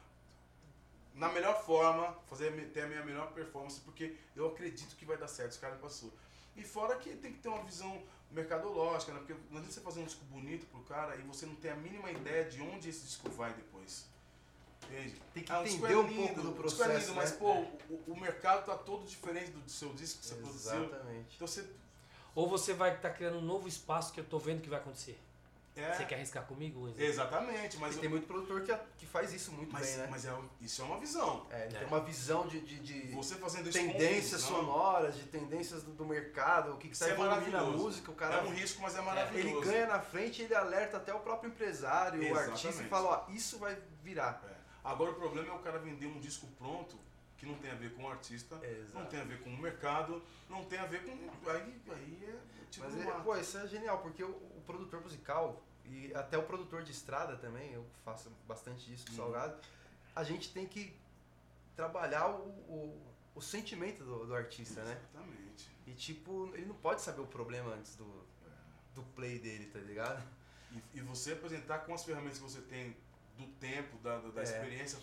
[1.15, 5.29] na melhor forma, fazer ter a minha melhor performance, porque eu acredito que vai dar
[5.29, 6.13] certo, esse cara passou.
[6.57, 9.19] E fora que tem que ter uma visão mercadológica, né?
[9.21, 11.77] Porque não adianta você fazer um disco bonito pro cara e você não tem a
[11.77, 14.07] mínima ideia de onde esse disco vai depois.
[14.85, 15.15] Entende?
[15.33, 17.31] Tem que Ah, entender é um lindo, pouco do o disco é lindo, processo, mas
[17.31, 17.37] né?
[17.39, 17.53] pô,
[17.95, 20.85] o, o mercado tá todo diferente do seu disco que você produziu.
[20.85, 21.37] Exatamente.
[21.37, 21.65] Então você.
[22.35, 25.17] Ou você vai estar criando um novo espaço que eu tô vendo que vai acontecer.
[25.77, 26.93] É, Você quer arriscar comigo?
[26.99, 27.93] Exatamente, mas.
[27.95, 30.09] E eu- tem muito produtor que, que faz isso muito mas, bem, né?
[30.11, 31.47] mas é, isso é uma visão.
[31.49, 31.79] É, ele É.
[31.79, 36.05] tem uma visão de, de, de Você fazendo isso tendências sonoras, de tendências do, do
[36.05, 37.85] mercado, o que, que Isso tá é evoluindo na maravilhoso.
[37.85, 39.57] música, o cara É um risco, mas é maravilhoso.
[39.59, 42.89] ele ganha na frente, ele alerta até o próprio empresário, o artista e Exatamente.
[42.91, 44.43] fala, ó, isso vai virar.
[44.49, 44.55] É.
[44.83, 46.99] Agora o problema é o cara vender um disco pronto
[47.37, 48.99] que não tem a ver com o artista, Exato.
[48.99, 51.13] não tem a ver com o mercado, não tem a ver com.
[51.51, 55.63] Aí, aí é tipo Mas, é, pô, isso é genial, porque o, o produtor musical
[55.85, 59.17] e até o produtor de estrada também, eu faço bastante isso do Uhum.
[59.17, 59.59] Salgado,
[60.15, 60.95] a gente tem que
[61.75, 63.03] trabalhar o, o,
[63.35, 65.01] o sentimento do, do artista, né?
[65.13, 65.71] Exatamente.
[65.87, 68.25] E tipo, ele não pode saber o problema antes do,
[68.95, 70.23] do play dele, tá ligado?
[70.71, 72.97] E, e você apresentar com as ferramentas que você tem
[73.37, 74.45] do tempo, da, da, da É.
[74.45, 74.99] experiência,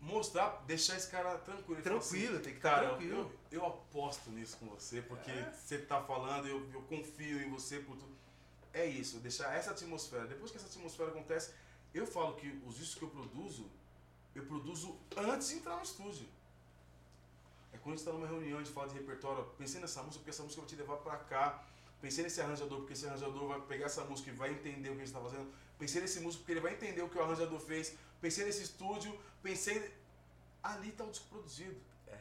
[0.00, 1.82] mostrar, deixar esse cara tranquilo.
[1.82, 3.30] Fala Tranquilo, tem que assim, estar cara, tranquilo.
[3.50, 5.52] eu, eu aposto nisso com você, porque É.
[5.52, 8.14] você tá falando, eu, eu confio em você por tudo.
[8.72, 10.26] É isso, deixar essa atmosfera.
[10.26, 11.52] Depois que essa atmosfera acontece,
[11.92, 13.70] eu falo que os discos que eu produzo,
[14.34, 16.26] eu produzo antes de entrar no estúdio.
[17.72, 20.18] É quando a gente está numa reunião, a gente fala de repertório, pensei nessa música
[20.18, 21.64] porque essa música vai te levar pra cá.
[22.00, 25.02] Pensei nesse arranjador porque esse arranjador vai pegar essa música e vai entender o que
[25.02, 25.50] a gente está fazendo.
[25.78, 27.94] Pensei nesse músico porque ele vai entender o que o arranjador fez.
[28.24, 29.92] Pensei nesse estúdio, pensei.
[30.62, 31.76] Ali tá o disco produzido.
[32.08, 32.16] É.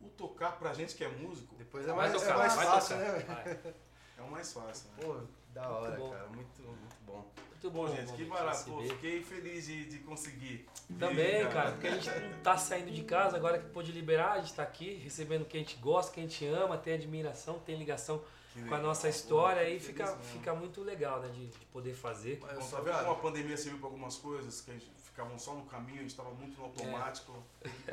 [0.00, 2.66] O tocar pra gente que é músico Depois é Vai mais, tocar, é mais vai
[2.66, 3.12] fácil, tocar.
[3.12, 3.18] né?
[3.20, 3.74] Vai.
[4.18, 4.88] é o mais fácil.
[4.90, 4.96] Né?
[5.04, 5.20] Pô,
[5.54, 6.10] da hora, bom.
[6.10, 6.26] cara.
[6.26, 7.30] Muito, muito bom.
[7.48, 8.70] Muito Bom, bom, gente, bom que barato.
[8.72, 10.68] Pô, fiquei feliz de, de conseguir.
[10.98, 14.32] Também, vir, cara, porque a gente não tá saindo de casa, agora que pôde liberar,
[14.32, 16.94] a gente tá aqui recebendo o que a gente gosta, que a gente ama, tem
[16.94, 18.20] admiração, tem ligação
[18.68, 20.22] com a nossa história aí feliz fica, mesmo.
[20.24, 22.38] fica muito legal, né, de, de poder fazer.
[22.42, 25.54] Mas, Bom, vendo como a pandemia serviu pra algumas coisas que a gente ficavam só
[25.54, 27.32] no caminho, a gente tava muito no automático.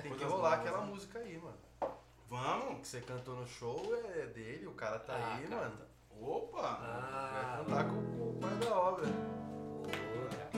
[0.02, 0.92] tem que rolar novas, aquela né?
[0.92, 1.58] música aí, mano.
[2.30, 2.82] Vamos?
[2.82, 3.82] Que você cantou no show
[4.16, 5.62] é dele, o cara tá Ah, aí, cara.
[5.62, 5.78] mano.
[6.22, 6.62] Opa!
[6.62, 9.06] Ah, Vai cantar com, com o pai da obra.
[9.06, 10.49] boa,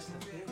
[0.00, 0.49] depois que a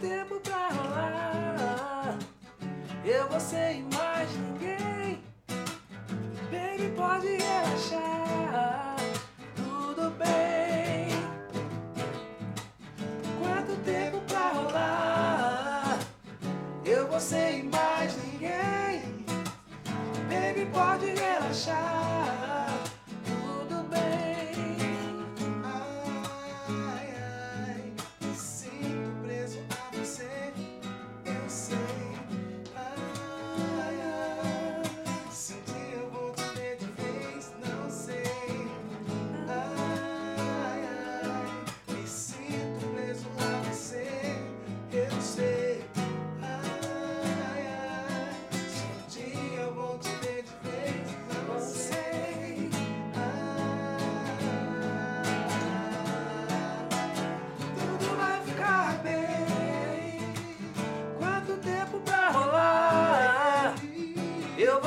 [0.00, 2.18] tempo pra rolar?
[3.04, 3.89] Eu, você e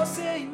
[0.06, 0.53] você e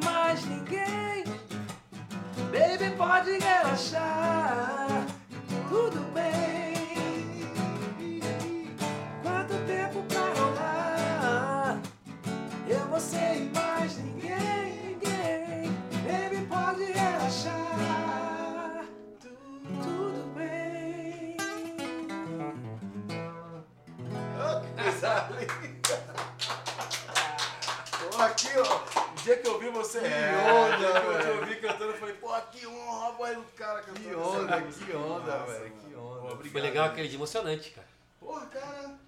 [29.34, 30.00] dia que eu vi você.
[30.00, 31.40] Que é, onda, o dia que eu te velho.
[31.40, 34.00] ouvi cantando, eu falei, pô, que honra, voz do cara cantando.
[34.08, 36.20] Que onda, que onda, Massa, velho, que onda.
[36.20, 37.88] Pô, obrigado, Foi legal aquele dia, emocionante, cara.
[38.18, 38.98] Porra, cara.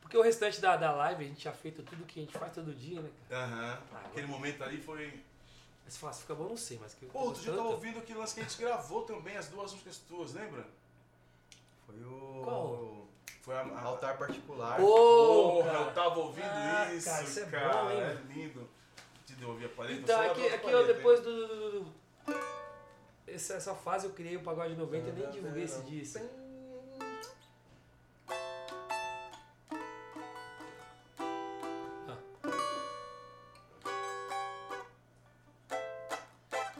[0.00, 2.52] Porque o restante da, da live a gente já feito tudo que a gente faz
[2.52, 3.44] todo dia, né, cara?
[3.44, 3.78] Aham.
[3.94, 5.22] Ah, Aquele momento ali foi.
[5.84, 7.86] Mas se fácil, fica bom, não sei, mas que Pô, outro dia eu tava gostando.
[7.88, 10.66] ouvindo aquele lance que a gente gravou também, as duas músicas tuas, lembra?
[11.86, 13.06] Foi o Qual?
[13.42, 13.60] Foi a.
[13.60, 13.82] a...
[13.82, 14.76] altar particular.
[14.76, 15.84] Pô, Porra, cara.
[15.84, 17.72] eu tava ouvindo Ah, isso, cara, isso é cara.
[17.72, 18.00] bom, hein?
[18.00, 18.68] É lindo.
[19.40, 20.00] Te devolvi a paleta.
[20.00, 21.24] Então, só aqui, aqui eu depois hein?
[21.24, 21.46] do.
[21.48, 21.92] do- do-
[23.26, 26.02] essa, essa fase eu criei o Pagode 90 e nem divulguei esse dia.
[26.02, 26.28] assim.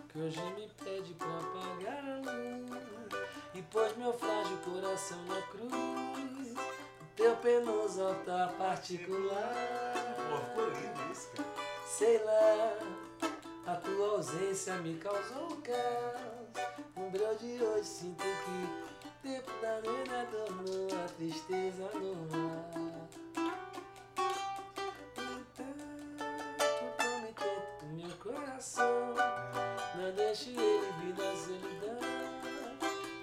[0.08, 2.70] Que hoje me pede pra pagar a luz
[3.54, 6.54] E pôs meu frágil coração na cruz
[7.16, 9.54] Teu penoso altar particular
[10.28, 11.59] Pô, ficou lindo isso, cara.
[11.98, 12.78] Sei lá,
[13.66, 16.70] a tua ausência me causou um caos.
[16.96, 22.70] Um breu de hoje sinto que tempo da nena tornou a tristeza normal.
[29.96, 31.98] Não deixe ele vir da solidão.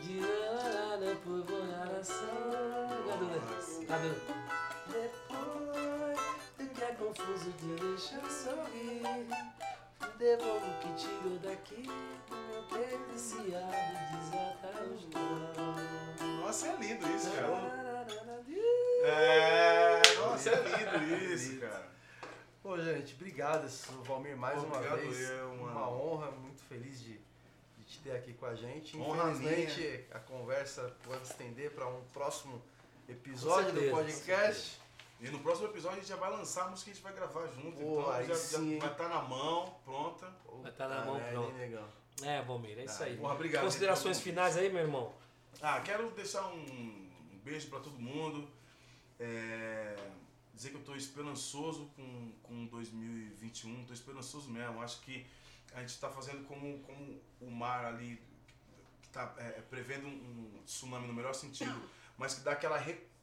[0.01, 2.27] De nada por oração.
[3.21, 3.85] Nossa.
[3.85, 4.66] Cadê?
[7.17, 9.01] Confuso de deixar sorrir
[10.17, 11.83] Devolvo o que tirou daqui
[12.27, 13.71] Do meu deliciado
[14.11, 18.07] desatar os nós Nossa, é lindo isso, cara.
[19.03, 21.87] É, nossa, é lindo isso, cara.
[22.61, 23.67] Pô, gente, obrigado,
[24.03, 25.29] Valmir, mais uma Obrigado vez.
[25.29, 25.71] eu, mano.
[25.71, 27.19] Uma honra, muito feliz de,
[27.77, 28.97] de te ter aqui com a gente.
[28.97, 32.61] Honra Infelizmente, a conversa pode estender para um próximo
[33.07, 34.86] episódio do certeza, podcast.
[35.19, 37.13] E no próximo episódio a gente já vai lançar a música que a gente vai
[37.13, 37.77] gravar junto.
[37.77, 40.31] Pô, então aí já, já vai estar na mão, pronta.
[40.61, 41.19] Vai tá na mão,
[41.53, 41.87] negão?
[42.23, 43.17] É, Valmir, é isso aí.
[43.17, 44.23] Porra, obrigado, Considerações gente.
[44.23, 45.13] finais aí, meu irmão?
[45.61, 48.47] Ah, quero deixar um, um beijo pra todo mundo.
[49.19, 49.95] É,
[50.53, 53.85] dizer que eu tô esperançoso com, com 2021.
[53.85, 54.81] Tô esperançoso mesmo.
[54.81, 55.25] Acho que
[55.73, 58.21] a gente tá fazendo como, como o mar ali,
[59.01, 61.81] que tá é, prevendo um, um tsunami no melhor sentido,
[62.17, 62.77] mas que dá aquela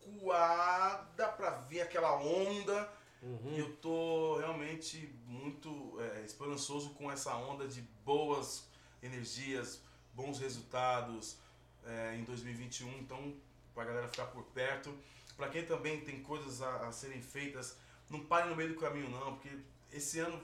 [0.04, 2.92] recuada pra vir aquela onda.
[3.22, 8.68] E eu tô realmente muito é, esperançoso com essa onda de boas
[9.02, 9.80] energias,
[10.12, 11.38] bons resultados
[11.86, 12.98] é, em 2021.
[12.98, 13.34] Então,
[13.74, 14.94] pra galera ficar por perto.
[15.38, 17.78] Pra quem também tem coisas a, a serem feitas,
[18.10, 19.58] não pare no meio do caminho não, porque
[19.90, 20.40] esse ano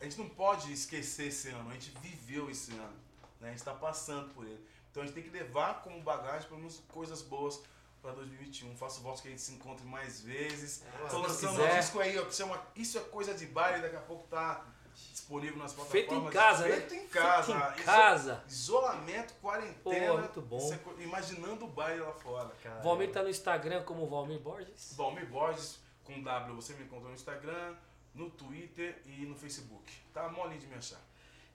[0.00, 1.68] a gente não pode esquecer esse ano.
[1.68, 2.96] A gente viveu esse ano,
[3.40, 3.48] né?
[3.48, 4.64] A gente está passando por ele.
[4.90, 7.60] Então a gente tem que levar como bagagem pelo menos coisas boas
[8.02, 8.76] para 2021.
[8.76, 10.82] Faço votos que a gente se encontre mais vezes.
[10.94, 13.96] Ah, Tô lançando um disco aí, ó, que chama Isso é Coisa de Baile, daqui
[13.96, 14.64] a pouco tá
[15.12, 16.08] disponível nas plataformas.
[16.08, 16.76] Feito em casa, né?
[16.76, 17.52] Feito em casa.
[17.54, 18.44] Feito em Iso- casa.
[18.48, 20.12] Isolamento, quarentena.
[20.12, 20.72] Pô, muito bom.
[20.98, 22.50] é imaginando o baile lá fora.
[22.62, 24.94] Cara, Valmir tá no Instagram como Valmir Borges.
[24.96, 27.76] Valmir Borges com W, você me encontrou no Instagram,
[28.14, 29.92] no Twitter e no Facebook.
[30.14, 31.00] Tá molinho de me achar.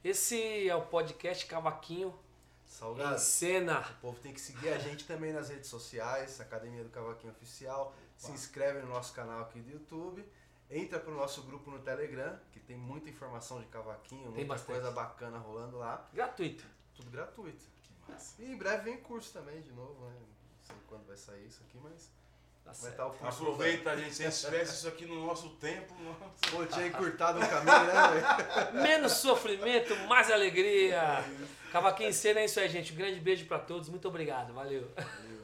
[0.03, 2.13] Esse é o podcast Cavaquinho
[2.68, 3.15] Salgado.
[3.15, 3.80] em cena.
[3.80, 7.95] O povo tem que seguir a gente também nas redes sociais, Academia do Cavaquinho Oficial.
[8.18, 10.26] Se inscreve no nosso canal aqui do YouTube.
[10.69, 14.65] Entra pro nosso grupo no Telegram, que tem muita informação de cavaquinho, muita bastante.
[14.72, 16.10] coisa bacana rolando lá.
[16.14, 16.65] Gratuito.
[16.95, 17.64] Tudo gratuito.
[18.40, 20.15] E em breve vem curso também, de novo, né?
[20.19, 22.10] Não sei quando vai sair isso aqui, mas
[22.64, 23.03] Tá certo.
[23.19, 23.44] curso.
[23.44, 24.15] Aproveita, gente.
[24.15, 26.52] Se a gente tivesse isso aqui no nosso tempo, nossa.
[26.52, 27.94] Pô, tinha encurtado o caminho, né,
[28.73, 28.81] velho?
[28.81, 31.23] Menos sofrimento, mais alegria.
[31.72, 32.94] Cavaquinho em cena é isso aí, gente.
[32.94, 33.90] Um grande beijo pra todos.
[33.90, 34.53] Muito obrigado.
[34.53, 34.91] Valeu.
[34.95, 35.42] Valeu.